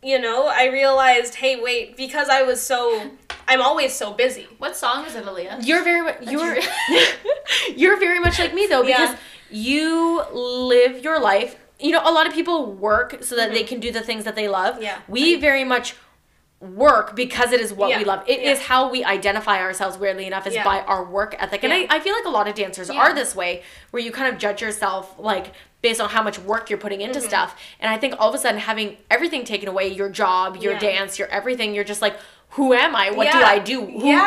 you 0.04 0.20
know 0.20 0.48
I 0.48 0.66
realized 0.68 1.36
hey 1.36 1.60
wait 1.62 1.96
because 1.98 2.28
I 2.30 2.42
was 2.44 2.60
so 2.62 3.12
I'm 3.48 3.62
always 3.62 3.94
so 3.94 4.14
busy 4.14 4.48
What 4.58 4.76
song 4.76 5.06
is 5.06 5.16
it, 5.16 5.26
Aaliyah? 5.26 5.66
You're 5.66 5.84
very 5.84 6.02
mu- 6.02 6.32
you're 6.32 6.58
you're 7.76 8.00
very 8.00 8.20
much 8.20 8.40
like 8.40 8.54
me 8.54 8.68
though 8.68 8.84
because 8.84 9.10
Yeah. 9.12 9.18
you 9.50 10.24
live 10.34 11.04
your 11.04 11.20
life. 11.20 11.56
You 11.80 11.92
know, 11.92 12.02
a 12.04 12.12
lot 12.12 12.28
of 12.28 12.34
people 12.34 12.72
work 12.74 13.24
so 13.24 13.36
that 13.36 13.52
they 13.52 13.64
can 13.64 13.80
do 13.80 13.92
the 13.92 14.02
things 14.02 14.24
that 14.26 14.36
they 14.36 14.48
love. 14.48 14.76
Mm-hmm. 14.76 14.84
Yeah. 14.84 15.00
We 15.08 15.36
very 15.36 15.64
much 15.64 15.96
work 16.60 17.16
because 17.16 17.52
it 17.52 17.60
is 17.60 17.74
what 17.74 17.98
we 17.98 18.06
love. 18.06 18.22
It 18.28 18.40
is 18.42 18.60
Yeah. 18.60 18.66
how 18.66 18.92
we 18.92 19.04
identify 19.04 19.60
ourselves 19.60 19.98
weirdly 19.98 20.28
enough 20.28 20.46
is 20.46 20.54
Yeah. 20.54 20.64
by 20.64 20.82
our 20.82 21.04
work 21.04 21.36
ethic. 21.40 21.64
And 21.64 21.74
Yeah. 21.74 21.88
I, 21.90 21.96
I 21.96 22.00
feel 22.00 22.14
like 22.14 22.26
a 22.26 22.30
lot 22.30 22.48
of 22.48 22.54
dancers 22.54 22.90
Yeah. 22.90 23.00
are 23.02 23.14
this 23.16 23.36
way 23.36 23.64
where 23.90 24.02
you 24.02 24.12
kind 24.12 24.32
of 24.32 24.40
judge 24.40 24.62
yourself 24.62 25.16
like 25.18 25.54
based 25.82 26.00
on 26.00 26.10
how 26.10 26.22
much 26.24 26.38
work 26.40 26.70
you're 26.70 26.80
putting 26.80 27.00
Mm-hmm. 27.00 27.08
into 27.16 27.22
stuff. 27.22 27.60
And 27.80 27.92
I 27.92 27.98
think 27.98 28.16
all 28.20 28.30
of 28.30 28.36
a 28.36 28.38
sudden 28.38 28.60
having 28.60 28.98
everything 29.10 29.44
taken 29.44 29.68
away, 29.68 29.88
your 29.88 30.10
job, 30.10 30.58
your 30.58 30.74
Yeah. 30.74 30.80
dance, 30.80 31.18
your 31.20 31.28
everything, 31.30 31.74
you're 31.74 31.84
just 31.84 32.02
like 32.02 32.16
who 32.56 32.74
am 32.74 32.94
I? 32.98 33.12
What 33.12 33.32
do 33.32 33.38
I 33.42 33.60
do? 33.60 33.80
Who, 33.86 34.06
Yeah. 34.10 34.20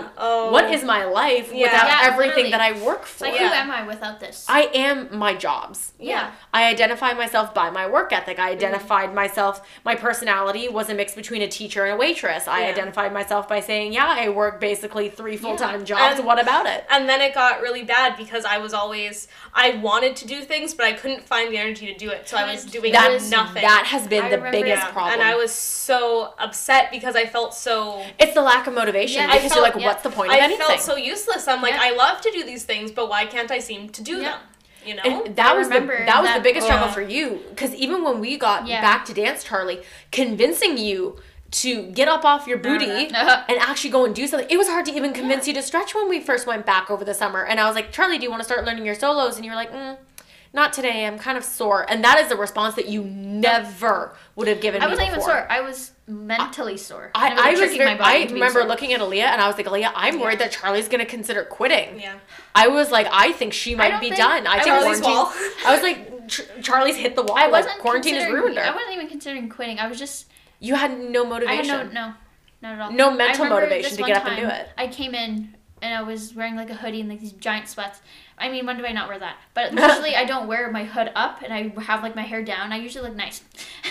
Like, 0.00 0.06
Oh. 0.16 0.50
what 0.50 0.72
is 0.72 0.82
my 0.82 1.04
life 1.04 1.52
Yeah. 1.52 1.64
without 1.66 1.86
Yeah, 1.88 1.98
everything 2.04 2.44
literally. 2.46 2.50
that 2.52 2.60
I 2.62 2.72
work 2.72 3.04
for? 3.04 3.26
like, 3.26 3.34
Yeah. 3.38 3.48
who 3.48 3.54
am 3.54 3.70
I 3.70 3.82
without 3.86 4.18
this? 4.18 4.46
I 4.48 4.62
am 4.72 5.10
my 5.12 5.34
jobs. 5.34 5.92
yeah. 5.98 6.30
I 6.56 6.68
identify 6.70 7.12
myself 7.12 7.52
by 7.52 7.68
my 7.70 7.86
work 7.86 8.12
ethic. 8.12 8.38
Mm-hmm. 8.38 8.46
I 8.46 8.50
identified 8.52 9.14
myself, 9.14 9.54
my 9.84 9.94
personality 9.94 10.68
was 10.68 10.88
a 10.88 10.94
mix 10.94 11.14
between 11.14 11.42
a 11.42 11.48
teacher 11.48 11.84
and 11.84 11.92
a 11.94 11.96
waitress. 11.96 12.48
I 12.48 12.62
Yeah. 12.62 12.68
identified 12.74 13.12
myself 13.12 13.46
by 13.48 13.60
saying, 13.60 13.92
yeah, 13.92 14.06
I 14.08 14.28
work 14.30 14.58
basically 14.60 15.08
three 15.10 15.36
full 15.36 15.56
time 15.56 15.80
Yeah. 15.80 15.86
jobs. 15.92 16.18
And- 16.18 16.26
what 16.26 16.40
about 16.40 16.66
it? 16.66 16.86
And 16.90 17.08
then 17.08 17.20
it 17.20 17.34
got 17.34 17.60
really 17.60 17.82
bad 17.82 18.16
because 18.16 18.44
I 18.44 18.56
was 18.58 18.72
always 18.72 19.28
I 19.54 19.70
wanted 19.88 20.16
to 20.16 20.26
do 20.26 20.42
things, 20.42 20.72
but 20.74 20.86
I 20.86 20.92
couldn't 20.92 21.24
find 21.26 21.52
the 21.52 21.58
energy 21.58 21.86
to 21.92 21.94
do 21.98 22.10
it. 22.10 22.28
So 22.28 22.36
I 22.36 22.44
was 22.50 22.64
doing 22.64 22.92
That, 22.92 23.10
was- 23.12 23.30
nothing. 23.30 23.62
that 23.62 23.84
has 23.86 24.06
been 24.06 24.24
I 24.24 24.28
the 24.30 24.36
remember- 24.38 24.58
biggest 24.60 24.82
Yeah. 24.86 24.92
problem. 24.92 25.14
And 25.14 25.22
I 25.22 25.34
was 25.34 25.52
so 25.52 26.34
upset 26.38 26.90
because 26.90 27.16
I 27.16 27.26
felt 27.26 27.54
so 27.54 28.02
it's 28.18 28.34
the 28.34 28.42
lack 28.42 28.66
of 28.66 28.74
motivation 28.74 29.22
I 29.28 29.34
because 29.36 29.54
you're 29.54 29.62
like, 29.62 29.76
what's 29.76 30.02
the 30.02 30.10
point 30.10 30.32
of 30.32 30.38
anything? 30.38 30.62
I 30.62 30.68
felt 30.68 30.80
so 30.80 30.96
useless. 30.96 31.46
I'm 31.48 31.60
like. 31.62 31.74
I 31.74 31.90
love 31.90 32.20
to 32.22 32.30
do 32.30 32.42
these 32.44 32.64
things, 32.64 32.90
but 32.90 33.08
why 33.08 33.26
can't 33.26 33.50
I 33.50 33.58
seem 33.58 33.88
to 33.90 34.02
do 34.02 34.20
them? 34.20 34.38
You 34.86 34.94
know? 34.94 35.02
And 35.04 35.36
that 35.36 35.52
I 35.52 35.58
was 35.58 35.68
the, 35.68 35.74
remember 35.74 36.04
that 36.06 36.20
was 36.22 36.30
the 36.30 36.34
that- 36.34 36.42
biggest 36.42 36.66
struggle 36.66 36.88
for 36.88 37.02
you 37.02 37.40
because 37.50 37.74
even 37.74 38.04
when 38.04 38.20
we 38.20 38.36
got 38.38 38.66
Yeah. 38.66 38.80
back 38.80 39.04
to 39.06 39.14
dance, 39.14 39.42
Charlie, 39.44 39.82
convincing 40.12 40.78
you 40.78 41.16
to 41.52 41.82
get 41.92 42.08
up 42.08 42.24
off 42.24 42.46
your 42.46 42.58
booty 42.58 42.86
Uh-huh. 43.14 43.42
and 43.48 43.58
actually 43.60 43.90
go 43.90 44.04
and 44.04 44.14
do 44.14 44.26
something. 44.26 44.48
It 44.50 44.56
was 44.56 44.68
hard 44.68 44.84
to 44.86 44.92
even 44.92 45.12
convince 45.12 45.46
you 45.46 45.54
to 45.54 45.62
stretch 45.62 45.94
when 45.94 46.08
we 46.08 46.20
first 46.20 46.46
went 46.46 46.66
back 46.66 46.90
over 46.90 47.04
the 47.04 47.14
summer. 47.14 47.44
And 47.44 47.60
I 47.60 47.66
was 47.66 47.74
like, 47.74 47.92
Charlie, 47.92 48.18
do 48.18 48.24
you 48.24 48.30
want 48.30 48.40
to 48.40 48.44
start 48.44 48.64
learning 48.64 48.84
your 48.84 48.94
solos? 48.96 49.36
And 49.36 49.44
you 49.44 49.50
were 49.52 49.56
like, 49.56 49.72
mm, 49.72 49.96
not 50.56 50.72
today. 50.72 51.06
I'm 51.06 51.18
kind 51.18 51.38
of 51.38 51.44
sore. 51.44 51.88
And 51.88 52.02
that 52.02 52.18
is 52.18 52.28
the 52.28 52.34
response 52.36 52.74
that 52.74 52.88
you 52.88 53.04
never 53.04 54.16
would 54.34 54.48
have 54.48 54.60
given 54.60 54.80
me. 54.80 54.86
I 54.86 54.88
wasn't 54.88 55.08
even 55.08 55.20
sore. 55.20 55.46
I 55.48 55.60
was 55.60 55.92
mentally 56.08 56.76
sore. 56.76 57.10
I, 57.14 57.50
I 57.50 57.50
was 57.60 57.76
very, 57.76 57.84
my 57.84 57.96
body 57.96 58.24
I 58.24 58.32
remember 58.32 58.60
sore. 58.60 58.68
looking 58.68 58.92
at 58.92 59.00
Aaliyah 59.00 59.22
and 59.24 59.40
I 59.40 59.46
was 59.46 59.56
like, 59.56 59.66
Aaliyah, 59.66 59.92
I'm 59.94 60.18
worried 60.18 60.38
that 60.40 60.50
Charlie's 60.50 60.88
gonna 60.88 61.06
consider 61.06 61.44
quitting. 61.44 62.00
yeah. 62.00 62.16
I 62.54 62.68
was 62.68 62.90
like, 62.90 63.06
I 63.12 63.32
think 63.32 63.52
she 63.52 63.74
might 63.76 64.00
be 64.00 64.10
done. 64.10 64.46
I 64.46 64.54
I 64.54 64.54
think 64.62 64.66
Charlie's 64.66 65.00
wall. 65.02 65.32
I 65.66 65.74
was 65.74 65.82
like, 65.82 66.28
Ch- 66.28 66.48
Charlie's 66.62 66.96
hit 66.96 67.14
the 67.14 67.22
wall. 67.22 67.36
I 67.36 67.48
wasn't 67.48 67.78
quarantine 67.78 68.16
has 68.16 68.32
ruined 68.32 68.56
her. 68.56 68.64
I 68.64 68.74
wasn't 68.74 68.94
even 68.94 69.08
considering 69.08 69.48
quitting. 69.48 69.78
I 69.78 69.86
was 69.86 69.98
just 69.98 70.26
you 70.58 70.74
had 70.74 70.98
no 70.98 71.24
motivation. 71.24 71.70
I 71.70 71.78
had 71.78 71.92
no 71.92 72.08
no 72.08 72.14
not 72.62 72.72
at 72.72 72.80
all. 72.80 72.92
No 72.92 73.10
mental 73.10 73.44
motivation 73.46 73.96
to 73.96 74.02
get 74.02 74.16
up 74.16 74.26
and 74.26 74.36
do 74.36 74.46
it. 74.48 74.70
I 74.78 74.88
came 74.88 75.14
in 75.14 75.54
and 75.82 75.94
I 75.94 76.02
was 76.02 76.34
wearing 76.34 76.56
like 76.56 76.70
a 76.70 76.74
hoodie 76.74 77.00
and 77.00 77.08
like 77.10 77.20
these 77.20 77.32
giant 77.32 77.68
sweats. 77.68 78.00
I 78.38 78.50
mean, 78.50 78.66
when 78.66 78.76
do 78.76 78.84
I 78.84 78.92
not 78.92 79.08
wear 79.08 79.18
that? 79.18 79.36
But 79.54 79.72
usually 79.72 80.14
I 80.14 80.24
don't 80.24 80.46
wear 80.46 80.70
my 80.70 80.84
hood 80.84 81.10
up 81.14 81.40
and 81.42 81.52
I 81.52 81.72
have 81.82 82.02
like 82.02 82.14
my 82.14 82.22
hair 82.22 82.42
down. 82.42 82.70
I 82.72 82.76
usually 82.76 83.08
look 83.08 83.16
nice. 83.16 83.42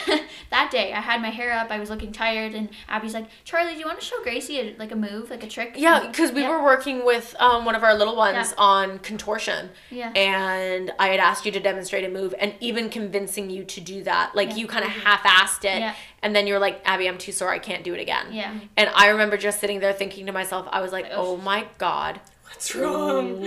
that 0.51 0.69
day 0.71 0.93
I 0.93 1.01
had 1.01 1.19
my 1.21 1.29
hair 1.31 1.51
up. 1.51 1.71
I 1.71 1.79
was 1.79 1.89
looking 1.89 2.11
tired 2.11 2.53
and 2.53 2.69
Abby's 2.87 3.15
like, 3.15 3.25
Charlie, 3.43 3.73
do 3.73 3.79
you 3.79 3.85
want 3.87 3.99
to 3.99 4.05
show 4.05 4.21
Gracie 4.21 4.59
a, 4.59 4.75
like 4.77 4.91
a 4.91 4.95
move, 4.95 5.31
like 5.31 5.43
a 5.43 5.47
trick? 5.47 5.73
Yeah, 5.75 6.05
because 6.05 6.31
we 6.31 6.41
Yeah. 6.41 6.49
were 6.49 6.63
working 6.63 7.03
with 7.05 7.35
um, 7.39 7.65
one 7.65 7.73
of 7.73 7.83
our 7.83 7.95
little 7.95 8.15
ones 8.15 8.49
Yeah. 8.51 8.63
on 8.63 8.99
contortion, 8.99 9.71
Yeah. 9.89 10.11
and 10.15 10.91
I 10.99 11.07
had 11.07 11.19
asked 11.19 11.45
you 11.45 11.51
to 11.51 11.59
demonstrate 11.59 12.03
a 12.05 12.09
move, 12.09 12.35
and 12.39 12.53
even 12.59 12.89
convincing 12.89 13.49
you 13.49 13.63
to 13.65 13.81
do 13.81 14.03
that, 14.03 14.35
like 14.35 14.49
Yeah. 14.49 14.55
you 14.57 14.67
kind 14.67 14.85
of 14.85 14.91
half-assed 14.91 15.65
it, 15.65 15.79
Yeah. 15.79 15.95
and 16.21 16.35
then 16.35 16.45
you're 16.45 16.59
like, 16.59 16.81
"Abby, 16.85 17.07
I'm 17.07 17.17
too 17.17 17.31
sore, 17.31 17.49
I 17.49 17.57
can't 17.59 17.83
do 17.83 17.93
it 17.95 17.99
again." 17.99 18.27
Yeah. 18.31 18.53
And 18.77 18.91
I 18.95 19.07
remember 19.09 19.37
just 19.37 19.59
sitting 19.59 19.79
there 19.79 19.93
thinking 19.93 20.27
to 20.27 20.31
myself, 20.31 20.67
I 20.71 20.81
was 20.81 20.91
like, 20.91 21.05
Like, 21.05 21.13
"Oh 21.15 21.35
my 21.37 21.65
god, 21.77 22.19
What's 22.47 22.73
wrong? 22.75 23.45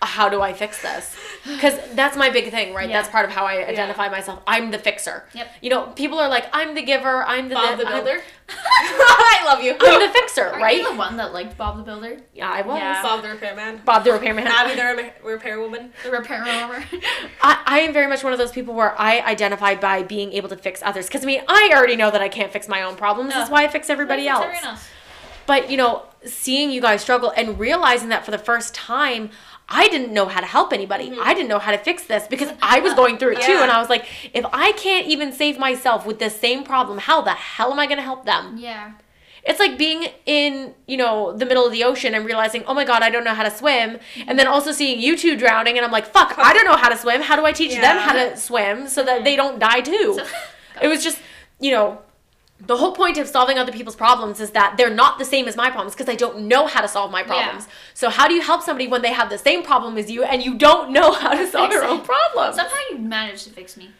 How 0.00 0.28
do 0.28 0.40
I 0.40 0.52
fix 0.52 0.80
this? 0.82 1.16
Because 1.44 1.74
that's 1.94 2.16
my 2.16 2.30
big 2.30 2.50
thing, 2.50 2.72
right? 2.74 2.88
Yeah. 2.88 2.98
That's 3.00 3.08
part 3.10 3.24
of 3.24 3.32
how 3.32 3.46
I 3.46 3.66
identify 3.66 4.08
myself. 4.08 4.40
I'm 4.46 4.70
the 4.70 4.78
fixer. 4.78 5.24
Yep. 5.34 5.48
You 5.60 5.70
know, 5.70 5.86
people 5.88 6.18
are 6.20 6.28
like, 6.28 6.46
I'm 6.52 6.74
the 6.74 6.82
giver. 6.82 7.24
I'm 7.24 7.48
the 7.48 7.56
Bob 7.56 7.78
thi- 7.78 7.84
the 7.84 7.90
Builder. 7.90 8.20
I 8.48 9.42
love 9.44 9.62
you. 9.62 9.74
I'm, 9.80 10.00
the 10.06 10.12
fixer, 10.12 10.44
Aren't 10.46 10.62
right? 10.62 10.78
you 10.78 10.90
the 10.90 10.96
one 10.96 11.16
that 11.16 11.32
liked 11.32 11.56
Bob 11.56 11.76
the 11.78 11.82
Builder? 11.82 12.20
yeah, 12.34 12.50
I 12.50 12.62
was. 12.62 12.78
Yeah. 12.78 13.02
Bob 13.02 13.22
the 13.22 13.30
Repairman. 13.30 13.80
Bob 13.84 14.04
the 14.04 14.12
repairman. 14.12 14.46
Abby 14.46 14.74
the 14.74 14.82
rem- 14.82 15.10
repair 15.24 15.60
woman. 15.60 15.92
The 16.04 16.10
repair 16.10 16.40
rover. 16.42 16.84
I, 17.42 17.62
I 17.66 17.80
am 17.80 17.92
very 17.92 18.06
much 18.06 18.22
one 18.22 18.32
of 18.32 18.38
those 18.38 18.52
people 18.52 18.74
where 18.74 18.98
I 19.00 19.20
identify 19.20 19.74
by 19.74 20.02
being 20.02 20.32
able 20.32 20.48
to 20.50 20.56
fix 20.56 20.82
others. 20.82 21.06
Because 21.06 21.22
I 21.24 21.26
mean, 21.26 21.42
I 21.48 21.70
already 21.74 21.96
know 21.96 22.10
that 22.10 22.20
I 22.22 22.28
can't 22.28 22.52
fix 22.52 22.68
my 22.68 22.82
own 22.82 22.96
problems. 22.96 23.32
That's 23.34 23.48
No. 23.50 23.54
why 23.54 23.64
I 23.64 23.68
fix 23.68 23.90
everybody 23.90 24.22
Fix 24.22 24.32
else. 24.34 24.44
everyone 24.44 24.64
else. 24.64 24.88
But 25.46 25.70
you 25.70 25.76
know, 25.76 26.04
seeing 26.24 26.70
you 26.70 26.80
guys 26.80 27.00
struggle 27.00 27.32
and 27.36 27.58
realizing 27.58 28.10
that 28.10 28.24
for 28.24 28.30
the 28.30 28.38
first 28.38 28.74
time, 28.74 29.30
I 29.68 29.88
didn't 29.88 30.12
know 30.12 30.26
how 30.26 30.40
to 30.40 30.46
help 30.46 30.72
anybody. 30.72 31.10
Mm-hmm. 31.10 31.20
I 31.22 31.34
didn't 31.34 31.48
know 31.48 31.58
how 31.58 31.72
to 31.72 31.78
fix 31.78 32.04
this 32.04 32.26
because 32.26 32.50
I 32.62 32.80
was 32.80 32.94
going 32.94 33.18
through 33.18 33.32
it 33.32 33.42
too. 33.42 33.52
And 33.52 33.70
I 33.70 33.78
was 33.78 33.90
like, 33.90 34.06
if 34.32 34.44
I 34.52 34.72
can't 34.72 35.06
even 35.06 35.30
save 35.32 35.58
myself 35.58 36.06
with 36.06 36.18
the 36.18 36.30
same 36.30 36.64
problem, 36.64 36.98
how 36.98 37.20
the 37.20 37.32
hell 37.32 37.70
am 37.70 37.78
I 37.78 37.86
going 37.86 37.98
to 37.98 38.02
help 38.02 38.24
them? 38.24 38.56
Yeah. 38.56 38.92
It's 39.44 39.60
like 39.60 39.78
being 39.78 40.08
in, 40.26 40.74
you 40.86 40.96
know, 40.96 41.36
the 41.36 41.44
middle 41.44 41.66
of 41.66 41.72
the 41.72 41.84
ocean 41.84 42.14
and 42.14 42.24
realizing, 42.24 42.64
oh 42.66 42.74
my 42.74 42.84
God, 42.84 43.02
I 43.02 43.10
don't 43.10 43.24
know 43.24 43.34
how 43.34 43.44
to 43.44 43.50
swim. 43.50 43.98
And 44.26 44.38
then 44.38 44.46
also 44.46 44.72
seeing 44.72 45.00
you 45.00 45.16
two 45.16 45.36
drowning 45.36 45.76
and 45.76 45.84
I'm 45.84 45.92
like, 45.92 46.06
fuck, 46.06 46.34
I 46.38 46.54
don't 46.54 46.64
know 46.64 46.76
how 46.76 46.88
to 46.88 46.96
swim. 46.96 47.20
How 47.20 47.36
do 47.36 47.44
I 47.44 47.52
teach 47.52 47.72
them 47.72 47.98
how 47.98 48.14
to 48.14 48.36
swim 48.36 48.88
so 48.88 49.02
that 49.04 49.16
mm-hmm. 49.16 49.24
they 49.24 49.36
don't 49.36 49.58
die 49.58 49.80
too? 49.82 50.14
So- 50.16 50.26
it 50.82 50.88
was 50.88 51.04
just, 51.04 51.18
you 51.60 51.72
know, 51.72 52.00
the 52.66 52.76
whole 52.76 52.92
point 52.92 53.18
of 53.18 53.28
solving 53.28 53.56
other 53.56 53.70
people's 53.70 53.94
problems 53.94 54.40
is 54.40 54.50
that 54.50 54.76
they're 54.76 54.90
not 54.90 55.18
the 55.18 55.24
same 55.24 55.46
as 55.46 55.56
my 55.56 55.70
problems 55.70 55.94
because 55.94 56.08
I 56.08 56.16
don't 56.16 56.48
know 56.48 56.66
how 56.66 56.80
to 56.80 56.88
solve 56.88 57.10
my 57.10 57.22
problems. 57.22 57.68
So 57.94 58.10
how 58.10 58.26
do 58.26 58.34
you 58.34 58.42
help 58.42 58.62
somebody 58.62 58.88
when 58.88 59.02
they 59.02 59.12
have 59.12 59.30
the 59.30 59.38
same 59.38 59.62
problem 59.62 59.96
as 59.96 60.10
you 60.10 60.24
and 60.24 60.42
you 60.42 60.56
don't 60.56 60.90
know 60.90 61.12
how 61.12 61.30
to 61.30 61.46
solve 61.46 61.70
their 61.70 61.84
own 61.84 62.00
it. 62.00 62.04
problems? 62.04 62.56
Somehow 62.56 62.76
you 62.90 62.98
managed 62.98 63.44
to 63.44 63.50
fix 63.50 63.76
me. 63.76 63.90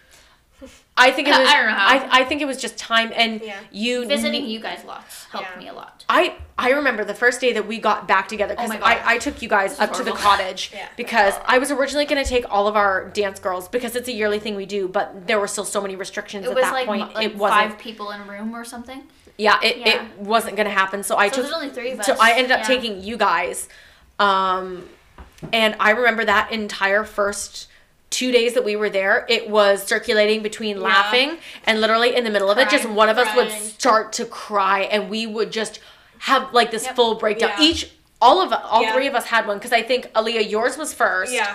I 0.97 1.13
think 1.13 1.29
it 1.29 1.31
was. 1.39 1.49
I 1.49 1.57
don't 1.57 1.67
know 1.67 1.73
how. 1.75 1.87
I, 1.87 2.21
I 2.21 2.25
think 2.25 2.41
it 2.43 2.45
was 2.47 2.61
just 2.61 2.77
time 2.77 3.13
and 3.15 3.41
Yeah. 3.41 3.59
you 3.71 4.07
Visiting 4.07 4.47
you 4.47 4.59
guys 4.61 4.85
lots 4.85 5.25
helped 5.27 5.49
Yeah. 5.55 5.59
me 5.59 5.69
a 5.69 5.73
lot. 5.73 6.05
I 6.09 6.37
I 6.59 6.71
remember 6.71 7.05
the 7.05 7.15
first 7.15 7.41
day 7.41 7.53
that 7.53 7.67
we 7.69 7.79
got 7.79 8.09
back 8.09 8.27
together 8.29 8.55
because 8.55 8.73
Oh. 8.73 8.79
I, 8.83 9.01
I 9.15 9.19
took 9.19 9.41
you 9.43 9.49
guys 9.49 9.71
This 9.71 9.79
is 9.79 9.85
up 9.85 9.93
to 9.95 10.03
the 10.03 10.13
cottage 10.13 10.73
Yeah. 10.75 10.89
because 10.97 11.35
I 11.47 11.59
was 11.59 11.71
originally 11.71 12.05
going 12.07 12.23
to 12.23 12.29
take 12.29 12.45
all 12.53 12.67
of 12.67 12.75
our 12.77 13.11
dance 13.11 13.39
girls 13.39 13.69
because 13.69 13.95
it's 13.95 14.09
a 14.09 14.13
yearly 14.13 14.41
thing 14.41 14.57
we 14.57 14.67
do, 14.67 14.89
but 14.89 15.27
there 15.29 15.39
were 15.39 15.47
still 15.49 15.65
so 15.65 15.81
many 15.81 15.95
restrictions 15.95 16.45
It 16.47 16.49
at 16.51 16.55
was 16.57 16.65
that 16.65 16.73
like, 16.73 16.87
point. 16.87 17.15
like 17.15 17.25
it 17.27 17.37
wasn't. 17.37 17.61
five 17.71 17.79
people 17.79 18.11
in 18.11 18.21
a 18.21 18.25
room 18.25 18.55
or 18.55 18.65
something. 18.65 19.03
Yeah, 19.37 19.59
it, 19.63 19.77
Yeah. 19.79 20.03
it 20.07 20.19
wasn't 20.19 20.57
going 20.57 20.67
to 20.67 20.73
happen. 20.75 21.05
So 21.05 21.17
I 21.17 21.29
So 21.29 21.37
took. 21.37 21.45
there's 21.45 21.55
only 21.55 21.71
three 21.71 21.93
of 21.93 22.01
us. 22.01 22.07
So 22.07 22.17
I 22.21 22.33
ended 22.33 22.51
up 22.51 22.61
Yeah. 22.61 22.67
taking 22.67 23.01
you 23.01 23.17
guys, 23.17 23.69
um, 24.19 24.89
and 25.53 25.77
I 25.79 25.91
remember 25.91 26.25
that 26.25 26.51
entire 26.51 27.05
first 27.05 27.69
two 28.11 28.33
days 28.33 28.55
that 28.55 28.65
we 28.65 28.75
were 28.77 28.89
there, 28.91 29.27
it 29.29 29.49
was 29.51 29.83
circulating 29.87 30.43
between 30.43 30.81
laughing 30.81 31.39
and 31.65 31.81
literally 31.81 32.15
in 32.17 32.25
the 32.25 32.31
middle 32.31 32.51
of 32.51 32.59
it, 32.59 32.69
just 32.71 32.89
one 32.89 33.09
of 33.09 33.19
us 33.19 33.35
would 33.37 33.51
start 33.51 34.13
to 34.15 34.25
cry, 34.25 34.81
and 34.83 35.11
we 35.11 35.27
would 35.27 35.51
just 35.53 35.81
have 36.21 36.53
like 36.53 36.71
this 36.71 36.85
Yep. 36.85 36.97
full 36.97 37.15
breakdown. 37.17 37.51
Yeah. 37.59 37.63
Each, 37.65 37.91
all 38.21 38.41
of 38.43 38.53
all 38.53 38.83
Yeah. 38.83 38.93
three 38.95 39.07
of 39.07 39.15
us 39.15 39.27
had 39.27 39.47
one 39.47 39.59
because 39.59 39.73
I 39.73 39.83
think 39.83 40.13
Aaliyah, 40.15 40.51
yours 40.51 40.77
was 40.79 40.93
first. 40.95 41.33
Yeah. 41.33 41.55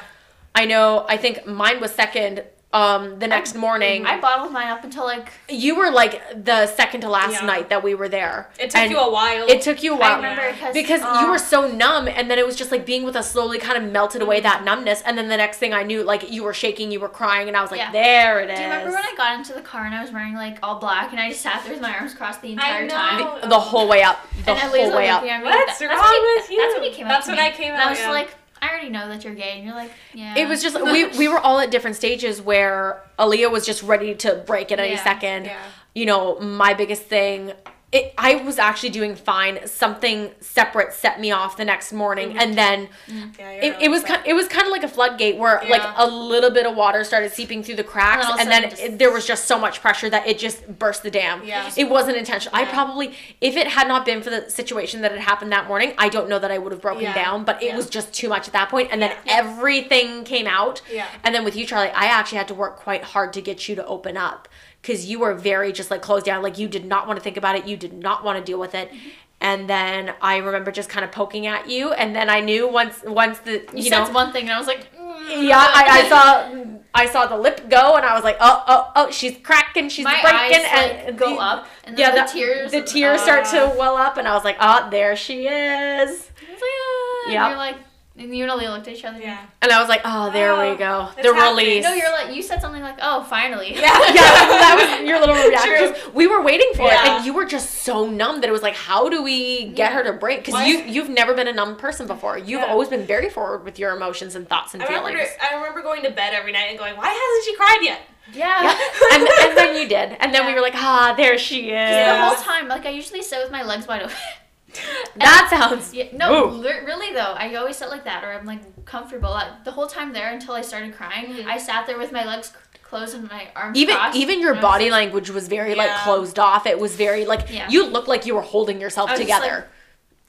I 0.55 0.65
know. 0.65 1.05
I 1.09 1.17
think 1.17 1.45
mine 1.47 1.81
was 1.81 1.91
second. 1.93 2.43
Um, 2.73 3.19
the 3.19 3.27
next 3.27 3.53
morning, 3.55 4.05
I 4.07 4.19
bottled 4.19 4.51
mine 4.51 4.67
up 4.69 4.83
until 4.83 5.03
like 5.05 5.31
you 5.47 5.75
were 5.75 5.91
like 5.91 6.43
the 6.43 6.65
second 6.65 7.01
to 7.01 7.09
last 7.09 7.33
Yeah. 7.33 7.45
night 7.45 7.69
that 7.69 7.83
we 7.83 7.93
were 7.93 8.09
there. 8.09 8.49
It 8.59 8.71
took 8.71 8.79
And 8.81 8.91
you 8.91 8.97
a 8.99 9.11
while. 9.11 9.47
It 9.47 9.61
took 9.61 9.83
you 9.83 9.93
a 9.93 9.95
while 9.97 10.13
I 10.13 10.15
remember 10.15 10.51
because 10.51 10.73
because 10.73 11.01
uh, 11.03 11.19
you 11.21 11.29
were 11.29 11.37
so 11.37 11.67
numb 11.71 12.07
and 12.07 12.31
then 12.31 12.39
it 12.39 12.45
was 12.47 12.55
just 12.55 12.71
like 12.71 12.83
being 12.83 13.03
with 13.03 13.15
us 13.15 13.29
slowly 13.31 13.59
kind 13.59 13.77
of 13.83 13.91
melted 13.91 14.21
away 14.23 14.37
Mm-hmm. 14.37 14.43
that 14.43 14.63
numbness 14.63 15.03
and 15.03 15.15
then 15.15 15.29
the 15.29 15.37
next 15.37 15.57
thing 15.59 15.73
i 15.73 15.83
knew 15.83 16.01
like 16.03 16.31
you 16.31 16.43
were 16.43 16.53
shaking 16.55 16.91
you 16.91 16.99
were 16.99 17.07
crying 17.07 17.47
and 17.47 17.55
i 17.55 17.61
was 17.61 17.69
like 17.69 17.79
Yeah. 17.79 17.91
there 17.91 18.39
it 18.39 18.49
is 18.49 18.57
Do 18.57 18.63
you 18.63 18.69
remember 18.71 18.91
when 18.95 19.03
I 19.03 19.13
got 19.15 19.37
into 19.37 19.53
the 19.53 19.61
car 19.61 19.85
and 19.85 19.93
I 19.93 20.01
was 20.01 20.11
wearing 20.11 20.33
like 20.33 20.57
all 20.63 20.79
black 20.79 21.11
and 21.11 21.19
I 21.21 21.29
just 21.29 21.41
sat 21.43 21.61
there 21.63 21.73
with 21.73 21.81
my 21.81 21.95
arms 21.95 22.15
crossed 22.15 22.41
the 22.41 22.53
entire 22.53 22.87
know. 22.87 22.95
time? 22.95 23.41
the, 23.41 23.47
the 23.49 23.59
whole 23.59 23.87
way 23.87 24.01
up 24.01 24.25
the 24.45 24.51
and 24.51 24.59
whole 24.59 24.73
Eliza 24.73 24.95
way 24.97 25.09
up 25.09 25.21
me. 25.21 25.29
What's 25.29 25.77
that- 25.77 25.87
wrong 25.87 25.97
that's 25.99 26.09
when 26.09 26.21
he, 26.23 26.35
with 26.35 26.49
you? 26.49 26.57
That's 26.57 26.73
when 26.79 26.83
he 26.89 26.91
came 26.95 27.07
That's 27.07 27.27
out. 27.29 27.31
to 27.35 27.37
when 27.37 27.45
me. 27.45 27.53
I 27.53 27.55
came 27.55 27.71
and 27.73 27.81
I 27.81 27.89
was 27.91 27.99
yeah. 27.99 28.09
like, 28.09 28.35
I 28.63 28.69
already 28.69 28.89
know 28.89 29.09
that 29.09 29.23
you're 29.25 29.35
gay, 29.35 29.53
and 29.57 29.65
you're 29.65 29.75
like, 29.75 29.91
yeah. 30.13 30.37
it 30.37 30.47
was 30.47 30.61
just 30.61 30.81
we 30.81 31.07
we 31.17 31.27
were 31.27 31.39
all 31.39 31.59
at 31.59 31.69
different 31.71 31.95
stages 31.97 32.41
where 32.41 33.03
Aaliyah 33.19 33.51
was 33.51 33.65
just 33.65 33.83
ready 33.83 34.15
to 34.15 34.35
break 34.47 34.71
at 34.71 34.79
any 34.79 34.93
Yeah. 34.93 35.03
second. 35.03 35.45
Yeah. 35.45 35.59
You 35.93 36.05
know, 36.05 36.39
my 36.39 36.73
biggest 36.73 37.03
thing 37.03 37.51
it, 37.93 38.13
I 38.17 38.35
was 38.35 38.57
actually 38.59 38.89
doing 38.89 39.15
fine. 39.15 39.67
Something 39.67 40.31
separate 40.41 40.93
set 40.93 41.21
me 41.21 41.31
off 41.31 41.55
the 41.57 41.63
next 41.65 41.93
morning, 41.93 42.29
Mm-hmm. 42.29 42.39
and 42.39 42.57
then 42.57 42.89
Yeah, 43.07 43.49
it, 43.51 43.75
it 43.83 43.89
was 43.89 44.03
kind, 44.03 44.21
it 44.25 44.33
was 44.33 44.47
kind 44.47 44.65
of 44.65 44.71
like 44.71 44.83
a 44.83 44.87
floodgate 44.87 45.37
where 45.37 45.61
like 45.69 45.83
a 45.97 46.07
little 46.07 46.49
bit 46.49 46.65
of 46.65 46.75
water 46.75 47.03
started 47.03 47.31
seeping 47.31 47.61
through 47.63 47.75
the 47.75 47.83
cracks, 47.83 48.25
And 48.29 48.41
and, 48.41 48.49
then 48.51 48.55
all 48.55 48.61
then 48.61 48.63
of 48.65 48.73
a 48.73 48.77
sudden 48.77 48.93
it, 48.95 48.99
there 48.99 49.11
was 49.11 49.25
just 49.27 49.45
so 49.45 49.59
much 49.59 49.79
pressure 49.81 50.09
that 50.09 50.25
it 50.27 50.39
just 50.39 50.67
burst 50.79 51.03
the 51.03 51.11
dam. 51.11 51.41
Yeah. 51.45 51.71
It 51.77 51.89
wasn't 51.89 52.17
intentional. 52.17 52.55
I 52.57 52.65
probably, 52.65 53.15
if 53.39 53.55
it 53.55 53.67
had 53.67 53.87
not 53.87 54.05
been 54.05 54.21
for 54.23 54.31
the 54.31 54.49
situation 54.49 55.01
that 55.01 55.11
had 55.11 55.21
happened 55.21 55.51
that 55.51 55.67
morning, 55.67 55.93
I 55.97 56.09
don't 56.09 56.27
know 56.27 56.39
that 56.39 56.51
I 56.51 56.57
would 56.57 56.71
have 56.71 56.81
broken 56.81 57.03
Yeah. 57.03 57.13
down. 57.13 57.43
But 57.45 57.61
it 57.61 57.67
Yeah. 57.67 57.75
was 57.77 57.89
just 57.89 58.11
too 58.13 58.27
much 58.29 58.47
at 58.47 58.53
that 58.53 58.69
point, 58.69 58.89
and 58.91 59.01
then 59.01 59.11
Yeah. 59.25 59.37
everything 59.37 60.23
came 60.23 60.47
out. 60.47 60.81
Yeah. 60.91 61.05
And 61.23 61.33
then 61.35 61.43
with 61.43 61.55
you, 61.55 61.65
Charlie, 61.65 61.89
I 61.91 62.05
actually 62.05 62.39
had 62.39 62.47
to 62.47 62.53
work 62.55 62.77
quite 62.77 63.03
hard 63.03 63.33
to 63.33 63.41
get 63.41 63.67
you 63.69 63.75
to 63.75 63.85
open 63.85 64.17
up 64.17 64.47
because 64.83 65.05
you 65.05 65.17
were 65.19 65.33
very 65.33 65.71
just 65.71 65.89
like 65.89 66.01
closed 66.01 66.25
down. 66.25 66.43
Like 66.43 66.59
you 66.59 66.67
did 66.67 66.85
not 66.85 67.07
want 67.07 67.17
to 67.17 67.23
think 67.23 67.37
about 67.37 67.55
it. 67.55 67.65
You 67.65 67.77
did 67.77 67.93
not 67.93 68.23
want 68.23 68.37
to 68.37 68.43
deal 68.43 68.59
with 68.59 68.75
it. 68.75 68.89
Mm-hmm. 68.89 69.09
And 69.39 69.69
then 69.69 70.13
I 70.21 70.37
remember 70.37 70.71
just 70.71 70.89
kind 70.89 71.03
of 71.03 71.11
poking 71.11 71.47
at 71.47 71.69
you, 71.69 71.91
and 71.91 72.15
then 72.15 72.29
I 72.29 72.39
knew 72.39 72.67
once 72.67 73.01
once 73.05 73.39
the 73.39 73.51
you, 73.51 73.67
you, 73.75 73.83
said 73.83 74.05
know 74.05 74.11
one 74.11 74.31
thing, 74.31 74.43
and 74.43 74.53
I 74.53 74.57
was 74.57 74.67
like, 74.67 74.95
mm. 74.95 75.47
yeah 75.47 75.57
I, 75.57 75.85
I 75.89 76.09
saw 76.09 76.75
I 76.93 77.05
saw 77.07 77.27
the 77.27 77.37
lip 77.37 77.69
go, 77.69 77.95
and 77.95 78.05
I 78.05 78.13
was 78.13 78.23
like 78.23 78.37
oh 78.39 78.63
oh 78.67 78.91
oh 78.95 79.11
she's 79.11 79.37
cracking 79.39 79.89
she's 79.89 80.05
my 80.05 80.21
breaking 80.21 80.65
eyes 80.65 80.65
and 80.71 81.07
like, 81.07 81.17
go 81.17 81.39
up, 81.39 81.67
and 81.83 81.97
yeah 81.97 82.11
the, 82.11 82.21
the, 82.21 82.27
tears, 82.31 82.71
the 82.71 82.81
tears 82.83 83.21
start 83.21 83.43
to 83.47 83.65
Uh. 83.65 83.75
well 83.77 83.97
up, 83.97 84.15
and 84.15 84.29
I 84.29 84.33
was 84.33 84.45
like 84.45 84.57
oh 84.61 84.87
there 84.89 85.17
she 85.17 85.47
is, 85.47 85.49
I 85.49 86.07
was 86.09 86.61
like, 86.61 86.61
ah, 86.61 87.31
Yep. 87.31 87.49
you're 87.49 87.57
like, 87.57 87.77
and 88.15 88.35
you 88.35 88.43
and 88.43 88.51
Aaliyah 88.51 88.69
looked 88.75 88.87
at 88.87 88.95
each 88.95 89.03
other. 89.05 89.19
Yeah. 89.19 89.45
and 89.61 89.71
I 89.71 89.79
was 89.79 89.89
like 89.89 90.01
oh 90.05 90.31
there 90.31 90.51
Oh, 90.51 90.71
we 90.71 90.77
go 90.77 91.09
the 91.15 91.33
happening. 91.33 91.65
release. 91.65 91.83
No, 91.83 91.93
you're 91.93 92.11
like, 92.11 92.35
you 92.35 92.43
said 92.43 92.61
something 92.61 92.81
like, 92.81 92.97
oh, 93.01 93.23
finally. 93.23 93.73
Yeah. 93.73 93.81
yeah, 94.09 94.13
that 94.13 94.97
was 94.99 95.07
your 95.07 95.19
little 95.19 95.35
reaction. 95.35 95.69
True. 95.77 95.91
'cause 95.93 96.13
We 96.13 96.27
were 96.27 96.41
waiting 96.43 96.69
for 96.75 96.83
it, 96.87 96.93
and 96.93 97.25
you 97.25 97.33
were 97.33 97.45
just 97.45 97.81
so 97.83 98.05
numb 98.09 98.41
that 98.41 98.47
it 98.49 98.51
was 98.53 98.61
like, 98.61 98.75
how 98.75 99.09
do 99.09 99.23
we 99.23 99.65
get 99.69 99.91
Yeah. 99.91 99.97
her 99.97 100.03
to 100.03 100.13
break? 100.13 100.45
Because 100.45 100.67
you 100.67 100.79
you've 100.83 101.09
never 101.09 101.33
been 101.33 101.47
a 101.47 101.53
numb 101.53 101.75
person 101.75 102.05
before. 102.07 102.37
You've 102.37 102.61
Yeah. 102.61 102.67
always 102.71 102.87
been 102.89 103.05
very 103.05 103.29
forward 103.29 103.63
with 103.65 103.79
your 103.79 103.95
emotions 103.95 104.35
and 104.35 104.47
thoughts 104.47 104.73
and 104.75 104.83
I 104.83 104.87
feelings. 104.87 105.07
remember, 105.15 105.31
I 105.51 105.55
remember 105.55 105.81
going 105.81 106.03
to 106.03 106.11
bed 106.11 106.33
every 106.33 106.51
night 106.51 106.67
and 106.69 106.77
going, 106.77 106.95
why 106.95 107.07
hasn't 107.07 107.45
she 107.45 107.55
cried 107.55 107.79
yet? 107.81 108.01
Yeah. 108.31 108.61
Yeah. 108.63 108.77
and, 109.13 109.27
and 109.49 109.57
then 109.57 109.81
you 109.81 109.87
did, 109.89 110.15
and 110.19 110.33
then 110.33 110.45
we 110.45 110.53
were 110.53 110.61
like, 110.61 110.75
ah, 110.75 111.13
there 111.17 111.37
she 111.37 111.71
is. 111.71 111.89
The 112.07 112.21
whole 112.21 112.35
time, 112.35 112.67
like 112.67 112.85
I 112.85 112.89
usually 112.89 113.21
sit 113.21 113.39
with 113.41 113.51
my 113.51 113.63
legs 113.63 113.87
wide 113.87 114.03
open. 114.03 114.15
That 115.15 115.47
sounds. 115.49 115.93
Yeah, 115.93 116.05
no, 116.13 116.49
Ooh. 116.49 116.61
really 116.63 117.13
though. 117.13 117.33
I 117.37 117.53
always 117.55 117.77
sit 117.77 117.89
like 117.89 118.03
that, 118.05 118.23
or 118.23 118.33
I'm 118.33 118.45
like 118.45 118.85
comfortable. 118.85 119.29
Like, 119.29 119.63
the 119.63 119.71
whole 119.71 119.87
time 119.87 120.11
there 120.13 120.31
until 120.31 120.55
I 120.55 120.61
started 120.61 120.95
crying, 120.95 121.25
Mhm. 121.33 121.45
I 121.45 121.57
sat 121.57 121.85
there 121.87 121.97
with 121.97 122.11
my 122.11 122.25
legs 122.25 122.51
closed 122.83 123.15
and 123.15 123.29
my 123.29 123.47
arms 123.55 123.77
Even 123.77 123.95
crossed. 123.95 124.17
even 124.17 124.39
your 124.39 124.53
was 124.53 124.61
body 124.61 124.89
language 124.91 125.29
was 125.29 125.47
very 125.47 125.73
like 125.75 125.89
closed 126.03 126.37
off. 126.39 126.65
It 126.67 126.79
was 126.79 126.95
very 126.95 127.25
like 127.25 127.49
Yeah. 127.49 127.67
you 127.69 127.85
looked 127.85 128.07
like 128.07 128.25
you 128.25 128.35
were 128.35 128.41
holding 128.41 128.79
yourself 128.81 129.09
I 129.09 129.13
was 129.13 129.19
just, 129.21 129.31
together. 129.41 129.67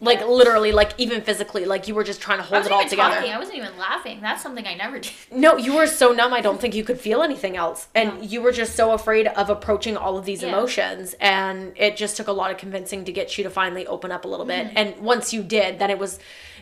Like, 0.04 0.26
literally, 0.26 0.72
like 0.72 0.92
even 0.98 1.22
physically, 1.22 1.64
like 1.64 1.88
you 1.88 1.94
were 1.94 2.04
just 2.04 2.20
trying 2.20 2.38
to 2.38 2.44
hold 2.44 2.64
it 2.66 2.72
all 2.72 2.82
together. 2.88 3.14
talking. 3.16 3.32
I 3.32 3.38
wasn't 3.38 3.56
even 3.58 3.76
laughing. 3.78 4.20
That's 4.20 4.42
something 4.42 4.66
I 4.66 4.74
never 4.74 4.98
did. 5.00 5.12
No, 5.32 5.56
you 5.56 5.74
were 5.74 5.86
so 5.86 6.12
numb. 6.12 6.32
I 6.34 6.40
don't 6.40 6.60
think 6.60 6.74
you 6.74 6.84
could 6.84 7.00
feel 7.00 7.22
anything 7.22 7.56
else, 7.56 7.88
and 7.94 8.16
No. 8.18 8.22
you 8.22 8.40
were 8.42 8.52
just 8.52 8.76
so 8.76 8.92
afraid 8.92 9.26
of 9.26 9.50
approaching 9.50 9.96
all 9.96 10.16
of 10.18 10.24
these 10.24 10.42
Yeah. 10.42 10.50
emotions. 10.50 11.14
And 11.20 11.72
it 11.76 11.96
just 11.96 12.16
took 12.16 12.28
a 12.28 12.32
lot 12.32 12.50
of 12.50 12.56
convincing 12.58 13.04
to 13.06 13.12
get 13.12 13.36
you 13.38 13.44
to 13.44 13.50
finally 13.50 13.86
open 13.86 14.12
up 14.12 14.24
a 14.24 14.28
little 14.28 14.46
bit. 14.46 14.66
Mm-hmm. 14.68 14.76
And 14.78 14.96
once 14.98 15.32
you 15.32 15.42
did, 15.42 15.78
then 15.78 15.90
it 15.90 15.98
was. 15.98 16.18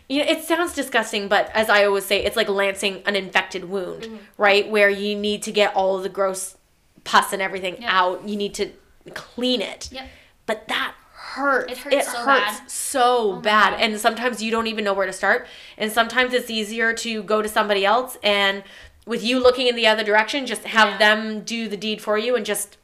You 0.08 0.18
know, 0.24 0.30
it 0.30 0.42
sounds 0.44 0.74
disgusting, 0.74 1.28
but 1.28 1.48
as 1.54 1.70
I 1.70 1.84
always 1.84 2.04
say, 2.04 2.22
it's 2.24 2.36
like 2.36 2.48
lancing 2.48 3.02
an 3.06 3.16
infected 3.16 3.64
wound, 3.70 4.02
Mm-hmm. 4.02 4.16
right? 4.36 4.68
Where 4.68 4.90
you 4.90 5.14
need 5.16 5.42
to 5.44 5.52
get 5.52 5.74
all 5.76 5.96
of 5.96 6.02
the 6.02 6.08
gross 6.08 6.56
pus 7.04 7.32
and 7.32 7.40
everything 7.40 7.84
out. 7.84 8.28
You 8.28 8.36
need 8.36 8.52
to 8.54 8.70
clean 9.14 9.62
it. 9.62 9.88
Yep. 9.92 10.06
But 10.44 10.68
that 10.68 10.94
hurts. 11.34 11.72
It 11.72 11.78
hurts 11.78 12.12
so 12.12 12.18
hurts 12.18 12.58
bad. 12.60 12.70
so 12.70 13.04
oh 13.04 13.32
my 13.36 13.40
bad. 13.42 13.70
God. 13.72 13.80
And 13.80 13.98
sometimes 14.00 14.42
you 14.42 14.50
don't 14.50 14.66
even 14.66 14.84
know 14.84 14.94
where 14.94 15.06
to 15.06 15.12
start. 15.12 15.46
And 15.78 15.90
sometimes 15.92 16.32
it's 16.32 16.50
easier 16.50 16.92
to 16.94 17.22
go 17.22 17.42
to 17.42 17.48
somebody 17.48 17.84
else 17.84 18.16
and 18.22 18.62
with 19.04 19.24
you 19.24 19.40
looking 19.40 19.66
in 19.66 19.74
the 19.74 19.86
other 19.86 20.04
direction, 20.04 20.46
just 20.46 20.62
have 20.64 20.90
Yeah. 20.90 20.98
them 20.98 21.40
do 21.40 21.66
the 21.68 21.76
deed 21.76 22.00
for 22.00 22.16
you 22.16 22.36
and 22.36 22.46
just 22.46 22.76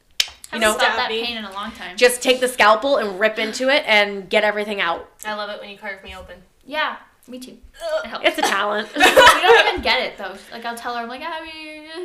you 0.51 0.59
know, 0.59 0.73
stopped 0.75 0.97
that 0.97 1.09
pain 1.09 1.37
in 1.37 1.45
a 1.45 1.51
long 1.53 1.71
time. 1.71 1.95
just 1.95 2.21
take 2.21 2.39
the 2.41 2.47
scalpel 2.47 2.97
and 2.97 3.19
rip 3.19 3.37
into 3.39 3.69
it 3.69 3.83
and 3.85 4.29
get 4.29 4.43
everything 4.43 4.81
out. 4.81 5.09
I 5.25 5.33
love 5.35 5.49
it 5.51 5.61
when 5.61 5.69
you 5.69 5.77
carve 5.77 6.03
me 6.03 6.15
open. 6.15 6.41
yeah, 6.65 6.97
me 7.29 7.39
too. 7.39 7.57
It 8.03 8.07
helps. 8.07 8.27
It's 8.27 8.37
a 8.37 8.41
talent. 8.41 8.89
you 8.95 9.03
don't 9.03 9.67
even 9.67 9.81
get 9.89 10.01
it 10.01 10.17
though. 10.17 10.35
Like 10.51 10.65
I'll 10.65 10.75
tell 10.75 10.95
her, 10.95 11.01
I'm 11.01 11.07
like, 11.09 11.21
Abby, 11.21 11.49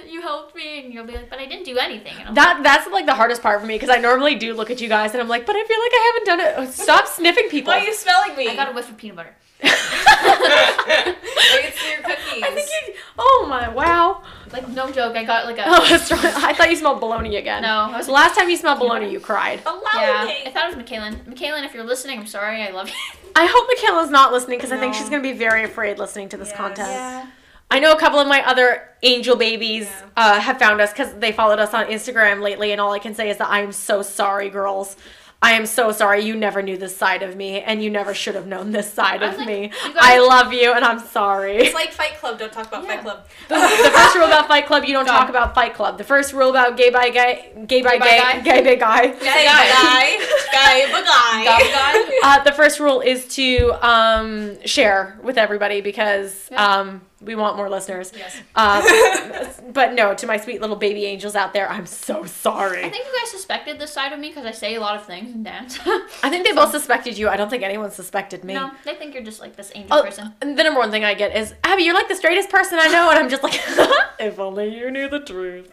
you 0.08 0.20
helped 0.20 0.54
me, 0.54 0.84
and 0.84 0.92
you'll 0.92 1.06
be 1.06 1.14
like, 1.14 1.30
but 1.30 1.38
I 1.38 1.46
didn't 1.46 1.64
do 1.64 1.78
anything. 1.78 2.14
And 2.18 2.28
I'm 2.28 2.34
That 2.34 2.62
that's 2.62 2.87
like 2.90 3.06
the 3.06 3.14
hardest 3.14 3.42
part 3.42 3.60
for 3.60 3.66
me 3.66 3.74
because 3.76 3.90
I 3.90 3.96
normally 3.98 4.34
do 4.34 4.54
look 4.54 4.70
at 4.70 4.80
you 4.80 4.88
guys 4.88 5.12
and 5.12 5.20
I'm 5.22 5.28
like, 5.28 5.46
but 5.46 5.56
I 5.56 5.64
feel 5.64 5.78
like 5.80 5.92
I 5.92 6.12
haven't 6.12 6.26
done 6.26 6.40
it. 6.40 6.54
Oh, 6.56 6.70
stop 6.70 7.06
sniffing 7.06 7.48
people. 7.48 7.72
Why 7.72 7.80
are 7.80 7.84
you 7.84 7.94
smelling 7.94 8.37
me? 8.37 8.48
I 8.48 8.54
got 8.56 8.68
a 8.70 8.72
whiff 8.72 8.88
of 8.90 8.96
peanut 8.96 9.16
butter. 9.16 9.34
I 9.62 11.16
can 11.62 11.72
see 11.72 11.90
your 11.92 12.02
cookies. 12.02 12.42
I 12.42 12.50
think 12.54 12.68
you. 12.88 12.94
Oh 13.18 13.46
my 13.48 13.68
wow. 13.68 14.22
Like 14.54 14.68
no 14.68 14.90
joke, 14.92 15.16
I 15.16 15.24
got 15.24 15.46
like 15.46 15.58
a 15.58 15.64
Oh, 15.66 15.84
that's 15.88 16.10
right. 16.12 16.24
I 16.24 16.52
thought 16.54 16.70
you 16.70 16.76
smelled 16.76 17.00
bologna 17.00 17.36
again. 17.36 17.62
no. 17.62 17.68
I 17.92 17.96
was 17.98 18.06
The 18.06 18.12
last 18.12 18.38
time 18.38 18.48
you 18.48 18.56
smelled 18.56 18.78
bologna, 18.78 19.10
you 19.10 19.18
cried. 19.18 19.60
Allow 19.66 19.80
yeah. 19.96 20.32
I 20.46 20.50
thought 20.54 20.70
it 20.72 20.76
was 20.76 20.84
McKaylin. 20.84 21.24
McKaylin, 21.24 21.64
if 21.64 21.74
you're 21.74 21.82
listening, 21.84 22.20
I'm 22.20 22.26
sorry. 22.26 22.62
I 22.62 22.70
love 22.70 22.88
you. 22.88 22.94
I 23.36 23.46
hope 23.50 23.66
Michaela's 23.66 24.10
not 24.10 24.32
listening 24.32 24.58
because 24.58 24.70
I 24.70 24.78
think 24.78 24.94
she's 24.94 25.08
going 25.08 25.20
to 25.22 25.28
be 25.28 25.36
very 25.36 25.64
afraid 25.64 25.98
listening 25.98 26.28
to 26.30 26.36
this 26.36 26.48
Yes. 26.50 26.56
content. 26.56 26.88
Yeah. 26.88 27.26
I 27.70 27.80
know 27.80 27.92
a 27.92 27.98
couple 27.98 28.20
of 28.20 28.28
my 28.28 28.46
other 28.46 28.88
angel 29.02 29.34
babies 29.34 29.84
Yeah. 29.90 30.08
uh, 30.16 30.38
have 30.38 30.58
found 30.60 30.80
us 30.80 30.92
because 30.92 31.12
they 31.14 31.32
followed 31.32 31.58
us 31.58 31.74
on 31.74 31.86
Instagram 31.86 32.40
lately, 32.40 32.70
and 32.70 32.80
all 32.80 32.92
I 32.92 33.00
can 33.00 33.14
say 33.16 33.30
is 33.30 33.38
that 33.38 33.48
I 33.50 33.60
am 33.60 33.72
so 33.72 34.02
sorry, 34.02 34.50
girls. 34.50 34.96
I 35.44 35.52
am 35.52 35.66
so 35.66 35.92
sorry. 35.92 36.22
You 36.24 36.35
never 36.37 36.62
knew 36.62 36.76
this 36.78 36.96
side 36.96 37.22
of 37.22 37.37
me, 37.37 37.61
and 37.61 37.83
you 37.83 37.90
never 37.90 38.14
should 38.14 38.35
have 38.35 38.46
known 38.46 38.70
this 38.72 38.90
side 38.92 39.22
I 39.22 39.26
of 39.28 39.37
like, 39.38 39.46
me. 39.46 39.68
guys- 39.68 39.92
I 39.96 40.18
love 40.18 40.52
you, 40.52 40.72
and 40.72 40.85
I'm 40.85 41.00
sorry. 41.00 41.57
It's 41.59 41.75
like 41.75 41.92
Fight 41.92 42.14
Club. 42.21 42.38
Don't 42.38 42.52
talk 42.52 42.68
about 42.68 42.85
Yeah. 42.85 42.94
Fight 42.94 43.02
Club. 43.02 43.18
the, 43.48 43.54
the 43.56 43.90
first 43.94 44.14
rule 44.16 44.25
about 44.27 44.48
Fight 44.48 44.66
Club, 44.66 44.85
you 44.85 44.92
don't 44.94 45.04
Go 45.04 45.12
talk 45.12 45.29
about 45.29 45.54
Fight 45.54 45.75
Club. 45.75 45.98
The 45.98 46.04
first 46.04 46.33
rule 46.33 46.48
about 46.50 46.77
gay 46.79 46.88
by 46.90 47.10
gay, 47.10 47.52
gay 47.66 47.83
by 47.83 47.98
Gay 47.98 47.98
gay 47.98 48.21
by 48.23 48.40
gay, 48.40 48.40
guy? 48.40 48.40
gay 48.40 48.62
by 48.62 48.75
guy. 48.77 49.06
Guy, 49.06 49.44
guy. 49.52 50.16
guy, 50.52 50.87
guy, 50.87 50.92
but 50.92 51.04
guy. 51.04 52.21
Uh, 52.23 52.42
the 52.44 52.52
first 52.52 52.81
rule 52.81 53.00
is 53.00 53.27
to 53.37 53.73
um, 53.87 54.56
share 54.66 55.18
with 55.23 55.37
everybody 55.38 55.81
because 55.83 56.48
Yeah. 56.50 56.64
um, 56.64 57.02
we 57.25 57.35
want 57.35 57.56
more 57.56 57.68
listeners. 57.68 58.12
Yes. 58.16 58.37
Um, 58.54 59.72
but 59.72 59.94
no, 59.94 60.14
to 60.14 60.27
my 60.27 60.37
sweet 60.37 60.60
little 60.60 60.77
baby 60.77 61.04
angels 61.06 61.35
out 61.35 61.52
there, 61.52 61.68
I'm 61.70 61.87
so 61.87 62.25
sorry. 62.25 62.85
I 62.85 62.90
think 62.90 63.06
you 63.06 63.20
guys 63.20 63.31
suspected 63.31 63.79
this 63.79 63.92
side 63.92 64.12
of 64.12 64.18
me 64.18 64.29
because 64.29 64.46
I 64.46 64.50
say 64.52 64.75
a 64.75 64.81
lot 64.81 64.96
of 64.96 65.06
things 65.06 65.35
and 65.35 65.44
dance. 65.44 65.79
I 66.22 66.29
think 66.31 66.46
they 66.46 66.52
both 66.52 66.70
suspected 66.70 67.16
you. 67.18 67.29
I 67.29 67.37
don't 67.37 67.48
think 67.50 67.62
anyone 67.62 67.90
suspected 67.90 68.44
me. 68.44 68.54
no, 68.54 68.70
they 68.85 68.94
think 68.94 69.14
you're 69.14 69.22
just 69.25 69.40
like 69.40 69.56
this 69.56 69.72
angel 69.75 69.96
Oh, 69.98 70.02
person. 70.02 70.33
and 70.40 70.58
the 70.58 70.62
number 70.64 70.81
one 70.81 70.90
thing 70.90 71.04
I 71.04 71.14
get 71.14 71.37
is, 71.37 71.54
Abby, 71.64 71.83
you're 71.85 71.94
like 71.94 72.08
the 72.08 72.16
straightest 72.16 72.50
person 72.50 72.79
I 72.81 72.88
know. 72.88 73.10
And 73.10 73.18
I'm 73.18 73.29
just 73.29 73.42
like, 73.42 73.54
if 74.20 74.38
only 74.38 74.77
you 74.79 74.90
knew 74.90 75.08
the 75.08 75.20
truth. 75.20 75.72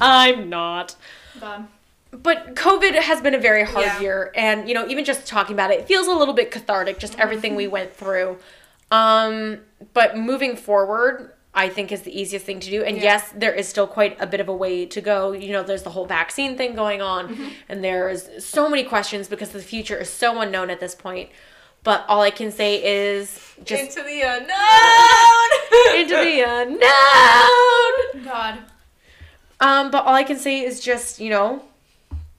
I'm 0.00 0.48
not. 0.48 0.96
God. 1.40 1.66
But 2.10 2.54
COVID 2.56 2.94
has 3.00 3.22
been 3.22 3.34
a 3.34 3.38
very 3.38 3.64
hard 3.64 3.86
Yeah. 3.86 4.00
year, 4.00 4.32
and 4.34 4.68
you 4.68 4.74
know, 4.74 4.86
even 4.86 5.02
just 5.04 5.26
talking 5.26 5.54
about 5.54 5.70
it, 5.70 5.80
it 5.80 5.86
feels 5.86 6.06
a 6.06 6.12
little 6.12 6.34
bit 6.34 6.50
cathartic. 6.50 6.98
Just 6.98 7.18
everything 7.18 7.54
we 7.54 7.66
went 7.78 7.94
through. 7.94 8.36
Um, 8.92 9.60
but 9.94 10.16
moving 10.16 10.54
forward, 10.54 11.32
I 11.54 11.68
think 11.68 11.90
is 11.92 12.02
the 12.02 12.18
easiest 12.18 12.44
thing 12.46 12.60
to 12.60 12.70
do. 12.70 12.82
And 12.84 12.96
Yeah. 12.96 13.02
yes, 13.04 13.32
there 13.34 13.52
is 13.52 13.68
still 13.68 13.86
quite 13.86 14.16
a 14.20 14.26
bit 14.26 14.40
of 14.40 14.48
a 14.48 14.54
way 14.54 14.86
to 14.86 15.00
go. 15.00 15.32
You 15.32 15.52
know, 15.52 15.62
there's 15.62 15.82
the 15.82 15.90
whole 15.90 16.06
vaccine 16.06 16.56
thing 16.56 16.74
going 16.74 17.02
on, 17.02 17.52
and 17.68 17.82
there's 17.82 18.28
so 18.44 18.68
many 18.68 18.84
questions 18.84 19.28
because 19.28 19.50
the 19.50 19.60
future 19.62 19.96
is 19.96 20.08
so 20.10 20.40
unknown 20.40 20.70
at 20.70 20.78
this 20.80 20.94
point. 20.94 21.30
But 21.84 22.04
all 22.08 22.22
I 22.22 22.30
can 22.30 22.52
say 22.52 22.76
is 22.84 23.38
just 23.64 23.82
Into 23.98 24.02
the 24.08 24.20
unknown. 24.22 25.96
into 26.00 26.16
the 26.16 26.40
unknown. 26.46 28.24
God. 28.24 28.58
Um, 29.60 29.90
but 29.90 30.04
all 30.04 30.14
I 30.14 30.22
can 30.22 30.38
say 30.38 30.60
is 30.60 30.80
just 30.80 31.18
you 31.20 31.30
know, 31.30 31.62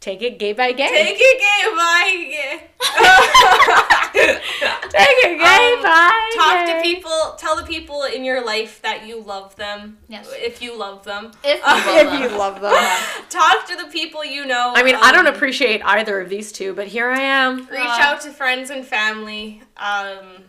take 0.04 0.22
it 0.22 0.38
gay 0.38 0.52
by 0.52 0.74
gay. 0.74 0.88
Take 0.90 1.18
it 1.18 1.40
gay 1.40 1.76
by 1.76 2.04
gay. 2.30 2.70
Take 4.14 5.18
it 5.26 5.40
gay 5.40 5.74
Um, 5.76 5.82
by 5.82 6.32
Talk 6.36 6.68
gay. 6.68 6.74
to 6.78 6.82
people. 6.84 7.36
Tell 7.38 7.56
the 7.56 7.64
people 7.64 8.04
in 8.04 8.24
your 8.24 8.46
life 8.46 8.82
that 8.84 9.08
you 9.08 9.22
love 9.22 9.56
them. 9.56 9.98
Yes. 10.08 10.30
If 10.36 10.62
you 10.62 10.78
love 10.78 11.04
them. 11.04 11.32
If 11.44 11.60
you 11.60 11.64
Uh, 11.66 11.84
love 11.88 11.98
if 12.06 12.12
them. 12.12 12.22
you 12.22 12.38
love 12.38 12.62
them. 12.62 12.74
Talk 13.30 13.66
to 13.68 13.76
the 13.76 13.86
people 13.92 14.24
you 14.24 14.46
know. 14.46 14.74
I 14.76 14.84
mean, 14.84 14.96
I 14.96 15.12
don't 15.12 15.26
um, 15.28 15.34
appreciate 15.34 15.82
either 15.84 16.20
of 16.22 16.30
these 16.30 16.52
two, 16.52 16.74
but 16.74 16.88
here 16.88 17.10
I 17.10 17.20
am. 17.22 17.60
Reach 17.62 17.70
God. 17.70 18.02
out 18.02 18.22
to 18.22 18.30
friends 18.32 18.70
and 18.70 18.86
family. 18.86 19.62
Um, 19.78 20.44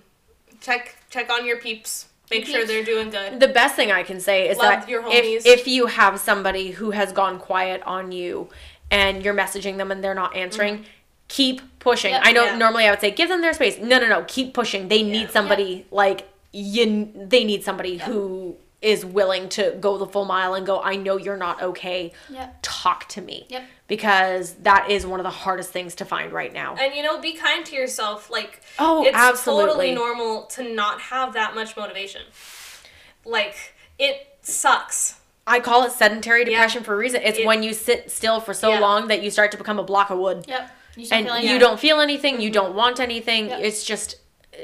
check 0.61 0.97
check 1.11 1.31
on 1.31 1.47
your 1.47 1.59
peeps. 1.59 2.09
Make 2.31 2.47
sure 2.47 2.67
they're 2.67 2.85
doing 2.85 3.11
good. 3.11 3.39
The 3.39 3.49
best 3.49 3.77
thing 3.77 3.93
I 3.93 4.03
can 4.03 4.19
say 4.19 4.49
is 4.49 4.59
Love 4.59 4.81
that 4.81 4.89
your 4.89 5.05
if, 5.07 5.47
if 5.47 5.69
you 5.69 5.87
have 5.87 6.19
somebody 6.19 6.71
who 6.73 6.91
has 6.91 7.13
gone 7.13 7.39
quiet 7.39 7.83
on 7.85 8.13
you 8.13 8.49
and 8.95 9.25
you're 9.25 9.35
messaging 9.35 9.77
them 9.77 9.91
and 9.91 10.03
they're 10.03 10.15
not 10.15 10.37
answering, 10.37 10.85
keep 11.29 11.61
pushing. 11.81 12.13
Yep. 12.13 12.23
I 12.25 12.33
know 12.33 12.43
Mm-hmm. 12.45 12.53
Yeah. 12.55 12.59
normally 12.59 12.85
I 12.87 12.91
would 12.91 13.01
say 13.01 13.11
give 13.11 13.29
them 13.29 13.41
their 13.41 13.53
space. 13.55 13.79
No, 13.79 13.99
no, 13.99 14.09
no, 14.09 14.25
keep 14.29 14.55
pushing. 14.55 14.89
They 14.89 15.03
need 15.03 15.31
somebody 15.31 15.87
like 15.91 16.29
you 16.53 17.11
they 17.15 17.43
need 17.45 17.65
somebody 17.65 17.97
who 17.99 18.57
is 18.81 19.03
willing 19.05 19.49
to 19.49 19.75
go 19.81 19.97
the 19.97 20.07
full 20.07 20.27
mile 20.27 20.53
and 20.55 20.67
go, 20.67 20.79
I 20.79 20.97
know 20.97 21.17
you're 21.17 21.39
not 21.39 21.63
okay. 21.63 22.13
Yep. 22.29 22.59
Talk 22.61 23.09
to 23.15 23.21
me. 23.23 23.47
Yep. 23.49 23.63
Because 23.89 24.53
that 24.69 24.91
is 24.91 25.07
one 25.07 25.21
of 25.21 25.25
the 25.25 25.31
hardest 25.31 25.71
things 25.71 25.95
to 25.97 26.05
find 26.05 26.33
right 26.33 26.53
now. 26.53 26.77
And 26.79 26.95
you 26.95 27.03
know, 27.03 27.19
be 27.19 27.33
kind 27.33 27.65
to 27.67 27.75
yourself. 27.75 28.31
Like 28.31 28.61
Oh, 28.79 29.05
it's 29.05 29.17
absolutely. 29.17 29.67
totally 29.67 29.95
normal 29.95 30.43
to 30.57 30.63
not 30.75 31.01
have 31.01 31.33
that 31.33 31.55
much 31.55 31.77
motivation. 31.79 32.23
Like 33.25 33.57
it 33.99 34.17
sucks. 34.43 35.19
I 35.47 35.61
call 35.61 35.85
it 35.85 35.93
sedentary 35.93 36.41
Yeah. 36.41 36.51
depression 36.51 36.83
for 36.85 36.95
a 36.95 36.97
reason. 36.97 37.21
It's 37.23 37.39
It- 37.39 37.47
when 37.47 37.63
you 37.63 37.75
sit 37.75 38.11
still 38.11 38.41
for 38.41 38.55
so 38.55 38.71
Yeah. 38.71 38.79
long 38.81 39.09
that 39.09 39.23
you 39.23 39.31
start 39.31 39.51
to 39.53 39.59
become 39.59 39.79
a 39.79 39.83
block 39.83 40.11
of 40.11 40.19
wood. 40.19 40.45
Yep. 40.49 40.71
You 40.97 41.09
And 41.11 41.27
you 41.45 41.57
it. 41.57 41.59
don't 41.59 41.79
feel 41.79 42.01
anything, 42.01 42.41
you 42.41 42.49
mm-hmm. 42.51 42.55
don't 42.55 42.75
want 42.75 43.01
anything. 43.01 43.49
Yep. 43.49 43.61
It's 43.63 43.85
just 43.85 44.17
uh, 44.55 44.59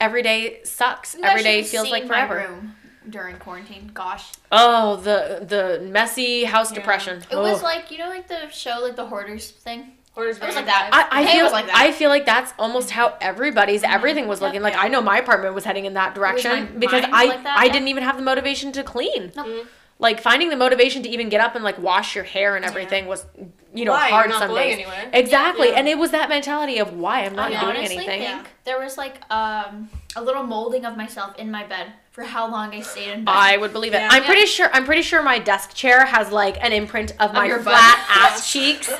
every 0.00 0.22
day 0.22 0.60
sucks. 0.64 1.14
You 1.14 1.24
every 1.24 1.42
day 1.42 1.62
feels 1.62 1.84
seen 1.84 1.92
like 1.92 2.06
my 2.06 2.26
forever. 2.26 2.48
room 2.50 2.76
during 3.10 3.36
quarantine. 3.36 3.90
Gosh. 3.92 4.32
Oh, 4.52 4.96
the 4.96 5.44
the 5.46 5.80
messy 5.84 6.44
house 6.44 6.70
depression. 6.70 7.24
It 7.30 7.36
was 7.36 7.62
like 7.62 7.90
you 7.90 7.98
know 7.98 8.08
like 8.08 8.28
the 8.28 8.48
show 8.50 8.78
like 8.82 8.96
the 8.96 9.06
hoarders 9.06 9.50
thing. 9.50 9.92
Hoarders 10.14 10.38
It 10.38 10.46
was 10.46 10.56
like 10.56 10.66
that. 10.66 10.90
I, 10.92 11.20
I 11.22 11.26
feel 11.32 11.44
was 11.44 11.52
like 11.52 11.66
that. 11.66 11.76
I 11.76 11.92
feel 11.92 12.08
like 12.08 12.26
that's 12.26 12.52
almost 12.58 12.90
how 12.90 13.16
everybody's 13.20 13.82
mm-hmm. 13.82 13.92
everything 13.92 14.28
was 14.28 14.40
Yep. 14.40 14.46
looking. 14.48 14.62
Like 14.62 14.76
I 14.76 14.88
know 14.88 15.00
my 15.02 15.18
apartment 15.18 15.54
was 15.54 15.64
heading 15.64 15.84
in 15.86 15.94
that 15.94 16.14
direction 16.14 16.50
my- 16.50 16.78
because 16.78 17.04
I 17.12 17.24
like 17.24 17.42
that, 17.44 17.58
I 17.58 17.64
yeah. 17.64 17.72
didn't 17.72 17.88
even 17.88 18.02
have 18.04 18.16
the 18.16 18.22
motivation 18.22 18.72
to 18.72 18.82
clean. 18.84 19.32
Nope. 19.36 19.46
Mm-hmm. 19.46 19.68
Like 20.00 20.20
finding 20.20 20.48
the 20.50 20.56
motivation 20.56 21.02
to 21.02 21.08
even 21.08 21.28
get 21.28 21.40
up 21.40 21.54
and 21.56 21.64
like 21.64 21.78
wash 21.78 22.14
your 22.14 22.24
hair 22.24 22.54
and 22.56 22.64
everything 22.64 23.06
was 23.06 23.26
you 23.74 23.84
know 23.84 23.92
Why? 23.92 24.08
hard 24.10 24.32
some 24.32 24.54
days. 24.54 24.74
anywhere. 24.74 25.10
Exactly. 25.12 25.68
Yeah. 25.70 25.74
And 25.78 25.88
it 25.88 25.98
was 25.98 26.12
that 26.12 26.28
mentality 26.28 26.78
of 26.78 26.92
why 26.94 27.24
I'm 27.24 27.34
not 27.34 27.52
I 27.52 27.60
doing 27.60 27.76
honestly 27.76 27.96
anything. 27.96 28.20
think 28.20 28.46
there 28.64 28.78
was 28.78 28.96
like 28.96 29.16
um 29.30 29.90
a 30.16 30.22
little 30.22 30.42
molding 30.42 30.84
of 30.84 30.96
myself 30.96 31.36
in 31.38 31.50
my 31.50 31.64
bed 31.64 31.92
for 32.10 32.24
how 32.24 32.50
long 32.50 32.74
I 32.74 32.80
stayed 32.80 33.10
in 33.12 33.24
bed. 33.24 33.30
I 33.32 33.56
would 33.58 33.72
believe 33.72 33.92
it. 33.94 33.98
Yeah. 33.98 34.08
I'm 34.10 34.22
Yeah. 34.22 34.26
pretty 34.28 34.46
sure. 34.46 34.70
I'm 34.72 34.84
pretty 34.84 35.02
sure 35.02 35.22
my 35.22 35.38
desk 35.38 35.74
chair 35.74 36.04
has 36.06 36.32
like 36.32 36.56
an 36.64 36.72
imprint 36.72 37.12
of 37.20 37.32
my 37.34 37.44
your 37.44 37.58
butt. 37.58 37.74
flat 37.74 38.06
ass 38.08 38.50
cheeks 38.50 38.90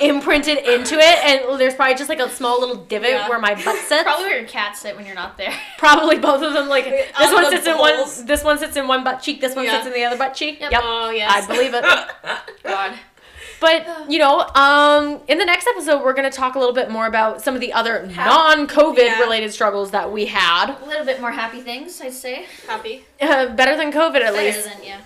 imprinted 0.00 0.58
into 0.58 0.94
it, 0.98 1.18
and 1.24 1.60
there's 1.60 1.74
probably 1.74 1.94
just 1.94 2.08
like 2.08 2.18
a 2.18 2.28
small 2.30 2.58
little 2.60 2.76
divot 2.76 3.10
Yeah. 3.10 3.28
where 3.28 3.38
my 3.38 3.54
butt 3.54 3.76
sits. 3.76 4.02
Probably 4.02 4.24
where 4.24 4.38
your 4.40 4.48
cats 4.48 4.80
sit 4.80 4.96
when 4.96 5.06
you're 5.06 5.14
not 5.14 5.36
there. 5.36 5.52
Probably 5.78 6.18
both 6.18 6.42
of 6.42 6.52
them. 6.54 6.68
Like 6.68 6.84
this 6.86 7.12
On 7.20 7.32
one 7.34 7.50
sits 7.50 7.66
in 7.66 7.78
one. 7.78 8.26
This 8.26 8.42
one 8.42 8.58
sits 8.58 8.76
in 8.76 8.88
one 8.88 9.04
butt 9.04 9.20
cheek. 9.22 9.40
This 9.40 9.54
one 9.54 9.66
sits 9.66 9.86
in 9.86 9.92
the 9.92 10.02
other 10.04 10.16
butt 10.16 10.34
cheek. 10.34 10.60
Yep. 10.60 10.72
Yep. 10.72 10.80
Oh 10.84 11.10
yes. 11.10 11.30
I 11.30 11.46
believe 11.46 11.74
it. 11.74 11.84
God. 12.64 12.94
But 13.64 14.10
you 14.12 14.18
know, 14.18 14.40
um, 14.54 15.20
in 15.26 15.38
the 15.38 15.44
next 15.46 15.66
episode, 15.66 16.02
we're 16.04 16.12
gonna 16.12 16.30
talk 16.30 16.54
a 16.54 16.58
little 16.58 16.74
bit 16.74 16.90
more 16.90 17.06
about 17.06 17.42
some 17.42 17.54
of 17.54 17.62
the 17.62 17.72
other 17.72 18.06
non-COVID 18.14 18.98
Yeah. 18.98 19.20
related 19.20 19.52
struggles 19.54 19.90
that 19.92 20.12
we 20.12 20.26
had. 20.26 20.76
A 20.82 20.86
little 20.86 21.06
bit 21.06 21.18
more 21.20 21.30
happy 21.32 21.60
things, 21.62 21.98
I'd 22.02 22.12
say. 22.12 22.44
Happy. 22.68 23.06
Uh, 23.22 23.46
better 23.60 23.74
than 23.76 23.90
COVID, 23.90 24.16
at 24.16 24.32
Better 24.34 24.36
least. 24.36 24.64
than 24.64 24.82
yeah. 24.84 24.98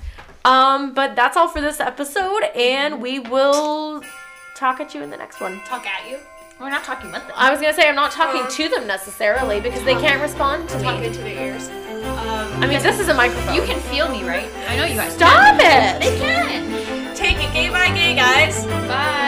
Um, 0.45 0.93
but 0.93 1.15
that's 1.15 1.37
all 1.37 1.47
for 1.47 1.61
this 1.61 1.79
episode, 1.79 2.43
and 2.57 3.01
we 3.01 3.21
will 3.21 4.03
talk 4.57 4.81
at 4.81 4.93
you 4.95 5.03
in 5.05 5.11
the 5.11 5.17
next 5.17 5.41
one. 5.41 5.61
Talk 5.61 5.87
at 5.87 6.09
you. 6.11 6.19
We're 6.61 6.71
not 6.71 6.83
talking 6.83 7.13
with 7.13 7.23
them. 7.23 7.33
I 7.37 7.53
was 7.53 7.61
gonna 7.61 7.75
say 7.75 7.89
I'm 7.89 7.95
not 7.95 8.11
talking 8.11 8.43
Uh. 8.43 8.51
to 8.51 8.69
them 8.69 8.89
necessarily 8.89 9.61
because 9.61 9.85
they 9.85 9.95
can't 9.95 10.21
respond 10.21 10.69
to 10.71 10.83
Talk 10.83 10.99
me. 10.99 11.07
into 11.07 11.21
their 11.21 11.47
ears. 11.53 11.69
Um, 11.69 12.63
I 12.63 12.67
mean, 12.67 12.83
this 12.83 12.99
is 12.99 13.09
a 13.09 13.15
microphone. 13.15 13.55
You 13.55 13.63
can 13.63 13.79
feel 13.83 14.09
me, 14.09 14.25
right? 14.25 14.49
I 14.69 14.77
know 14.77 14.85
you 14.85 14.97
guys. 14.97 15.13
Stop 15.15 15.61
can. 15.61 15.97
it! 15.97 16.01
They 16.03 16.19
can 16.19 16.98
take 17.19 17.39
it. 17.43 17.53
Gay 17.53 17.69
by 17.69 17.89
gay 17.91 18.15
guys. 18.15 18.65
Bye. 18.87 19.19